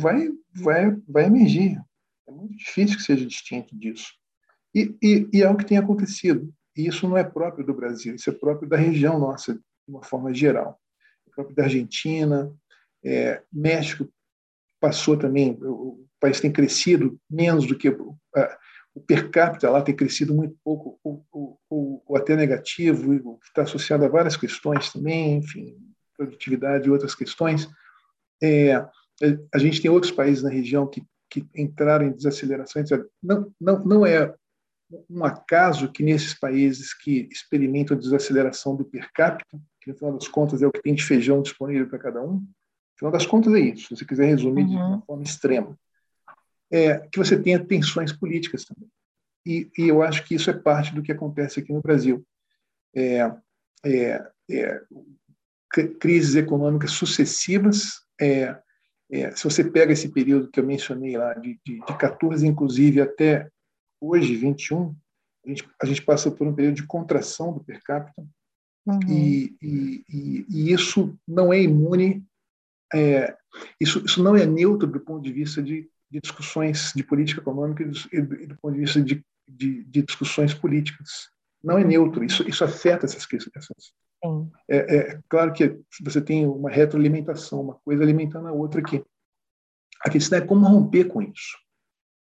vai, 0.00 0.28
vai, 0.54 0.96
vai 1.06 1.24
emergir. 1.24 1.80
É 2.26 2.32
muito 2.32 2.56
difícil 2.56 2.96
que 2.96 3.02
seja 3.02 3.26
distinto 3.26 3.76
disso. 3.76 4.12
E, 4.74 4.96
e, 5.02 5.28
e, 5.32 5.42
é 5.42 5.50
o 5.50 5.56
que 5.56 5.66
tem 5.66 5.78
acontecido. 5.78 6.52
E 6.76 6.86
isso 6.88 7.08
não 7.08 7.16
é 7.16 7.22
próprio 7.22 7.64
do 7.64 7.74
Brasil, 7.74 8.14
isso 8.14 8.30
é 8.30 8.32
próprio 8.32 8.68
da 8.68 8.76
região 8.76 9.18
nossa, 9.18 9.54
de 9.54 9.60
uma 9.86 10.02
forma 10.02 10.34
geral. 10.34 10.80
É 11.28 11.30
próprio 11.30 11.54
da 11.54 11.64
Argentina, 11.64 12.52
é, 13.04 13.42
México 13.52 14.08
passou 14.80 15.16
também, 15.16 15.56
o 15.62 16.06
país 16.18 16.40
tem 16.40 16.52
crescido 16.52 17.18
menos 17.30 17.66
do 17.66 17.76
que 17.76 17.88
o 17.88 19.00
per 19.00 19.30
capita 19.30 19.70
lá 19.70 19.82
tem 19.82 19.94
crescido 19.94 20.34
muito 20.34 20.56
pouco, 20.62 20.98
ou, 21.02 21.26
ou, 21.32 22.02
ou 22.06 22.16
até 22.16 22.36
negativo, 22.36 23.38
está 23.44 23.62
associado 23.62 24.04
a 24.04 24.08
várias 24.08 24.36
questões 24.36 24.92
também, 24.92 25.38
enfim, 25.38 25.76
produtividade 26.16 26.86
e 26.86 26.90
outras 26.90 27.14
questões. 27.14 27.68
É, 28.44 28.74
a 29.52 29.58
gente 29.58 29.80
tem 29.80 29.90
outros 29.90 30.12
países 30.12 30.42
na 30.42 30.50
região 30.50 30.86
que, 30.86 31.02
que 31.30 31.46
entraram 31.54 32.06
em 32.06 32.12
desaceleração. 32.12 32.82
Não, 33.22 33.52
não, 33.60 33.84
não 33.84 34.06
é 34.06 34.34
um 35.08 35.24
acaso 35.24 35.90
que 35.90 36.02
nesses 36.02 36.34
países 36.34 36.92
que 36.92 37.28
experimentam 37.30 37.96
desaceleração 37.96 38.76
do 38.76 38.84
per 38.84 39.10
capita, 39.12 39.58
que 39.80 39.90
no 39.90 39.96
final 39.96 40.12
das 40.12 40.28
contas 40.28 40.62
é 40.62 40.66
o 40.66 40.72
que 40.72 40.82
tem 40.82 40.94
de 40.94 41.04
feijão 41.04 41.42
disponível 41.42 41.88
para 41.88 41.98
cada 41.98 42.22
um, 42.22 42.34
no 42.34 42.98
final 42.98 43.12
das 43.12 43.26
contas 43.26 43.52
é 43.54 43.60
isso, 43.60 43.88
se 43.88 43.96
você 43.96 44.04
quiser 44.04 44.26
resumir 44.26 44.62
uhum. 44.62 44.68
de 44.68 44.76
uma 44.76 45.02
forma 45.02 45.22
extrema, 45.22 45.76
é 46.70 46.98
que 46.98 47.18
você 47.18 47.40
tenha 47.40 47.64
tensões 47.64 48.12
políticas 48.12 48.64
também. 48.64 48.88
E, 49.46 49.70
e, 49.76 49.88
eu 49.88 50.02
acho 50.02 50.24
que 50.24 50.34
isso 50.34 50.48
é 50.48 50.54
parte 50.54 50.94
do 50.94 51.02
que 51.02 51.12
acontece 51.12 51.60
aqui 51.60 51.72
no 51.72 51.82
Brasil. 51.82 52.24
É, 52.94 53.30
é, 53.84 54.26
é, 54.50 54.82
crises 56.00 56.34
econômicas 56.34 56.92
sucessivas. 56.92 58.03
É, 58.20 58.56
é, 59.10 59.30
se 59.32 59.44
você 59.44 59.62
pega 59.62 59.92
esse 59.92 60.08
período 60.08 60.50
que 60.50 60.58
eu 60.58 60.66
mencionei 60.66 61.16
lá, 61.16 61.34
de, 61.34 61.58
de, 61.64 61.80
de 61.80 61.98
14, 61.98 62.46
inclusive, 62.46 63.00
até 63.00 63.48
hoje, 64.00 64.36
21, 64.36 64.94
a 65.44 65.48
gente, 65.48 65.68
a 65.82 65.86
gente 65.86 66.02
passa 66.02 66.30
por 66.30 66.46
um 66.46 66.54
período 66.54 66.76
de 66.76 66.86
contração 66.86 67.52
do 67.52 67.62
per 67.62 67.82
capita, 67.82 68.26
uhum. 68.86 68.98
e, 69.08 69.56
e, 69.60 70.04
e, 70.48 70.72
isso 70.72 71.16
não 71.28 71.52
é 71.52 71.60
imune, 71.60 72.24
é, 72.92 73.36
isso, 73.80 74.04
isso 74.04 74.22
não 74.22 74.36
é 74.36 74.46
neutro 74.46 74.88
do 74.88 75.00
ponto 75.00 75.22
de 75.22 75.32
vista 75.32 75.62
de, 75.62 75.88
de 76.10 76.20
discussões 76.20 76.92
de 76.94 77.02
política 77.02 77.40
econômica 77.40 77.82
e 77.82 77.86
do, 78.20 78.42
e 78.42 78.46
do 78.46 78.56
ponto 78.56 78.74
de 78.74 78.80
vista 78.80 79.02
de, 79.02 79.24
de, 79.48 79.84
de, 79.84 80.02
discussões 80.02 80.54
políticas. 80.54 81.28
Não 81.62 81.78
é 81.78 81.84
neutro, 81.84 82.24
isso, 82.24 82.48
isso 82.48 82.64
afeta 82.64 83.06
essas 83.06 83.26
questões. 83.26 83.92
É, 84.68 84.96
é, 84.96 85.20
claro 85.28 85.52
que 85.52 85.78
você 86.02 86.20
tem 86.20 86.46
uma 86.46 86.70
retroalimentação, 86.70 87.60
uma 87.60 87.74
coisa 87.74 88.02
alimentando 88.02 88.48
a 88.48 88.52
outra 88.52 88.80
aqui. 88.80 89.04
A 90.00 90.10
questão 90.10 90.38
é 90.38 90.42
como 90.42 90.66
romper 90.66 91.04
com 91.04 91.22
isso. 91.22 91.58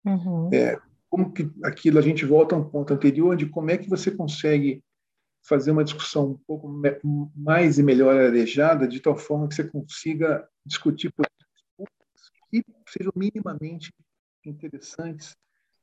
Uhum. 0.04 0.50
É, 0.52 0.78
como 1.08 1.32
que 1.32 1.50
aquilo 1.64 1.98
a 1.98 2.02
gente 2.02 2.24
volta 2.24 2.54
a 2.54 2.58
um 2.58 2.68
ponto 2.68 2.92
anterior 2.92 3.36
de 3.36 3.46
como 3.46 3.70
é 3.70 3.78
que 3.78 3.88
você 3.88 4.10
consegue 4.10 4.82
fazer 5.44 5.70
uma 5.70 5.84
discussão 5.84 6.30
um 6.30 6.38
pouco 6.46 6.68
mais 7.34 7.78
e 7.78 7.82
melhor 7.82 8.16
arejada 8.16 8.86
de 8.86 9.00
tal 9.00 9.16
forma 9.16 9.48
que 9.48 9.54
você 9.54 9.64
consiga 9.64 10.48
discutir 10.64 11.12
que 12.50 12.64
sejam 12.88 13.12
minimamente 13.16 13.92
interessantes 14.44 15.36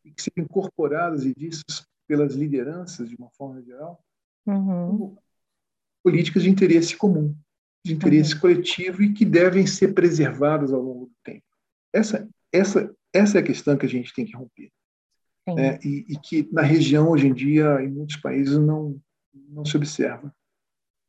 e 0.06 0.12
que 0.12 0.22
sejam 0.22 0.46
incorporadas 0.46 1.26
e 1.26 1.34
vistas 1.34 1.86
pelas 2.08 2.36
lideranças 2.36 3.10
de 3.10 3.16
uma 3.16 3.30
forma 3.32 3.62
geral 3.62 4.02
uhum. 4.46 5.18
Políticas 6.04 6.43
de 6.43 6.50
interesse 6.50 6.95
comum, 6.95 7.36
de 7.86 7.93
interesse 7.93 8.34
uhum. 8.34 8.39
coletivo 8.41 9.04
e 9.04 9.14
que 9.14 9.26
devem 9.26 9.66
ser 9.66 9.93
preservadas 9.93 10.72
ao 10.72 10.82
longo 10.82 11.06
do 11.06 11.16
tempo. 11.24 11.45
Essa, 11.93 12.28
essa, 12.52 12.93
essa 13.14 13.38
é 13.38 13.41
a 13.41 13.45
questão 13.45 13.78
que 13.78 13.86
a 13.86 13.89
gente 13.89 14.14
tem 14.14 14.26
que 14.26 14.36
romper 14.36 14.72
é, 15.58 15.80
e, 15.84 16.06
e, 16.10 16.20
que 16.20 16.47
na 16.52 16.62
região 16.62 17.10
hoje 17.10 17.28
em 17.28 17.34
dia, 17.34 17.82
em 17.82 17.89
muitos 17.89 18.18
países, 18.18 18.58
não, 18.58 19.00
não 19.34 19.66
se 19.66 19.76
observa. 19.78 20.34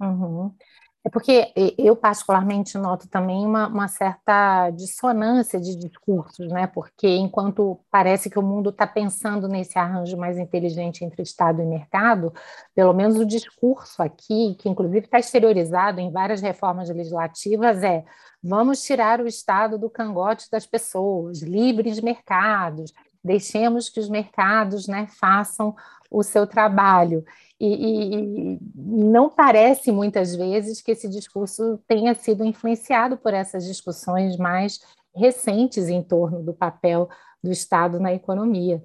Uhum. 0.01 0.55
É 1.03 1.09
porque 1.09 1.51
eu 1.79 1.97
particularmente 1.97 2.77
noto 2.77 3.09
também 3.09 3.47
uma, 3.47 3.69
uma, 3.69 3.89
certa 3.89 4.69
dissonância 4.69 5.59
de 5.59 5.75
discursos, 5.75 6.49
né? 6.49 6.67
Porque 6.67 7.09
enquanto 7.09 7.81
parece 7.91 8.29
que 8.29 8.39
o 8.39 8.43
mundo 8.43 8.69
está 8.69 8.87
pensando 8.87 9.49
nesse 9.49 9.79
arranjo 9.79 10.15
mais 10.19 10.37
inteligente 10.37 11.03
entre 11.03 11.23
Estado 11.23 11.63
e 11.63 11.65
mercado, 11.65 12.35
pelo 12.75 12.93
menos 12.93 13.17
o 13.17 13.25
discurso 13.25 14.03
aqui, 14.03 14.55
que 14.59 14.69
inclusive 14.69 15.07
está 15.07 15.19
exteriorizado 15.19 16.01
em 16.01 16.13
várias 16.13 16.43
reformas 16.43 16.91
legislativas, 16.91 17.83
é 17.83 18.05
vamos 18.43 18.83
tirar 18.83 19.23
o 19.23 19.27
Estado 19.27 19.79
do 19.79 19.89
cangote 19.89 20.51
das 20.51 20.67
pessoas, 20.67 21.41
livres 21.41 21.99
mercados, 22.01 22.93
deixemos 23.25 23.89
que 23.89 24.01
os 24.01 24.09
mercados 24.09 24.87
né, 24.87 25.07
façam 25.19 25.75
o 26.11 26.23
seu 26.23 26.47
trabalho. 26.47 27.25
E, 27.59 28.55
e, 28.55 28.59
não 28.75 29.29
parece 29.29 29.93
muitas 29.93 30.35
vezes 30.35 30.81
que 30.81 30.91
esse 30.93 31.09
discurso 31.09 31.79
tenha 31.87 32.15
sido 32.15 32.45
influenciado 32.45 33.17
por 33.17 33.35
essas 33.35 33.65
discussões 33.65 34.37
mais 34.37 34.81
recentes 35.15 35.89
em 35.89 36.03
torno 36.03 36.43
do 36.43 36.55
papel 36.55 37.09
do 37.43 37.51
Estado 37.51 38.01
na 38.01 38.13
economia. 38.13 38.83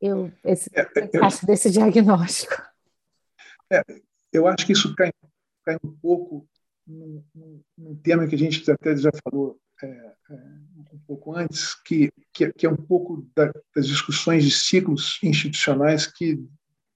Eu, 0.00 0.30
esse, 0.44 0.70
é, 0.74 0.86
eu 1.12 1.24
acho 1.24 1.46
desse 1.46 1.70
diagnóstico. 1.70 2.54
É, 3.72 3.82
eu 4.32 4.46
acho 4.46 4.66
que 4.66 4.72
isso 4.72 4.94
cai, 4.94 5.10
cai 5.64 5.76
um 5.82 5.92
pouco 5.96 6.46
num, 6.86 7.24
num, 7.76 7.96
tema 7.96 8.26
que 8.26 8.34
a 8.34 8.38
gente 8.38 8.70
até 8.70 8.96
já 8.96 9.10
falou 9.22 9.58
é, 9.82 9.86
é, 10.30 10.34
um 10.92 10.98
pouco 11.06 11.34
antes, 11.34 11.74
que, 11.82 12.10
que, 12.32 12.52
que 12.52 12.66
é 12.66 12.70
um 12.70 12.76
pouco 12.76 13.26
da, 13.34 13.52
das 13.74 13.86
discussões 13.86 14.44
de 14.44 14.50
ciclos 14.50 15.18
institucionais 15.22 16.06
que, 16.06 16.36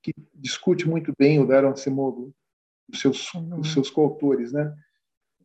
que 0.02 0.12
discute 0.34 0.88
muito 0.88 1.12
bem 1.18 1.40
o 1.40 1.46
Daron 1.46 1.70
Acemoglu, 1.70 2.34
os 2.90 3.00
seus, 3.00 3.34
uhum. 3.34 3.60
os 3.60 3.72
seus 3.72 3.90
coautores, 3.90 4.52
né? 4.52 4.74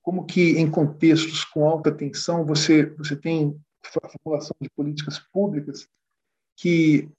Como 0.01 0.25
que 0.25 0.57
em 0.57 0.69
contextos 0.69 1.43
com 1.45 1.67
alta 1.67 1.91
tensão 1.91 2.45
você 2.45 2.85
você 2.97 3.15
tem 3.15 3.57
a 4.01 4.09
formulação 4.09 4.55
de 4.61 4.69
políticas 4.69 5.19
públicas 5.19 5.87
que 6.57 7.09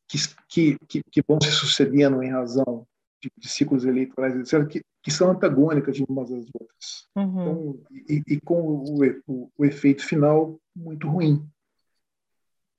que, 0.48 0.78
que, 0.86 1.02
que 1.10 1.22
vão 1.26 1.40
se 1.40 1.50
sucedendo 1.50 2.22
em 2.22 2.30
razão 2.30 2.86
de, 3.22 3.30
de 3.36 3.48
ciclos 3.48 3.84
eleitorais, 3.84 4.36
etc., 4.36 4.66
que, 4.68 4.82
que 5.04 5.10
são 5.10 5.30
antagônicas 5.30 5.94
de 5.94 6.02
umas 6.08 6.32
às 6.32 6.46
outras. 6.58 7.08
Uhum. 7.14 7.28
Então, 7.28 7.80
e, 8.08 8.22
e, 8.26 8.40
com 8.40 8.58
o, 8.62 9.04
o, 9.26 9.52
o, 9.58 9.64
efeito 9.64 10.02
final 10.02 10.58
muito 10.74 11.06
ruim. 11.06 11.46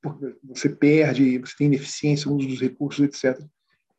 Porque 0.02 0.36
você 0.44 0.68
perde, 0.68 1.38
você 1.38 1.56
tem 1.56 1.68
ineficiência 1.68 2.30
no 2.30 2.38
uso 2.38 2.48
dos 2.48 2.60
recursos, 2.60 3.06
etc. 3.06 3.40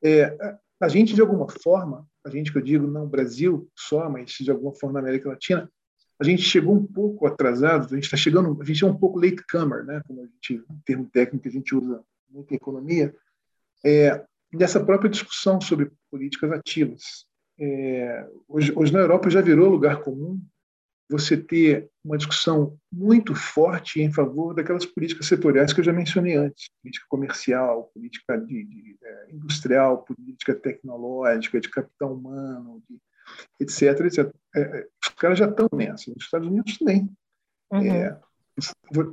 É, 0.02 0.36
a 0.80 0.88
gente, 0.88 1.14
de 1.14 1.20
alguma 1.20 1.48
forma, 1.48 2.04
a 2.24 2.28
gente 2.28 2.50
que 2.50 2.58
eu 2.58 2.62
digo, 2.62 2.84
não 2.88 3.06
Brasil 3.06 3.70
só, 3.76 4.10
mas 4.10 4.32
de 4.32 4.50
alguma 4.50 4.74
forma 4.74 4.94
na 4.94 5.06
América 5.06 5.28
Latina, 5.28 5.70
a 6.18 6.24
gente 6.24 6.42
chegou 6.42 6.74
um 6.74 6.84
pouco 6.84 7.28
atrasado, 7.28 7.86
a 7.86 7.94
gente 7.94 8.04
está 8.04 8.16
chegando, 8.16 8.60
a 8.60 8.64
gente 8.64 8.82
é 8.82 8.86
um 8.88 8.96
pouco 8.96 9.20
late 9.20 9.46
comer, 9.48 9.84
né? 9.84 10.02
Como 10.04 10.22
a 10.22 10.26
gente, 10.26 10.64
um 10.68 10.80
termo 10.84 11.08
técnico 11.12 11.44
que 11.44 11.48
a 11.48 11.52
gente 11.52 11.76
usa 11.76 12.02
muito 12.28 12.52
em 12.52 12.56
economia, 12.56 13.14
é, 13.84 14.24
dessa 14.52 14.84
própria 14.84 15.08
discussão 15.08 15.60
sobre 15.60 15.92
políticas 16.10 16.50
ativas. 16.50 17.24
É, 17.58 18.28
hoje, 18.48 18.72
hoje 18.74 18.92
na 18.92 19.00
Europa 19.00 19.30
já 19.30 19.40
virou 19.40 19.68
lugar 19.68 20.02
comum 20.02 20.40
você 21.08 21.36
ter 21.36 21.88
uma 22.04 22.18
discussão 22.18 22.76
muito 22.92 23.34
forte 23.34 24.00
em 24.00 24.12
favor 24.12 24.52
daquelas 24.52 24.84
políticas 24.84 25.26
setoriais 25.26 25.72
que 25.72 25.80
eu 25.80 25.84
já 25.84 25.92
mencionei 25.92 26.34
antes, 26.34 26.68
política 26.82 27.06
comercial, 27.08 27.90
política 27.94 28.36
de, 28.36 28.64
de, 28.64 28.98
é, 29.02 29.30
industrial, 29.30 30.02
política 30.02 30.54
tecnológica, 30.54 31.60
de 31.60 31.70
capital 31.70 32.12
humano, 32.12 32.82
de, 32.90 32.98
etc, 33.60 34.00
etc. 34.00 34.34
É, 34.54 34.60
é, 34.60 34.88
os 35.00 35.08
caras 35.14 35.38
já 35.38 35.48
estão 35.48 35.68
nessa, 35.72 36.10
nos 36.10 36.24
Estados 36.24 36.48
Unidos 36.48 36.76
também. 36.76 37.08
Uhum. 37.70 37.92
É, 37.92 38.20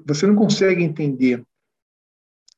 você 0.05 0.25
não 0.25 0.35
consegue 0.35 0.83
entender 0.83 1.45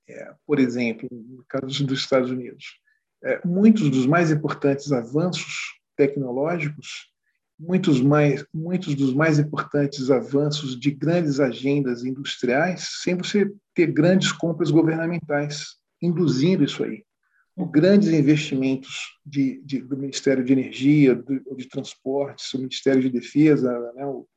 é, 0.08 0.36
por 0.46 0.60
exemplo, 0.60 1.08
no 1.12 1.44
caso 1.46 1.86
dos 1.86 2.00
Estados 2.00 2.30
Unidos, 2.30 2.80
é, 3.24 3.41
muitos 3.45 3.89
dos 3.89 4.05
mais 4.05 4.32
importantes 4.32 4.91
avanços 4.91 5.80
tecnológicos, 5.95 7.11
muitos, 7.59 8.01
mais, 8.01 8.45
muitos 8.53 8.95
dos 8.95 9.13
mais 9.13 9.39
importantes 9.39 10.11
avanços 10.11 10.80
de 10.80 10.91
grandes 10.91 11.39
agendas 11.39 12.03
industriais, 12.03 12.88
sem 13.01 13.16
você 13.16 13.51
ter 13.74 13.88
grandes 13.88 14.32
compras 14.32 14.72
governamentais 14.72 15.78
induzindo 16.01 16.63
isso 16.63 16.84
aí. 16.84 17.03
Grandes 17.72 18.09
investimentos 18.09 19.18
de, 19.26 19.61
de, 19.63 19.82
do 19.82 19.97
Ministério 19.97 20.43
de 20.43 20.51
Energia, 20.51 21.16
do, 21.16 21.55
de 21.55 21.68
Transportes, 21.70 22.53
o 22.53 22.59
Ministério 22.59 23.01
de 23.01 23.09
Defesa, 23.09 23.72
né, 23.95 24.05
o, 24.05 24.28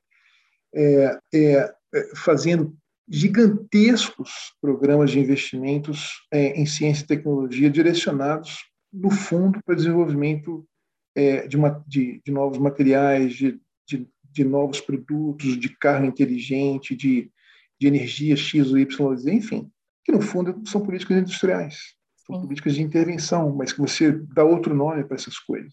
é, 0.73 1.19
é, 1.35 1.75
é 1.95 2.15
fazendo 2.15 2.77
gigantescos 3.09 4.31
programas 4.61 5.11
de 5.11 5.19
investimentos 5.19 6.27
é, 6.31 6.61
em 6.61 6.67
ciência 6.67 7.03
e 7.03 7.07
tecnologia 7.07 7.71
direcionados, 7.71 8.68
no 8.93 9.11
fundo, 9.11 9.61
para 9.65 9.75
desenvolvimento 9.75 10.67
é, 11.15 11.47
de, 11.47 11.57
de, 11.87 12.23
de, 12.25 12.33
novos 12.33 12.59
materiais, 12.59 13.35
de, 13.35 13.61
de, 13.87 14.45
novos 14.45 14.81
produtos, 14.81 15.59
de 15.59 15.69
carro 15.77 16.05
inteligente, 16.05 16.95
de, 16.95 17.31
de 17.79 17.87
energia 17.87 18.37
X 18.37 18.71
ou 18.71 18.79
Y, 18.79 19.29
enfim, 19.29 19.71
que 20.05 20.13
no 20.13 20.21
fundo 20.21 20.63
são 20.67 20.85
políticas 20.85 21.19
industriais, 21.19 21.95
são 22.27 22.37
Sim. 22.37 22.43
políticas 22.43 22.75
de 22.75 22.83
intervenção, 22.83 23.55
mas 23.55 23.73
que 23.73 23.81
você 23.81 24.13
dá 24.13 24.45
outro 24.45 24.75
nome 24.75 25.05
para 25.05 25.17
essas 25.17 25.39
coisas. 25.39 25.73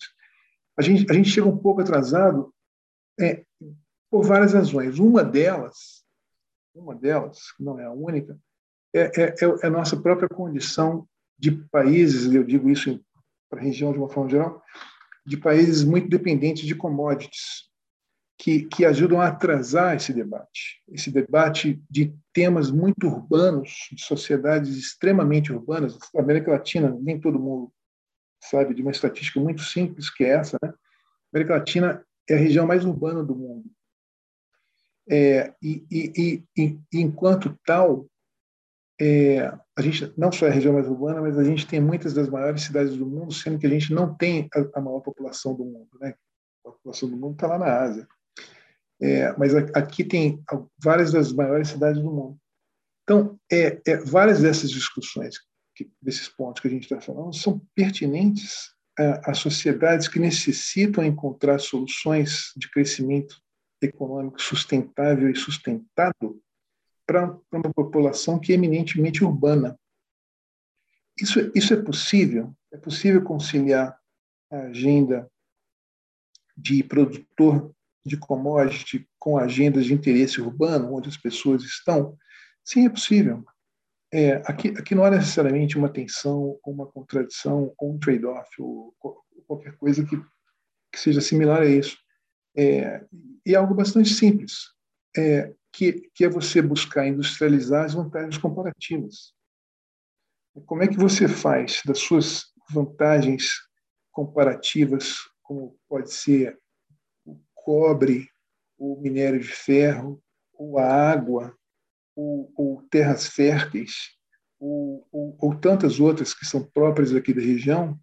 A 0.78 0.82
gente, 0.82 1.10
a 1.10 1.14
gente 1.14 1.30
chega 1.30 1.48
um 1.48 1.58
pouco 1.58 1.82
atrasado 1.82 2.54
é, 3.20 3.46
por 4.10 4.24
várias 4.24 4.54
razões. 4.54 5.00
Uma 5.00 5.24
delas, 5.24 6.04
uma 6.74 6.96
delas, 6.96 7.40
não 7.60 7.80
é 7.80 7.86
a 7.86 7.92
única, 7.92 8.38
é, 8.94 9.12
é, 9.22 9.36
é 9.64 9.68
a 9.68 9.70
nossa 9.70 9.96
própria 9.96 10.28
condição 10.28 11.08
de 11.38 11.52
países, 11.52 12.34
eu 12.34 12.44
digo 12.44 12.70
isso 12.70 13.00
para 13.56 13.62
a 13.62 13.66
região 13.66 13.94
de 13.94 13.98
uma 13.98 14.10
forma 14.10 14.30
geral, 14.30 14.62
de 15.26 15.38
países 15.38 15.84
muito 15.84 16.10
dependentes 16.10 16.66
de 16.66 16.76
commodities, 16.76 17.70
que, 18.38 18.66
que 18.66 18.84
ajudam 18.86 19.22
a 19.22 19.28
atrasar 19.28 19.96
esse 19.96 20.12
debate. 20.12 20.82
Esse 20.90 21.10
debate 21.10 21.82
de 21.90 22.14
temas 22.34 22.70
muito 22.70 23.08
urbanos, 23.08 23.88
de 23.94 24.04
sociedades 24.04 24.76
extremamente 24.76 25.54
urbanas. 25.54 25.98
Na 26.14 26.22
América 26.22 26.52
Latina, 26.52 26.96
nem 27.02 27.20
todo 27.20 27.40
mundo 27.40 27.72
sabe 28.44 28.74
de 28.74 28.82
uma 28.82 28.92
estatística 28.92 29.40
muito 29.40 29.62
simples 29.62 30.10
que 30.10 30.26
é 30.26 30.32
essa, 30.32 30.58
né? 30.62 30.70
A 30.70 31.38
América 31.38 31.56
Latina 31.56 32.06
é 32.30 32.36
a 32.36 32.38
região 32.38 32.68
mais 32.68 32.84
urbana 32.86 33.24
do 33.24 33.36
mundo. 33.36 33.66
É, 35.10 35.54
e, 35.62 35.86
e, 35.90 36.44
e, 36.58 36.80
e, 36.92 37.00
enquanto 37.00 37.58
tal, 37.66 38.06
é, 39.00 39.54
a 39.78 39.82
gente 39.82 40.14
não 40.18 40.32
só 40.32 40.46
é 40.46 40.50
a 40.50 40.54
região 40.54 40.74
mais 40.74 40.88
urbana, 40.88 41.22
mas 41.22 41.38
a 41.38 41.44
gente 41.44 41.68
tem 41.68 41.82
muitas 41.82 42.14
das 42.14 42.30
maiores 42.30 42.64
cidades 42.64 42.96
do 42.96 43.06
mundo, 43.06 43.34
sendo 43.34 43.60
que 43.60 43.68
a 43.68 43.70
gente 43.70 43.94
não 43.94 44.16
tem 44.16 44.48
a, 44.54 44.80
a 44.80 44.82
maior 44.82 45.02
população 45.02 45.54
do 45.54 45.66
mundo. 45.66 45.90
Né? 46.00 46.16
A 46.66 46.72
população 46.72 47.10
do 47.10 47.18
mundo 47.18 47.34
está 47.34 47.48
lá 47.48 47.58
na 47.58 47.80
Ásia. 47.80 48.08
É, 49.02 49.36
mas 49.38 49.54
aqui 49.54 50.06
tem 50.06 50.42
várias 50.82 51.12
das 51.12 51.34
maiores 51.34 51.68
cidades 51.70 52.02
do 52.02 52.10
mundo. 52.10 52.38
Então, 53.04 53.38
é, 53.52 53.82
é 53.86 53.98
várias 53.98 54.42
dessas 54.42 54.72
discussões, 54.72 55.36
que, 55.76 55.92
desses 56.02 56.30
pontos 56.30 56.62
que 56.62 56.68
a 56.68 56.72
gente 56.72 56.84
está 56.84 57.02
falando, 57.02 57.36
são 57.36 57.62
pertinentes 57.76 58.74
a, 58.98 59.32
a 59.32 59.34
sociedades 59.34 60.08
que 60.08 60.20
necessitam 60.20 61.04
encontrar 61.04 61.60
soluções 61.60 62.54
de 62.56 62.72
crescimento 62.72 63.36
econômico 63.82 64.42
sustentável 64.42 65.30
e 65.30 65.36
sustentado 65.36 66.42
para 67.06 67.38
uma 67.52 67.74
população 67.74 68.40
que 68.40 68.52
é 68.52 68.56
eminentemente 68.56 69.24
urbana. 69.24 69.78
Isso, 71.20 71.52
isso 71.56 71.74
é 71.74 71.82
possível? 71.82 72.54
É 72.72 72.78
possível 72.78 73.24
conciliar 73.24 73.98
a 74.52 74.58
agenda 74.64 75.30
de 76.58 76.84
produtor 76.84 77.74
de 78.06 78.18
commodity 78.18 79.08
com 79.18 79.38
agendas 79.38 79.86
de 79.86 79.94
interesse 79.94 80.40
urbano, 80.40 80.94
onde 80.94 81.10
as 81.10 81.18
pessoas 81.18 81.64
estão? 81.64 82.18
Sim, 82.64 82.86
é 82.86 82.90
possível. 82.90 83.44
É, 84.14 84.36
aqui, 84.46 84.70
aqui 84.70 84.94
não 84.94 85.04
há 85.04 85.10
necessariamente 85.10 85.78
uma 85.78 85.90
tensão, 85.90 86.60
uma 86.66 86.86
contradição, 86.86 87.74
um 87.82 87.98
trade-off, 87.98 88.50
ou 88.62 88.94
qualquer 89.48 89.76
coisa 89.78 90.06
que, 90.06 90.16
que 90.92 91.00
seja 91.00 91.22
similar 91.22 91.62
a 91.62 91.66
isso. 91.66 91.98
É, 92.56 93.04
e 93.46 93.54
é 93.54 93.56
algo 93.56 93.74
bastante 93.74 94.14
simples, 94.14 94.72
é, 95.18 95.54
que, 95.76 96.10
que 96.14 96.24
é 96.24 96.30
você 96.30 96.62
buscar 96.62 97.06
industrializar 97.06 97.84
as 97.84 97.94
vantagens 97.94 98.38
comparativas. 98.38 99.34
Como 100.66 100.82
é 100.82 100.88
que 100.88 100.96
você 100.96 101.28
faz 101.28 101.82
das 101.86 102.00
suas 102.00 102.46
vantagens 102.72 103.60
comparativas, 104.10 105.18
como 105.44 105.78
pode 105.90 106.14
ser 106.14 106.58
o 107.26 107.38
cobre, 107.54 108.30
o 108.78 108.96
minério 109.02 109.40
de 109.40 109.50
ferro, 109.50 110.24
ou 110.54 110.80
a 110.80 110.86
água, 110.86 111.54
ou, 112.16 112.54
ou 112.56 112.82
terras 112.90 113.28
férteis, 113.28 114.16
ou, 114.58 115.06
ou, 115.12 115.38
ou, 115.42 115.56
tantas 115.60 116.00
outras 116.00 116.34
que 116.34 116.46
são 116.46 116.64
próprias 116.64 117.14
aqui 117.14 117.34
da 117.34 117.42
região, 117.42 118.00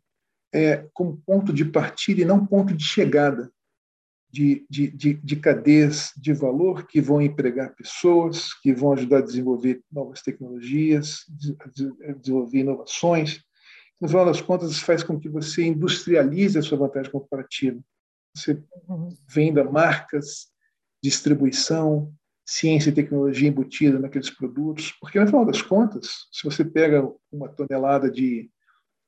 é, 0.52 0.86
como 0.92 1.22
ponto 1.24 1.50
de 1.54 1.64
partida 1.64 2.20
e 2.20 2.26
não 2.26 2.46
ponto 2.46 2.76
de 2.76 2.84
chegada 2.84 3.50
de, 4.32 4.66
de, 4.68 4.88
de, 4.88 5.14
de 5.14 5.36
cadeias 5.36 6.10
de 6.16 6.32
valor 6.32 6.86
que 6.86 7.02
vão 7.02 7.20
empregar 7.20 7.76
pessoas, 7.76 8.54
que 8.54 8.72
vão 8.72 8.94
ajudar 8.94 9.18
a 9.18 9.22
desenvolver 9.22 9.82
novas 9.92 10.22
tecnologias, 10.22 11.26
a 11.60 12.12
desenvolver 12.14 12.60
inovações. 12.60 13.42
No 14.00 14.08
final 14.08 14.24
das 14.24 14.40
contas, 14.40 14.70
isso 14.70 14.84
faz 14.84 15.04
com 15.04 15.20
que 15.20 15.28
você 15.28 15.64
industrialize 15.64 16.58
a 16.58 16.62
sua 16.62 16.78
vantagem 16.78 17.12
comparativa. 17.12 17.78
Você 18.34 18.58
uhum. 18.88 19.14
venda 19.28 19.62
marcas, 19.64 20.48
distribuição, 21.02 22.10
ciência 22.46 22.88
e 22.88 22.94
tecnologia 22.94 23.48
embutida 23.48 23.98
naqueles 23.98 24.30
produtos, 24.30 24.92
porque 24.98 25.20
no 25.20 25.26
final 25.26 25.44
das 25.44 25.60
contas, 25.60 26.26
se 26.32 26.42
você 26.42 26.64
pega 26.64 27.06
uma 27.30 27.50
tonelada 27.50 28.10
de, 28.10 28.50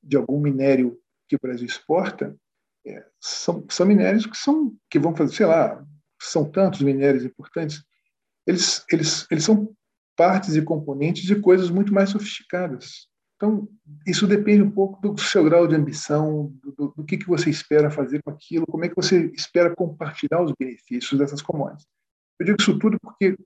de 0.03 0.16
algum 0.18 0.39
minério 0.39 0.99
que 1.27 1.37
o 1.37 1.41
Brasil 1.41 1.66
exporta, 1.66 2.37
é, 2.87 3.05
são, 3.20 3.64
são 3.70 3.87
minérios 3.87 4.26
que 4.26 4.37
são 4.37 4.74
que 4.91 4.99
vão 4.99 5.14
fazer, 5.14 5.35
sei 5.35 5.47
lá, 5.47 5.85
são 6.20 6.51
tantos 6.51 6.82
minérios 6.82 7.24
importantes, 7.24 7.85
eles, 8.47 8.85
eles, 8.91 9.26
eles 9.30 9.45
são 9.45 9.74
partes 10.16 10.55
e 10.55 10.62
componentes 10.62 11.24
de 11.24 11.37
coisas 11.37 11.70
muito 11.70 11.93
mais 11.93 12.11
sofisticadas. 12.11 13.09
Então, 13.37 13.68
isso 14.07 14.26
depende 14.26 14.62
um 14.62 14.70
pouco 14.70 15.12
do 15.12 15.20
seu 15.20 15.45
grau 15.45 15.66
de 15.66 15.74
ambição, 15.74 16.55
do, 16.62 16.95
do 16.97 17.05
que, 17.05 17.18
que 17.18 17.26
você 17.26 17.51
espera 17.51 17.91
fazer 17.91 18.22
com 18.22 18.30
aquilo, 18.30 18.66
como 18.66 18.85
é 18.85 18.89
que 18.89 18.95
você 18.95 19.30
espera 19.35 19.74
compartilhar 19.74 20.41
os 20.43 20.53
benefícios 20.59 21.18
dessas 21.18 21.43
commodities. 21.43 21.87
Eu 22.39 22.47
digo 22.47 22.57
isso 22.61 22.78
tudo 22.78 22.97
porque, 23.01 23.37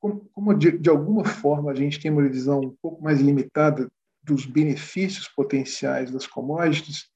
como, 0.00 0.28
como 0.32 0.54
de, 0.54 0.76
de, 0.78 0.90
alguma 0.90 1.24
forma 1.24 1.70
a 1.70 1.74
gente 1.74 2.00
tem 2.00 2.10
uma 2.10 2.28
visão 2.28 2.60
um 2.60 2.76
pouco 2.82 3.02
mais 3.02 3.20
limitada 3.20 3.88
dos 4.22 4.44
benefícios 4.44 5.28
potenciais 5.28 6.10
das 6.10 6.26
commodities, 6.26 7.08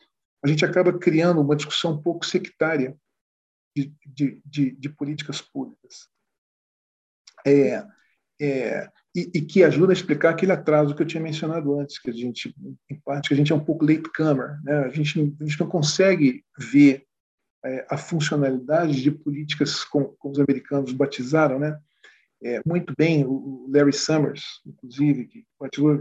a 0.43 0.49
gente 0.49 0.65
acaba 0.65 0.97
criando 0.99 1.41
uma 1.41 1.57
discussão 1.57 1.93
um 1.93 2.03
pouco 2.03 2.25
sectária 2.25 2.97
de, 3.77 3.93
de, 4.07 4.43
de, 4.45 4.71
de 4.73 4.89
políticas 4.89 5.41
públicas. 5.41 6.09
É, 7.47 7.85
é, 8.41 8.89
e, 9.15 9.31
e, 9.35 9.43
que 9.43 9.63
ajuda 9.63 9.93
a 9.93 9.95
explicar 9.95 10.31
aquele 10.31 10.53
atraso 10.53 10.95
que 10.95 11.03
eu 11.03 11.07
tinha 11.07 11.23
mencionado 11.23 11.79
antes, 11.79 11.99
que 11.99 12.11
a 12.11 12.13
gente, 12.13 12.55
em 12.91 13.01
parte, 13.01 13.29
que 13.29 13.35
a 13.35 13.37
gente 13.37 13.53
é 13.53 13.55
um 13.55 13.65
pouco 13.65 13.85
latecomer, 13.85 14.59
né? 14.63 14.79
a, 14.85 14.89
gente, 14.89 15.37
a 15.41 15.45
gente 15.45 15.61
não 15.61 15.69
consegue 15.69 16.45
ver 16.59 17.07
é, 17.65 17.87
a 17.91 17.99
funcionalidade 17.99 19.03
de 19.03 19.11
políticas 19.11 19.85
como, 19.85 20.17
como, 20.19 20.33
os 20.33 20.41
americanos 20.41 20.93
batizaram, 20.93 21.59
né? 21.59 21.79
É, 22.43 22.63
muito 22.65 22.95
bem 22.97 23.23
o 23.27 23.69
Larry 23.71 23.93
Summers, 23.93 24.63
inclusive, 24.65 25.27
que 25.27 25.47
batizou, 25.61 26.01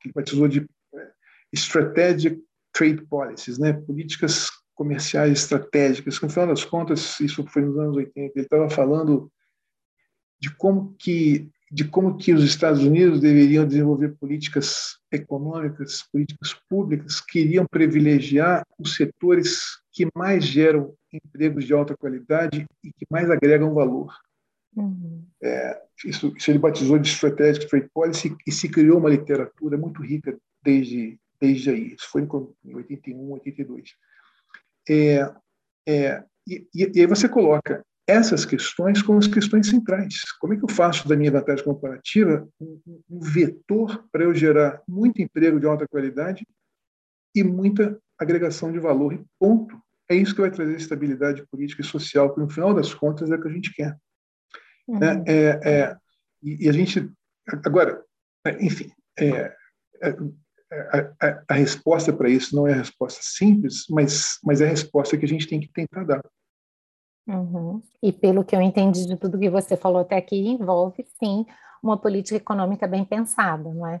que 0.00 0.12
batizou 0.12 0.48
de 0.48 0.68
é, 0.94 1.10
Strategic 1.52 2.42
Trade 2.76 3.06
Policies, 3.06 3.58
né? 3.58 3.72
políticas 3.72 4.50
comerciais 4.74 5.32
estratégicas. 5.32 6.20
No 6.20 6.28
final 6.28 6.48
das 6.48 6.64
contas, 6.64 7.18
isso 7.20 7.44
foi 7.48 7.62
nos 7.62 7.78
anos 7.78 7.96
80, 7.96 8.18
ele 8.20 8.44
estava 8.44 8.68
falando 8.68 9.30
de 10.38 10.54
como 10.54 10.94
que 10.98 11.50
de 11.68 11.84
como 11.84 12.16
que 12.16 12.32
os 12.32 12.44
Estados 12.44 12.82
Unidos 12.84 13.20
deveriam 13.20 13.66
desenvolver 13.66 14.10
políticas 14.20 14.98
econômicas, 15.10 16.04
políticas 16.12 16.54
públicas 16.68 17.20
que 17.20 17.40
iriam 17.40 17.66
privilegiar 17.66 18.64
os 18.78 18.94
setores 18.94 19.80
que 19.92 20.06
mais 20.14 20.44
geram 20.44 20.94
empregos 21.12 21.64
de 21.64 21.72
alta 21.72 21.96
qualidade 21.96 22.66
e 22.84 22.92
que 22.92 23.06
mais 23.10 23.28
agregam 23.30 23.74
valor. 23.74 24.14
Uhum. 24.76 25.24
É, 25.42 25.82
isso, 26.04 26.32
isso, 26.36 26.50
ele 26.50 26.58
batizou 26.58 26.98
de 26.98 27.08
Strategic 27.08 27.66
Trade 27.66 27.88
Policy 27.92 28.36
e 28.46 28.52
se 28.52 28.68
criou 28.68 28.98
uma 28.98 29.10
literatura 29.10 29.76
muito 29.76 30.02
rica 30.02 30.38
desde, 30.62 31.18
desde 31.40 31.70
aí. 31.70 31.94
Isso 31.94 32.08
foi 32.10 32.22
em 32.22 32.74
81, 32.74 33.32
82. 33.32 33.90
É, 34.88 35.34
é, 35.88 36.24
e, 36.46 36.66
e 36.74 37.00
aí 37.00 37.06
você 37.06 37.28
coloca 37.28 37.84
essas 38.06 38.44
questões 38.44 39.02
como 39.02 39.18
as 39.18 39.26
questões 39.26 39.68
centrais. 39.68 40.22
Como 40.38 40.54
é 40.54 40.56
que 40.56 40.64
eu 40.64 40.70
faço 40.70 41.08
da 41.08 41.16
minha 41.16 41.30
vantagem 41.30 41.64
comparativa 41.64 42.48
um, 42.60 42.80
um 43.10 43.20
vetor 43.20 44.06
para 44.12 44.22
eu 44.22 44.34
gerar 44.34 44.80
muito 44.86 45.20
emprego 45.20 45.58
de 45.58 45.66
alta 45.66 45.88
qualidade 45.88 46.46
e 47.34 47.42
muita 47.42 48.00
agregação 48.18 48.72
de 48.72 48.78
valor 48.78 49.12
e 49.12 49.24
ponto. 49.38 49.76
É 50.08 50.14
isso 50.14 50.34
que 50.34 50.40
vai 50.40 50.50
trazer 50.50 50.76
estabilidade 50.76 51.44
política 51.48 51.82
e 51.82 51.84
social, 51.84 52.32
que 52.32 52.40
no 52.40 52.48
final 52.48 52.72
das 52.72 52.94
contas 52.94 53.30
é 53.30 53.34
o 53.34 53.42
que 53.42 53.48
a 53.48 53.52
gente 53.52 53.74
quer. 53.74 53.96
Uhum. 54.86 55.02
É, 55.02 55.24
é, 55.26 55.60
é, 55.64 55.96
e, 56.42 56.68
a 56.68 56.72
gente 56.72 57.10
agora, 57.64 58.04
enfim, 58.60 58.92
é, 59.18 59.52
é, 60.72 61.12
a, 61.20 61.42
a, 61.48 61.54
resposta 61.54 62.12
para 62.12 62.28
isso 62.28 62.54
não 62.56 62.66
é 62.66 62.72
a 62.72 62.78
resposta 62.78 63.20
simples, 63.22 63.84
mas, 63.88 64.38
mas 64.42 64.60
é 64.60 64.66
a 64.66 64.70
resposta 64.70 65.16
que 65.16 65.24
a 65.24 65.28
gente 65.28 65.46
tem 65.46 65.60
que 65.60 65.68
tentar 65.68 66.04
dar. 66.04 66.20
Uhum. 67.28 67.80
E 68.02 68.12
pelo 68.12 68.44
que 68.44 68.54
eu 68.54 68.60
entendi 68.60 69.06
de 69.06 69.16
tudo 69.16 69.38
que 69.38 69.50
você 69.50 69.76
falou 69.76 70.00
até 70.00 70.16
aqui, 70.16 70.48
envolve 70.48 71.04
sim 71.22 71.46
uma 71.82 71.96
política 71.96 72.36
econômica 72.36 72.86
bem 72.86 73.04
pensada, 73.04 73.72
não 73.72 73.86
é? 73.86 74.00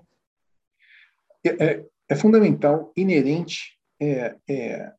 É, 1.44 1.64
é, 1.64 1.86
é 2.08 2.14
fundamental, 2.16 2.92
inerente, 2.96 3.78
é, 4.00 4.36
é, 4.48 4.92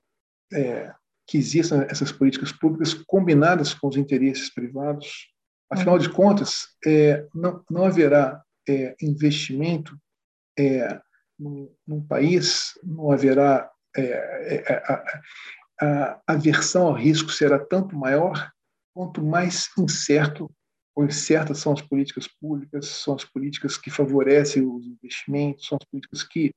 é, 0.53 0.93
que 1.25 1.37
existam 1.37 1.85
essas 1.89 2.11
políticas 2.11 2.53
públicas 2.53 2.93
combinadas 2.93 3.73
com 3.73 3.87
os 3.87 3.97
interesses 3.97 4.53
privados. 4.53 5.33
Afinal 5.69 5.95
uhum. 5.95 6.01
de 6.01 6.09
contas, 6.09 6.67
não, 7.35 7.61
não 7.69 7.83
haverá 7.83 8.41
investimento 9.01 9.97
num, 11.39 11.73
num, 11.85 12.01
país, 12.01 12.77
não 12.83 13.11
haverá 13.11 13.69
a, 15.79 15.81
a 15.81 16.21
aversão 16.27 16.87
ao 16.87 16.93
risco 16.93 17.31
será 17.31 17.59
tanto 17.59 17.95
maior 17.95 18.51
quanto 18.93 19.23
mais 19.23 19.69
incerto 19.77 20.51
ou 20.95 21.05
incertas 21.05 21.59
são 21.59 21.73
as 21.73 21.81
políticas 21.81 22.27
públicas, 22.27 22.87
são 22.87 23.13
as 23.13 23.23
políticas 23.23 23.77
que 23.77 23.91
favorecem 23.91 24.65
os 24.65 24.87
investimentos, 24.87 25.67
são 25.67 25.77
as 25.79 25.87
políticas 25.87 26.23
que, 26.23 26.51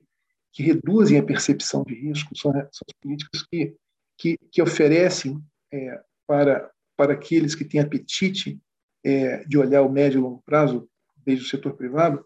que 0.51 0.63
reduzem 0.63 1.19
a 1.19 1.23
percepção 1.23 1.85
de 1.85 1.95
risco, 1.95 2.35
são, 2.35 2.51
são 2.51 2.87
as 2.89 2.95
políticas 3.03 3.43
que, 3.43 3.77
que, 4.17 4.39
que 4.51 4.63
oferecem 4.63 5.39
é, 5.71 6.01
para, 6.27 6.71
para 6.97 7.13
aqueles 7.13 7.55
que 7.55 7.67
têm 7.67 7.81
apetite 7.81 8.59
é, 9.05 9.45
de 9.45 9.59
olhar 9.59 9.83
o 9.83 9.93
médio 9.93 10.19
e 10.19 10.23
longo 10.23 10.43
prazo, 10.47 10.89
desde 11.19 11.45
o 11.45 11.49
setor 11.49 11.75
privado, 11.75 12.25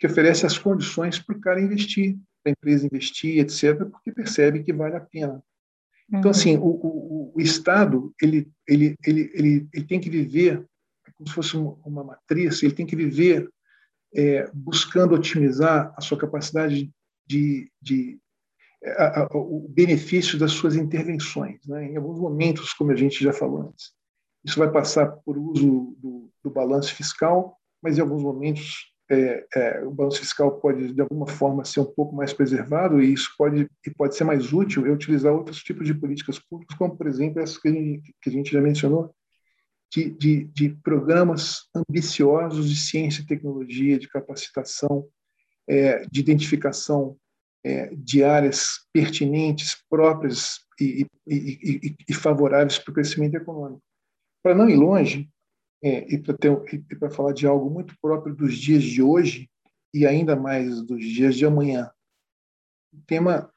que 0.00 0.06
oferece 0.06 0.46
as 0.46 0.58
condições 0.58 1.18
para 1.18 1.36
o 1.36 1.40
cara 1.40 1.60
investir, 1.60 2.16
para 2.42 2.50
a 2.50 2.52
empresa 2.52 2.86
investir, 2.86 3.38
etc., 3.38 3.84
porque 3.84 4.10
percebe 4.10 4.64
que 4.64 4.72
vale 4.72 4.96
a 4.96 5.00
pena. 5.00 5.42
Então, 6.12 6.30
assim, 6.30 6.56
o, 6.56 6.64
o, 6.64 7.32
o 7.36 7.40
Estado 7.40 8.12
ele, 8.20 8.50
ele, 8.66 8.96
ele, 9.06 9.30
ele, 9.32 9.68
ele 9.72 9.84
tem 9.84 10.00
que 10.00 10.10
viver 10.10 10.66
como 11.14 11.28
se 11.28 11.34
fosse 11.34 11.56
uma, 11.56 12.02
matriz, 12.02 12.62
ele 12.62 12.72
tem 12.72 12.86
que 12.86 12.96
viver 12.96 13.48
é, 14.14 14.50
buscando 14.54 15.14
otimizar 15.14 15.92
a 15.94 16.00
sua 16.00 16.18
capacidade 16.18 16.90
de, 17.26 17.70
de 17.80 18.18
a, 18.96 19.20
a, 19.20 19.28
o 19.36 19.68
benefício 19.68 20.38
das 20.38 20.52
suas 20.52 20.76
intervenções. 20.76 21.60
Né? 21.66 21.92
Em 21.92 21.96
alguns 21.96 22.18
momentos, 22.18 22.72
como 22.72 22.90
a 22.90 22.96
gente 22.96 23.22
já 23.22 23.34
falou 23.34 23.68
antes, 23.68 23.92
isso 24.42 24.58
vai 24.58 24.70
passar 24.72 25.08
por 25.08 25.36
uso 25.36 25.94
do, 25.98 26.32
do 26.42 26.50
balanço 26.50 26.94
fiscal, 26.94 27.58
mas 27.82 27.98
em 27.98 28.00
alguns 28.00 28.22
momentos 28.22 28.89
é, 29.10 29.44
é, 29.56 29.84
o 29.84 29.90
balanço 29.90 30.20
fiscal 30.20 30.60
pode, 30.60 30.94
de 30.94 31.00
alguma 31.00 31.26
forma, 31.26 31.64
ser 31.64 31.80
um 31.80 31.84
pouco 31.84 32.14
mais 32.14 32.32
preservado 32.32 33.02
e 33.02 33.12
isso 33.12 33.34
pode, 33.36 33.68
e 33.84 33.90
pode 33.90 34.14
ser 34.14 34.22
mais 34.22 34.52
útil 34.52 34.86
é 34.86 34.90
utilizar 34.90 35.32
outros 35.32 35.62
tipos 35.62 35.84
de 35.84 35.94
políticas 35.94 36.38
públicas, 36.38 36.78
como, 36.78 36.96
por 36.96 37.08
exemplo, 37.08 37.40
essas 37.40 37.58
que 37.58 37.68
a 37.68 37.72
gente, 37.72 38.14
que 38.22 38.30
a 38.30 38.32
gente 38.32 38.52
já 38.52 38.60
mencionou, 38.60 39.12
de, 39.92 40.10
de, 40.10 40.44
de, 40.44 40.68
programas 40.84 41.62
ambiciosos 41.74 42.70
de 42.70 42.76
ciência 42.76 43.22
e 43.22 43.26
tecnologia, 43.26 43.98
de 43.98 44.08
capacitação, 44.08 45.08
é, 45.68 46.06
de 46.08 46.20
identificação 46.20 47.16
é, 47.64 47.92
de 47.92 48.22
áreas 48.22 48.86
pertinentes, 48.92 49.76
próprias 49.90 50.60
e, 50.80 51.04
e, 51.26 51.36
e, 51.36 51.96
e 52.08 52.14
favoráveis 52.14 52.78
para 52.78 52.92
o 52.92 52.94
crescimento 52.94 53.34
econômico. 53.34 53.82
Para 54.40 54.54
não 54.54 54.70
ir 54.70 54.76
longe, 54.76 55.28
é, 55.82 56.06
e 56.12 56.18
para 56.98 57.10
falar 57.10 57.32
de 57.32 57.46
algo 57.46 57.70
muito 57.70 57.94
próprio 58.00 58.34
dos 58.34 58.56
dias 58.56 58.82
de 58.82 59.02
hoje 59.02 59.50
e 59.92 60.06
ainda 60.06 60.36
mais 60.36 60.82
dos 60.82 61.04
dias 61.04 61.34
de 61.34 61.46
amanhã, 61.46 61.90
um 62.92 63.00
tema 63.02 63.52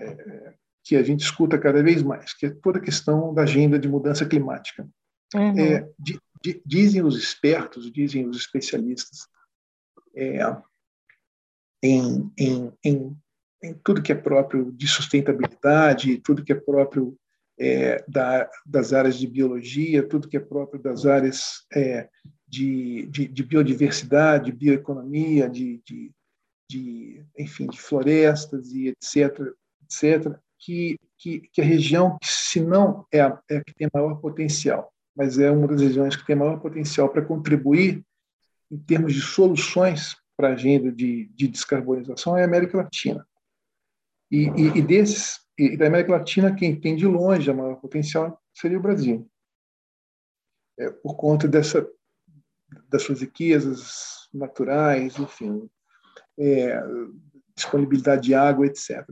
é, 0.00 0.54
que 0.84 0.96
a 0.96 1.02
gente 1.02 1.20
escuta 1.20 1.58
cada 1.58 1.82
vez 1.82 2.02
mais, 2.02 2.32
que 2.32 2.46
é 2.46 2.50
toda 2.50 2.78
a 2.78 2.82
questão 2.82 3.34
da 3.34 3.42
agenda 3.42 3.78
de 3.78 3.88
mudança 3.88 4.24
climática. 4.24 4.88
Uhum. 5.34 5.58
É, 5.58 5.90
di, 5.98 6.18
di, 6.42 6.62
dizem 6.64 7.02
os 7.02 7.18
espertos, 7.18 7.90
dizem 7.92 8.28
os 8.28 8.36
especialistas, 8.36 9.26
é, 10.14 10.38
em, 11.82 12.32
em, 12.38 12.72
em, 12.84 13.16
em, 13.62 13.74
tudo 13.82 14.02
que 14.02 14.12
é 14.12 14.14
próprio 14.14 14.70
de 14.72 14.86
sustentabilidade, 14.86 16.20
tudo 16.22 16.44
que 16.44 16.52
é 16.52 16.56
próprio 16.56 17.18
é, 17.58 18.04
da, 18.06 18.48
das 18.64 18.92
áreas 18.92 19.18
de 19.18 19.26
biologia, 19.26 20.06
tudo 20.06 20.28
que 20.28 20.36
é 20.36 20.40
próprio 20.40 20.80
das 20.80 21.06
áreas 21.06 21.64
é, 21.72 22.08
de, 22.46 23.06
de, 23.06 23.28
de, 23.28 23.42
biodiversidade, 23.42 24.52
bioeconomia, 24.52 25.48
de, 25.48 25.82
de, 25.84 26.12
de, 26.70 27.24
enfim, 27.38 27.66
de 27.66 27.80
florestas 27.80 28.72
e 28.72 28.88
etc, 28.88 29.52
etc, 29.84 30.38
que, 30.58 30.98
que, 31.18 31.40
que 31.52 31.60
a 31.60 31.64
região, 31.64 32.18
se 32.22 32.60
não 32.60 33.06
é 33.12 33.20
a, 33.20 33.40
é 33.50 33.56
a 33.56 33.64
que 33.64 33.74
tem 33.74 33.88
maior 33.92 34.16
potencial, 34.16 34.92
mas 35.14 35.38
é 35.38 35.50
uma 35.50 35.66
das 35.66 35.80
regiões 35.80 36.14
que 36.14 36.26
tem 36.26 36.36
maior 36.36 36.60
potencial 36.60 37.08
para 37.08 37.24
contribuir 37.24 38.04
em 38.70 38.78
termos 38.78 39.14
de 39.14 39.22
soluções 39.22 40.16
para 40.36 40.48
a 40.48 40.52
agenda 40.52 40.92
de, 40.92 41.26
de 41.34 41.48
descarbonização 41.48 42.36
é 42.36 42.42
a 42.42 42.46
América 42.46 42.76
Latina. 42.76 43.26
E, 44.30 44.48
e, 44.48 44.78
e 44.78 44.82
desses 44.82 45.45
e 45.58 45.76
da 45.76 45.86
América 45.86 46.12
Latina, 46.12 46.54
quem 46.54 46.78
tem 46.78 46.94
de 46.94 47.06
longe 47.06 47.50
a 47.50 47.54
maior 47.54 47.76
potencial 47.76 48.40
seria 48.54 48.78
o 48.78 48.82
Brasil. 48.82 49.30
É, 50.78 50.90
por 50.90 51.16
conta 51.16 51.48
dessa, 51.48 51.88
das 52.88 53.02
suas 53.02 53.22
riquezas 53.22 54.28
naturais, 54.32 55.18
enfim, 55.18 55.68
é, 56.38 56.78
disponibilidade 57.54 58.22
de 58.22 58.34
água, 58.34 58.66
etc. 58.66 59.06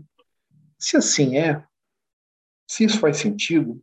Se 0.78 0.98
assim 0.98 1.38
é, 1.38 1.64
se 2.68 2.84
isso 2.84 2.98
faz 2.98 3.16
sentido, 3.16 3.82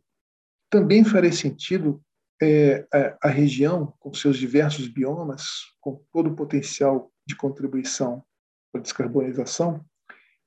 também 0.70 1.04
faria 1.04 1.32
sentido 1.32 2.02
é, 2.40 2.86
a, 2.92 3.28
a, 3.28 3.28
região, 3.28 3.94
com 3.98 4.12
seus 4.14 4.36
diversos 4.36 4.88
biomas, 4.88 5.44
com 5.80 6.04
todo 6.12 6.30
o 6.30 6.36
potencial 6.36 7.12
de 7.26 7.36
contribuição 7.36 8.24
para 8.70 8.80
a 8.80 8.82
descarbonização, 8.82 9.84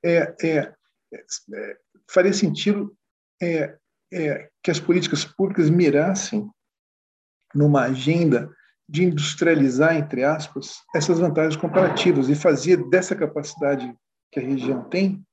é, 0.02 0.34
é, 0.42 0.74
é 1.12 1.76
faria 2.10 2.32
sentido 2.32 2.94
é, 3.42 3.76
é, 4.12 4.48
que 4.62 4.70
as 4.70 4.80
políticas 4.80 5.24
públicas 5.24 5.68
mirassem 5.68 6.48
numa 7.54 7.82
agenda 7.82 8.50
de 8.88 9.04
industrializar, 9.04 9.96
entre 9.96 10.22
aspas, 10.22 10.76
essas 10.94 11.18
vantagens 11.18 11.56
comparativas 11.56 12.28
e 12.28 12.34
fazer 12.34 12.88
dessa 12.88 13.16
capacidade 13.16 13.92
que 14.30 14.38
a 14.38 14.42
região 14.42 14.84
tem 14.88 15.24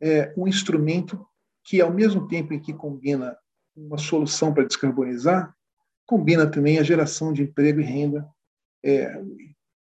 é, 0.00 0.32
um 0.36 0.48
instrumento 0.48 1.24
que, 1.64 1.80
ao 1.80 1.92
mesmo 1.92 2.26
tempo 2.26 2.52
em 2.52 2.60
que 2.60 2.72
combina 2.72 3.36
uma 3.76 3.98
solução 3.98 4.52
para 4.52 4.64
descarbonizar, 4.64 5.54
combina 6.06 6.50
também 6.50 6.78
a 6.78 6.82
geração 6.82 7.32
de 7.32 7.42
emprego 7.42 7.80
e 7.80 7.84
renda, 7.84 8.26
é, 8.84 9.20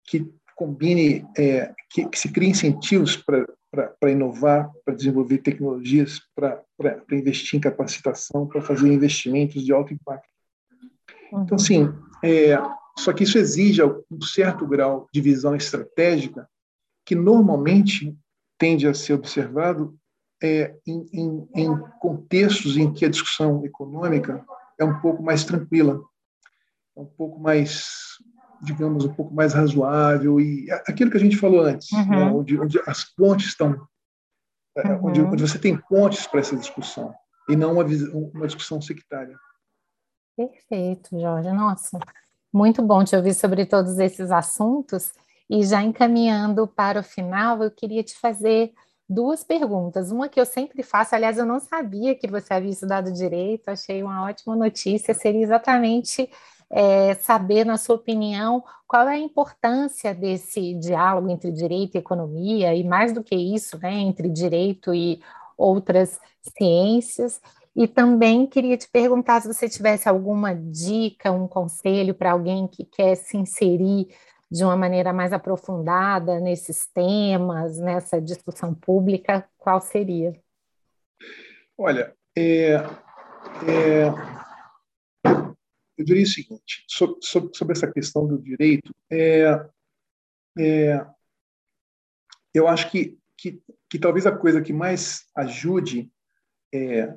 que 0.04 0.32
combine, 0.56 1.26
é, 1.36 1.74
que, 1.90 2.06
que, 2.08 2.18
se 2.18 2.30
crie 2.30 2.50
incentivos 2.50 3.16
para 3.16 3.46
para 3.70 4.10
inovar, 4.10 4.70
para 4.84 4.94
desenvolver 4.94 5.38
tecnologias, 5.38 6.20
para 6.34 6.64
investir 7.12 7.58
em 7.58 7.60
capacitação, 7.60 8.46
para 8.46 8.60
fazer 8.60 8.92
investimentos 8.92 9.64
de 9.64 9.72
alto 9.72 9.94
impacto. 9.94 10.28
Então, 11.28 11.46
uhum. 11.50 11.54
assim, 11.54 11.94
é, 12.22 12.58
só 12.98 13.12
que 13.12 13.22
isso 13.22 13.38
exige 13.38 13.82
um 13.82 14.20
certo 14.20 14.66
grau 14.66 15.08
de 15.12 15.20
visão 15.20 15.54
estratégica 15.54 16.48
que 17.06 17.14
normalmente 17.14 18.16
tende 18.58 18.86
a 18.86 18.94
ser 18.94 19.14
observado 19.14 19.96
é, 20.42 20.74
em, 20.86 21.06
em, 21.12 21.48
em 21.54 21.78
contextos 22.00 22.76
em 22.76 22.92
que 22.92 23.04
a 23.04 23.10
discussão 23.10 23.64
econômica 23.64 24.44
é 24.78 24.84
um 24.84 25.00
pouco 25.00 25.22
mais 25.22 25.44
tranquila, 25.44 26.02
é 26.96 27.00
um 27.00 27.06
pouco 27.06 27.38
mais 27.38 28.18
digamos, 28.62 29.04
um 29.04 29.12
pouco 29.12 29.34
mais 29.34 29.52
razoável 29.52 30.40
e 30.40 30.70
aquilo 30.86 31.10
que 31.10 31.16
a 31.16 31.20
gente 31.20 31.36
falou 31.36 31.62
antes, 31.62 31.90
uhum. 31.92 32.08
né, 32.08 32.24
onde, 32.24 32.60
onde, 32.60 32.80
as 32.86 33.04
pontes 33.04 33.48
estão, 33.48 33.86
é, 34.76 34.88
uhum. 34.88 35.06
onde, 35.06 35.20
onde, 35.22 35.42
você 35.42 35.58
tem 35.58 35.76
pontes 35.76 36.26
para 36.26 36.40
essa 36.40 36.56
discussão 36.56 37.14
e 37.48 37.56
não 37.56 37.74
uma, 37.74 37.84
uma 38.34 38.46
discussão 38.46 38.80
sectária. 38.80 39.36
Perfeito, 40.36 41.18
Jorge. 41.18 41.50
Nossa, 41.52 41.98
muito 42.52 42.82
bom 42.82 43.04
te 43.04 43.16
ouvir 43.16 43.34
sobre 43.34 43.66
todos 43.66 43.98
esses 43.98 44.30
assuntos. 44.30 45.12
E 45.48 45.64
já 45.64 45.82
encaminhando 45.82 46.66
para 46.68 47.00
o 47.00 47.02
final, 47.02 47.62
eu 47.62 47.70
queria 47.70 48.04
te 48.04 48.16
fazer 48.16 48.72
duas 49.08 49.42
perguntas. 49.42 50.12
Uma 50.12 50.28
que 50.28 50.40
eu 50.40 50.46
sempre 50.46 50.84
faço, 50.84 51.14
aliás, 51.14 51.36
eu 51.36 51.44
não 51.44 51.58
sabia 51.58 52.14
que 52.14 52.28
você 52.28 52.54
havia 52.54 52.70
estudado 52.70 53.12
direito, 53.12 53.68
achei 53.68 54.00
uma 54.02 54.24
ótima 54.24 54.54
notícia, 54.54 55.12
seria 55.12 55.42
exatamente 55.42 56.30
é, 56.70 57.14
saber, 57.14 57.64
na 57.64 57.76
sua 57.76 57.96
opinião, 57.96 58.62
qual 58.86 59.08
é 59.08 59.14
a 59.14 59.18
importância 59.18 60.14
desse 60.14 60.74
diálogo 60.74 61.28
entre 61.30 61.50
direito 61.50 61.96
e 61.96 61.98
economia, 61.98 62.74
e 62.74 62.84
mais 62.84 63.12
do 63.12 63.22
que 63.22 63.34
isso, 63.34 63.78
né, 63.78 63.92
entre 63.92 64.28
direito 64.28 64.94
e 64.94 65.20
outras 65.56 66.20
ciências. 66.56 67.40
E 67.74 67.86
também 67.86 68.46
queria 68.46 68.76
te 68.76 68.88
perguntar 68.88 69.40
se 69.40 69.52
você 69.52 69.68
tivesse 69.68 70.08
alguma 70.08 70.54
dica, 70.54 71.30
um 71.30 71.46
conselho 71.46 72.14
para 72.14 72.32
alguém 72.32 72.66
que 72.66 72.84
quer 72.84 73.14
se 73.16 73.36
inserir 73.36 74.08
de 74.50 74.64
uma 74.64 74.76
maneira 74.76 75.12
mais 75.12 75.32
aprofundada 75.32 76.40
nesses 76.40 76.86
temas, 76.88 77.78
nessa 77.78 78.20
discussão 78.20 78.74
pública, 78.74 79.48
qual 79.56 79.80
seria? 79.80 80.34
Olha, 81.78 82.12
é, 82.36 82.74
é, 82.74 84.39
eu 86.00 86.04
diria 86.04 86.22
o 86.22 86.26
seguinte, 86.26 86.84
sobre, 86.88 87.18
sobre, 87.52 87.72
essa 87.72 87.90
questão 87.90 88.26
do 88.26 88.40
direito, 88.40 88.94
é, 89.10 89.68
é, 90.58 91.06
eu 92.54 92.66
acho 92.66 92.90
que, 92.90 93.18
que, 93.36 93.62
que, 93.88 93.98
talvez 93.98 94.26
a 94.26 94.36
coisa 94.36 94.62
que 94.62 94.72
mais 94.72 95.26
ajude 95.36 96.10
é, 96.72 97.14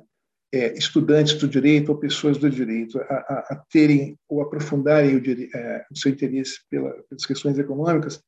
é, 0.52 0.74
estudantes 0.74 1.34
do 1.34 1.48
direito 1.48 1.88
ou 1.90 1.98
pessoas 1.98 2.36
do 2.36 2.50
direito 2.50 3.00
a, 3.00 3.14
a, 3.14 3.38
a 3.52 3.64
terem 3.70 4.18
ou 4.28 4.42
aprofundarem 4.42 5.16
o, 5.16 5.56
é, 5.56 5.86
o 5.90 5.96
seu 5.96 6.12
interesse 6.12 6.60
pela, 6.68 6.90
pelas 7.08 7.24
questões 7.24 7.58
econômicas 7.58 8.22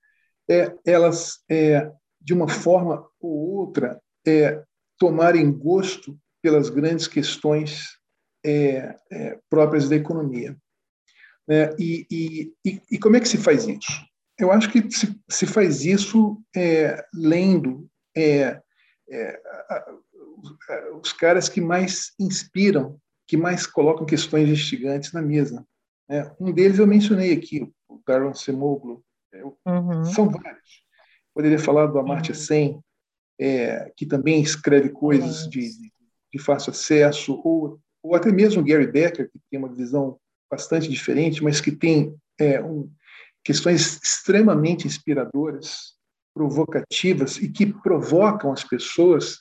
é 0.49 0.75
elas, 0.87 1.41
é, 1.51 1.91
de 2.19 2.33
uma 2.33 2.49
forma 2.49 3.07
ou 3.21 3.59
outra, 3.59 4.01
é, 4.27 4.63
tomarem 4.99 5.53
gosto 5.53 6.19
pelas 6.41 6.71
grandes 6.71 7.07
questões 7.07 7.96
é, 8.47 8.97
é, 9.11 9.39
próprias 9.51 9.89
da 9.89 9.97
economia. 9.97 10.57
Né? 11.47 11.75
E, 11.79 12.07
e, 12.65 12.83
e, 12.91 12.99
como 12.99 13.17
é 13.17 13.21
que 13.21 13.29
se 13.29 13.39
faz 13.39 13.67
isso? 13.67 14.07
Eu 14.39 14.53
acho 14.53 14.71
que 14.71 14.91
se, 14.91 15.19
se 15.29 15.47
faz 15.47 15.85
isso 15.85 16.41
é, 16.55 17.05
lendo 17.15 17.89
é, 18.17 18.61
é, 19.11 19.41
os 21.01 21.13
caras 21.13 21.49
que 21.49 21.61
mais 21.61 22.13
inspiram, 22.19 23.01
que 23.27 23.37
mais 23.37 23.67
colocam 23.67 24.07
questões 24.07 24.49
instigantes 24.49 25.13
na 25.13 25.23
mesa. 25.23 25.67
Né? 26.09 26.31
Um 26.39 26.53
deles 26.53 26.79
eu 26.79 26.87
mencionei 26.87 27.33
aqui, 27.33 27.73
o 27.89 28.01
Darren 28.07 28.35
Semoglu. 28.35 29.03
É, 29.33 29.43
uhum. 29.45 30.05
São 30.05 30.29
vários. 30.29 30.85
Poderia 31.35 31.59
falar 31.59 31.87
do 31.87 31.99
Amartya 31.99 32.35
uhum. 32.35 32.41
Sen, 32.41 32.81
é, 33.39 33.93
que 33.97 34.07
também 34.07 34.41
escreve 34.41 34.91
coisas 34.91 35.49
de, 35.49 35.71
de, 36.33 36.39
fácil 36.39 36.71
acesso, 36.71 37.41
ou, 37.45 37.79
ou 38.07 38.15
até 38.15 38.31
mesmo 38.31 38.65
Gary 38.65 38.87
Becker, 38.87 39.31
que 39.31 39.41
tem 39.51 39.59
uma 39.59 39.73
visão 39.73 40.19
bastante 40.51 40.89
diferente, 40.89 41.43
mas 41.43 41.61
que 41.61 41.73
tem 41.73 42.15
é, 42.39 42.63
um, 42.63 42.91
questões 43.45 44.01
extremamente 44.03 44.87
inspiradoras, 44.87 45.95
provocativas 46.35 47.39
e 47.39 47.51
que 47.51 47.67
provocam 47.67 48.53
as 48.53 48.63
pessoas 48.63 49.39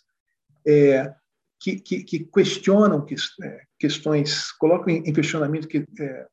é, 0.65 1.13
que, 1.59 1.79
que, 1.79 2.03
que, 2.03 2.19
questionam 2.25 3.05
que, 3.05 3.15
é, 3.43 3.61
questões, 3.79 4.51
colocam 4.53 4.93
em, 4.93 5.13
questionamento 5.13 5.67
que, 5.67 5.85
é, 5.99 6.27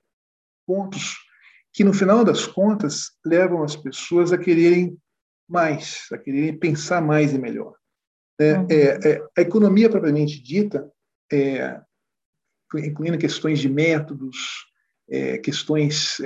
pontos 0.66 1.16
que, 1.72 1.84
no 1.84 1.92
final 1.92 2.24
das 2.24 2.46
contas, 2.46 3.10
levam 3.24 3.62
as 3.62 3.76
pessoas 3.76 4.32
a 4.32 4.38
quererem 4.38 4.96
mais, 5.48 6.06
a 6.12 6.18
quererem 6.18 6.56
pensar 6.56 7.02
mais 7.02 7.32
e 7.32 7.38
melhor. 7.38 7.74
É, 8.40 8.54
uhum. 8.54 8.66
É, 8.70 9.10
é, 9.10 9.22
a 9.36 9.40
economia 9.42 9.90
propriamente 9.90 10.42
dita, 10.42 10.90
incluindo 12.78 13.18
questões 13.18 13.58
de 13.58 13.68
métodos, 13.68 14.36
questões, 15.42 16.18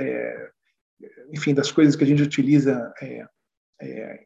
enfim, 1.33 1.55
das 1.55 1.73
coisas 1.73 1.97
que 1.97 2.05
a 2.05 2.07
gente 2.07 2.23
utiliza 2.23 2.93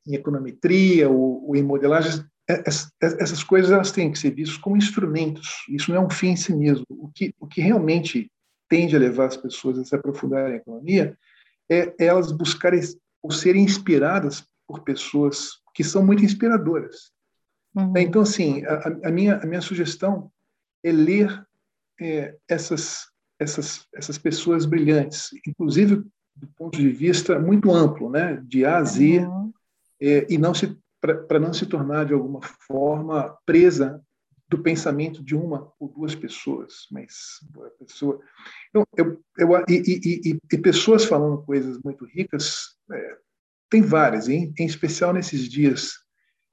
em 0.06 0.14
econometria 0.14 1.08
ou, 1.08 1.48
ou 1.48 1.56
em 1.56 1.62
modelagem, 1.62 2.24
essas 3.00 3.44
coisas 3.44 3.70
elas 3.70 3.92
têm 3.92 4.10
que 4.10 4.18
ser 4.18 4.30
vistas 4.34 4.58
como 4.58 4.76
instrumentos. 4.76 5.48
Isso 5.68 5.90
não 5.90 6.02
é 6.02 6.04
um 6.04 6.10
fim 6.10 6.28
em 6.28 6.36
si 6.36 6.54
mesmo. 6.54 6.84
O 6.90 7.08
que, 7.08 7.34
o 7.38 7.46
que 7.46 7.60
realmente 7.60 8.30
tende 8.68 8.96
a 8.96 8.98
levar 8.98 9.26
as 9.26 9.36
pessoas 9.36 9.78
a 9.78 9.84
se 9.84 9.94
aprofundarem 9.94 10.50
na 10.50 10.56
economia 10.56 11.16
é 11.70 11.94
elas 11.98 12.32
buscarem 12.32 12.80
ou 13.22 13.30
serem 13.30 13.64
inspiradas 13.64 14.44
por 14.66 14.82
pessoas 14.82 15.50
que 15.74 15.84
são 15.84 16.04
muito 16.04 16.24
inspiradoras. 16.24 17.12
Uhum. 17.74 17.92
Então, 17.96 18.22
assim, 18.22 18.64
a, 18.64 19.08
a, 19.08 19.10
minha, 19.10 19.36
a 19.36 19.46
minha 19.46 19.60
sugestão 19.60 20.30
é 20.82 20.90
ler 20.90 21.46
é, 22.01 22.36
essas, 22.48 23.07
essas, 23.38 23.86
essas 23.94 24.18
pessoas 24.18 24.64
brilhantes, 24.64 25.28
inclusive 25.46 26.03
do 26.34 26.46
ponto 26.57 26.78
de 26.78 26.88
vista 26.88 27.38
muito 27.38 27.70
amplo, 27.70 28.11
né, 28.11 28.42
de 28.46 28.64
A 28.64 28.78
a 28.78 28.84
Z, 28.84 29.18
uhum. 29.20 29.53
é, 30.01 30.26
e 30.28 30.38
não 30.38 30.55
se 30.55 30.78
para 31.01 31.40
não 31.40 31.53
se 31.53 31.64
tornar 31.64 32.05
de 32.05 32.12
alguma 32.12 32.40
forma 32.42 33.34
presa 33.46 34.03
do 34.51 34.62
pensamento 34.62 35.24
de 35.24 35.34
uma 35.34 35.72
ou 35.78 35.88
duas 35.88 36.14
pessoas, 36.14 36.86
mas 36.90 37.38
pessoa, 37.78 38.20
então, 38.68 38.84
eu, 38.96 39.24
eu, 39.38 39.64
e, 39.68 40.30
e, 40.32 40.40
e, 40.53 40.59
pessoas 40.59 41.05
falando 41.05 41.42
coisas 41.42 41.78
muito 41.82 42.05
ricas, 42.05 42.76
é, 42.92 43.18
tem 43.70 43.80
várias, 43.80 44.28
em, 44.28 44.53
em, 44.59 44.66
especial 44.66 45.14
nesses 45.14 45.48
dias 45.48 45.92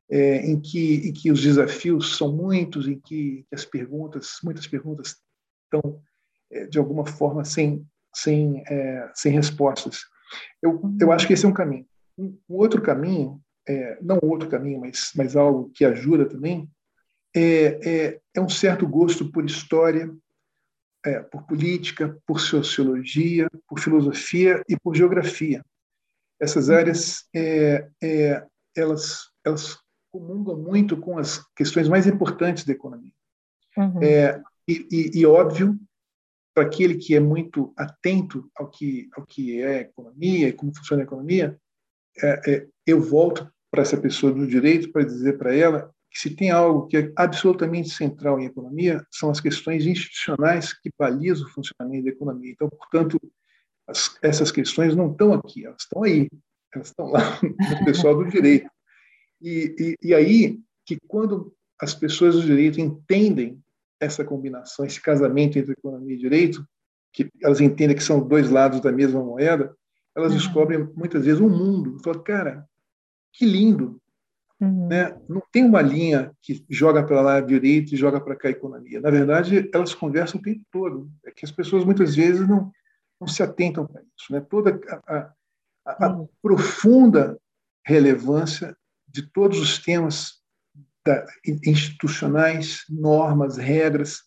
é, 0.09 0.45
em, 0.45 0.61
que, 0.61 1.09
em 1.09 1.11
que 1.11 1.31
os 1.31 1.41
desafios 1.41 2.15
são 2.15 2.31
muitos, 2.31 2.87
em 2.87 2.99
que 2.99 3.45
as 3.51 3.65
perguntas, 3.65 4.37
muitas 4.43 4.67
perguntas 4.67 5.17
estão 5.73 6.01
é, 6.51 6.65
de 6.65 6.77
alguma 6.77 7.05
forma 7.05 7.43
sem 7.43 7.85
sem 8.13 8.63
é, 8.67 9.11
sem 9.13 9.31
respostas. 9.31 10.01
Eu, 10.61 10.81
eu 10.99 11.11
acho 11.11 11.27
que 11.27 11.33
esse 11.33 11.45
é 11.45 11.49
um 11.49 11.53
caminho. 11.53 11.85
Um, 12.17 12.37
um 12.49 12.55
outro 12.55 12.81
caminho 12.81 13.41
é, 13.67 13.97
não 14.01 14.19
outro 14.23 14.49
caminho, 14.49 14.79
mas, 14.79 15.11
mas 15.15 15.35
algo 15.35 15.69
que 15.73 15.83
ajuda 15.83 16.27
também, 16.27 16.69
é, 17.35 17.41
é, 17.89 18.21
é 18.33 18.41
um 18.41 18.49
certo 18.49 18.87
gosto 18.87 19.29
por 19.29 19.45
história, 19.45 20.09
é, 21.05 21.19
por 21.19 21.43
política, 21.45 22.17
por 22.25 22.39
sociologia, 22.39 23.47
por 23.67 23.79
filosofia 23.79 24.63
e 24.69 24.77
por 24.79 24.95
geografia. 24.95 25.63
Essas 26.39 26.69
áreas, 26.69 27.27
é, 27.35 27.87
é, 28.01 28.45
elas, 28.75 29.29
elas 29.43 29.77
comungam 30.11 30.57
muito 30.57 30.97
com 30.97 31.17
as 31.17 31.45
questões 31.53 31.89
mais 31.89 32.07
importantes 32.07 32.63
da 32.63 32.73
economia. 32.73 33.11
Uhum. 33.75 34.01
E, 34.67 34.87
e, 34.91 35.19
e, 35.19 35.25
óbvio, 35.25 35.79
para 36.53 36.63
aquele 36.63 36.95
que 36.95 37.15
é 37.15 37.19
muito 37.19 37.73
atento 37.77 38.49
ao 38.55 38.69
que, 38.69 39.07
ao 39.13 39.25
que 39.25 39.61
é 39.61 39.81
economia 39.81 40.49
e 40.49 40.53
como 40.53 40.75
funciona 40.75 41.03
a 41.03 41.05
economia, 41.05 41.57
é, 42.21 42.51
é, 42.51 42.67
eu 42.85 42.99
volto 42.99 43.49
para 43.71 43.83
essa 43.83 43.97
pessoa 43.97 44.33
do 44.33 44.47
direito 44.47 44.91
para 44.91 45.05
dizer 45.05 45.37
para 45.37 45.55
ela 45.55 45.93
que 46.09 46.19
se 46.19 46.35
tem 46.35 46.49
algo 46.49 46.87
que 46.87 46.97
é 46.97 47.13
absolutamente 47.15 47.89
central 47.89 48.39
em 48.39 48.45
economia 48.45 49.05
são 49.11 49.29
as 49.29 49.39
questões 49.39 49.85
institucionais 49.85 50.73
que 50.73 50.89
balizam 50.97 51.47
o 51.47 51.51
funcionamento 51.51 52.05
da 52.05 52.11
economia. 52.11 52.51
Então, 52.51 52.69
portanto, 52.69 53.19
as, 53.87 54.17
essas 54.21 54.51
questões 54.51 54.95
não 54.95 55.11
estão 55.11 55.33
aqui, 55.33 55.65
elas 55.65 55.81
estão 55.81 56.03
aí, 56.03 56.27
elas 56.73 56.87
estão 56.87 57.07
lá 57.07 57.21
no 57.43 57.85
pessoal 57.85 58.15
do 58.15 58.29
direito. 58.29 58.69
E, 59.41 59.75
e, 60.01 60.07
e 60.07 60.13
aí 60.13 60.59
que 60.85 60.97
quando 61.07 61.53
as 61.79 61.93
pessoas 61.93 62.35
do 62.35 62.41
direito 62.41 62.81
entendem 62.81 63.61
essa 63.99 64.23
combinação, 64.23 64.85
esse 64.85 65.01
casamento 65.01 65.57
entre 65.57 65.73
economia 65.73 66.15
e 66.15 66.19
direito, 66.19 66.65
que 67.11 67.29
elas 67.41 67.59
entendem 67.59 67.95
que 67.95 68.03
são 68.03 68.25
dois 68.25 68.49
lados 68.49 68.79
da 68.79 68.91
mesma 68.91 69.23
moeda, 69.23 69.75
elas 70.15 70.31
uhum. 70.31 70.37
descobrem 70.37 70.89
muitas 70.95 71.25
vezes 71.25 71.41
um 71.41 71.49
mundo. 71.49 71.97
Falam, 72.03 72.23
cara, 72.23 72.67
que 73.33 73.45
lindo. 73.45 74.01
Uhum. 74.59 74.87
Né? 74.87 75.15
Não 75.29 75.41
tem 75.51 75.63
uma 75.63 75.81
linha 75.81 76.31
que 76.41 76.65
joga 76.69 77.03
para 77.03 77.21
lá 77.21 77.39
direito 77.39 77.93
e 77.93 77.97
joga 77.97 78.19
para 78.19 78.35
cá 78.35 78.47
a 78.47 78.51
economia. 78.51 78.99
Na 78.99 79.11
verdade, 79.11 79.69
elas 79.73 79.93
conversam 79.93 80.39
o 80.39 80.43
tempo 80.43 80.61
todo. 80.71 81.09
É 81.25 81.31
que 81.31 81.45
as 81.45 81.51
pessoas 81.51 81.83
muitas 81.83 82.15
vezes 82.15 82.47
não, 82.47 82.71
não 83.19 83.27
se 83.27 83.43
atentam 83.43 83.85
para 83.85 84.01
isso. 84.01 84.31
Né? 84.31 84.41
Toda 84.41 84.79
a, 85.07 85.33
a, 85.85 86.05
a 86.05 86.17
uhum. 86.17 86.27
profunda 86.41 87.39
relevância 87.85 88.75
de 89.07 89.21
todos 89.21 89.59
os 89.59 89.79
temas 89.79 90.41
institucionais, 91.65 92.83
normas, 92.89 93.57
regras, 93.57 94.19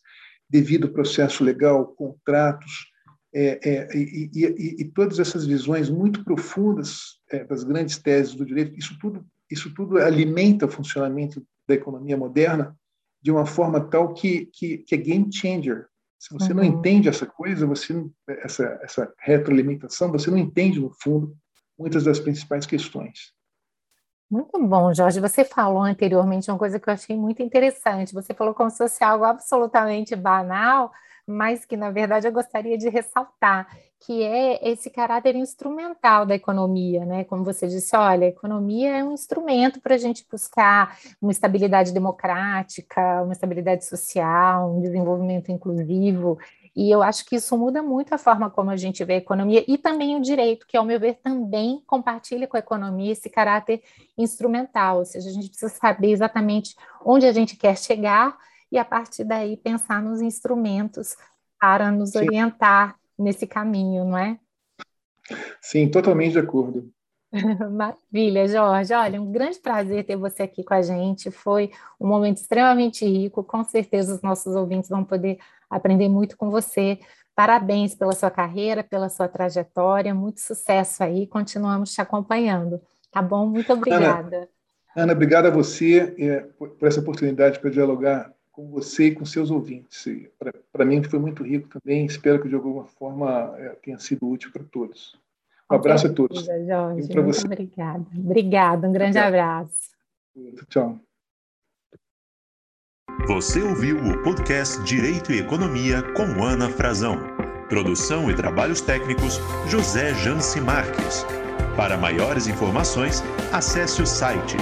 devido 0.48 0.86
ao 0.86 0.92
processo 0.92 1.44
legal, 1.44 1.86
contratos, 1.94 2.90
é, 3.32 3.60
é, 3.62 3.96
e, 3.96 4.30
e, 4.34 4.76
e, 4.80 4.84
todas 4.86 5.20
essas 5.20 5.46
visões 5.46 5.88
muito 5.88 6.24
profundas 6.24 7.20
é, 7.30 7.44
das 7.44 7.62
grandes 7.62 7.96
teses 7.96 8.34
do 8.34 8.44
direito, 8.44 8.76
isso 8.76 8.98
tudo, 8.98 9.24
isso 9.48 9.72
tudo 9.72 9.98
alimenta 9.98 10.66
o 10.66 10.70
funcionamento 10.70 11.40
da 11.68 11.76
economia 11.76 12.16
moderna 12.16 12.76
de 13.22 13.30
uma 13.30 13.46
forma 13.46 13.80
tal 13.80 14.12
que, 14.14 14.46
que, 14.46 14.78
que 14.78 14.94
é 14.96 14.98
game 14.98 15.32
changer. 15.32 15.86
Se 16.18 16.34
você 16.34 16.50
uhum. 16.50 16.56
não 16.56 16.64
entende 16.64 17.08
essa 17.08 17.24
coisa, 17.24 17.66
você 17.66 18.04
essa, 18.28 18.80
essa 18.82 19.12
retroalimentação, 19.20 20.10
você 20.10 20.30
não 20.30 20.38
entende, 20.38 20.80
no 20.80 20.90
fundo, 21.00 21.36
muitas 21.78 22.04
das 22.04 22.18
principais 22.18 22.66
questões. 22.66 23.32
Muito 24.30 24.58
bom, 24.64 24.94
Jorge. 24.94 25.18
Você 25.20 25.44
falou 25.44 25.82
anteriormente 25.82 26.50
uma 26.50 26.58
coisa 26.58 26.78
que 26.78 26.88
eu 26.88 26.94
achei 26.94 27.16
muito 27.16 27.42
interessante. 27.42 28.14
Você 28.14 28.32
falou 28.32 28.54
como 28.54 28.70
se 28.70 28.78
fosse 28.78 29.02
algo 29.02 29.24
absolutamente 29.24 30.14
banal, 30.14 30.92
mas 31.26 31.64
que, 31.64 31.76
na 31.76 31.90
verdade, 31.90 32.28
eu 32.28 32.32
gostaria 32.32 32.78
de 32.78 32.88
ressaltar, 32.88 33.66
que 33.98 34.22
é 34.22 34.68
esse 34.70 34.88
caráter 34.88 35.34
instrumental 35.34 36.24
da 36.24 36.34
economia, 36.36 37.04
né? 37.04 37.24
Como 37.24 37.44
você 37.44 37.66
disse, 37.66 37.94
olha, 37.96 38.26
a 38.26 38.30
economia 38.30 38.96
é 38.98 39.04
um 39.04 39.12
instrumento 39.12 39.80
para 39.80 39.96
a 39.96 39.98
gente 39.98 40.24
buscar 40.30 40.96
uma 41.20 41.32
estabilidade 41.32 41.92
democrática, 41.92 43.22
uma 43.24 43.32
estabilidade 43.32 43.84
social, 43.84 44.70
um 44.76 44.80
desenvolvimento 44.80 45.50
inclusivo, 45.50 46.38
e 46.74 46.90
eu 46.90 47.02
acho 47.02 47.24
que 47.24 47.36
isso 47.36 47.56
muda 47.58 47.82
muito 47.82 48.14
a 48.14 48.18
forma 48.18 48.48
como 48.48 48.70
a 48.70 48.76
gente 48.76 49.04
vê 49.04 49.14
a 49.14 49.18
economia 49.18 49.64
e 49.66 49.76
também 49.76 50.16
o 50.16 50.20
direito, 50.20 50.66
que, 50.66 50.76
ao 50.76 50.84
meu 50.84 51.00
ver, 51.00 51.14
também 51.22 51.82
compartilha 51.86 52.46
com 52.46 52.56
a 52.56 52.60
economia 52.60 53.12
esse 53.12 53.28
caráter 53.28 53.82
instrumental, 54.16 54.98
ou 54.98 55.04
seja, 55.04 55.28
a 55.28 55.32
gente 55.32 55.48
precisa 55.48 55.72
saber 55.72 56.12
exatamente 56.12 56.76
onde 57.04 57.26
a 57.26 57.32
gente 57.32 57.56
quer 57.56 57.76
chegar 57.76 58.36
e 58.70 58.78
a 58.78 58.84
partir 58.84 59.24
daí 59.24 59.56
pensar 59.56 60.00
nos 60.00 60.20
instrumentos 60.20 61.16
para 61.60 61.90
nos 61.90 62.10
Sim. 62.10 62.18
orientar 62.18 62.96
nesse 63.18 63.46
caminho, 63.46 64.04
não 64.04 64.16
é? 64.16 64.38
Sim, 65.60 65.90
totalmente 65.90 66.32
de 66.32 66.38
acordo. 66.38 66.90
Maravilha, 67.70 68.46
Jorge. 68.48 68.92
Olha, 68.92 69.20
um 69.20 69.30
grande 69.30 69.58
prazer 69.58 70.04
ter 70.04 70.16
você 70.16 70.42
aqui 70.42 70.64
com 70.64 70.74
a 70.74 70.82
gente. 70.82 71.30
Foi 71.30 71.70
um 72.00 72.06
momento 72.06 72.38
extremamente 72.38 73.04
rico. 73.04 73.44
Com 73.44 73.62
certeza 73.64 74.14
os 74.14 74.22
nossos 74.22 74.54
ouvintes 74.56 74.90
vão 74.90 75.04
poder 75.04 75.38
aprender 75.68 76.08
muito 76.08 76.36
com 76.36 76.50
você. 76.50 76.98
Parabéns 77.34 77.94
pela 77.94 78.12
sua 78.12 78.30
carreira, 78.30 78.82
pela 78.82 79.08
sua 79.08 79.28
trajetória. 79.28 80.14
Muito 80.14 80.40
sucesso 80.40 81.04
aí. 81.04 81.26
Continuamos 81.26 81.92
te 81.92 82.00
acompanhando. 82.00 82.80
Tá 83.10 83.22
bom? 83.22 83.46
Muito 83.46 83.72
obrigada. 83.72 84.36
Ana, 84.36 84.48
Ana 84.96 85.12
obrigada 85.12 85.48
a 85.48 85.52
você 85.52 86.14
é, 86.18 86.40
por 86.58 86.86
essa 86.86 87.00
oportunidade 87.00 87.60
para 87.60 87.70
dialogar 87.70 88.32
com 88.50 88.68
você 88.68 89.06
e 89.06 89.14
com 89.14 89.24
seus 89.24 89.50
ouvintes. 89.50 90.04
Para 90.72 90.84
mim 90.84 91.02
foi 91.04 91.18
muito 91.18 91.44
rico 91.44 91.68
também. 91.68 92.04
Espero 92.04 92.42
que 92.42 92.48
de 92.48 92.54
alguma 92.54 92.84
forma 92.86 93.54
é, 93.56 93.68
tenha 93.82 93.98
sido 93.98 94.28
útil 94.28 94.50
para 94.52 94.64
todos. 94.64 95.16
Um 95.70 95.74
abraço 95.74 96.08
a 96.08 96.12
todos. 96.12 96.44
Jorge, 96.44 97.14
muito 97.14 97.22
você. 97.22 97.46
obrigada. 97.46 98.04
Obrigada, 98.16 98.88
um 98.88 98.92
grande 98.92 99.18
Obrigado. 99.18 99.28
abraço. 99.28 99.90
Tchau. 100.68 100.98
Você 103.26 103.62
ouviu 103.62 103.96
o 103.98 104.22
podcast 104.22 104.82
Direito 104.82 105.32
e 105.32 105.38
Economia 105.38 106.02
com 106.14 106.42
Ana 106.42 106.68
Frazão. 106.68 107.16
Produção 107.68 108.30
e 108.30 108.34
trabalhos 108.34 108.80
técnicos 108.80 109.38
José 109.68 110.14
Janci 110.14 110.60
Marques. 110.60 111.24
Para 111.76 111.96
maiores 111.96 112.48
informações, 112.48 113.22
acesse 113.52 114.02
o 114.02 114.06
site 114.06 114.56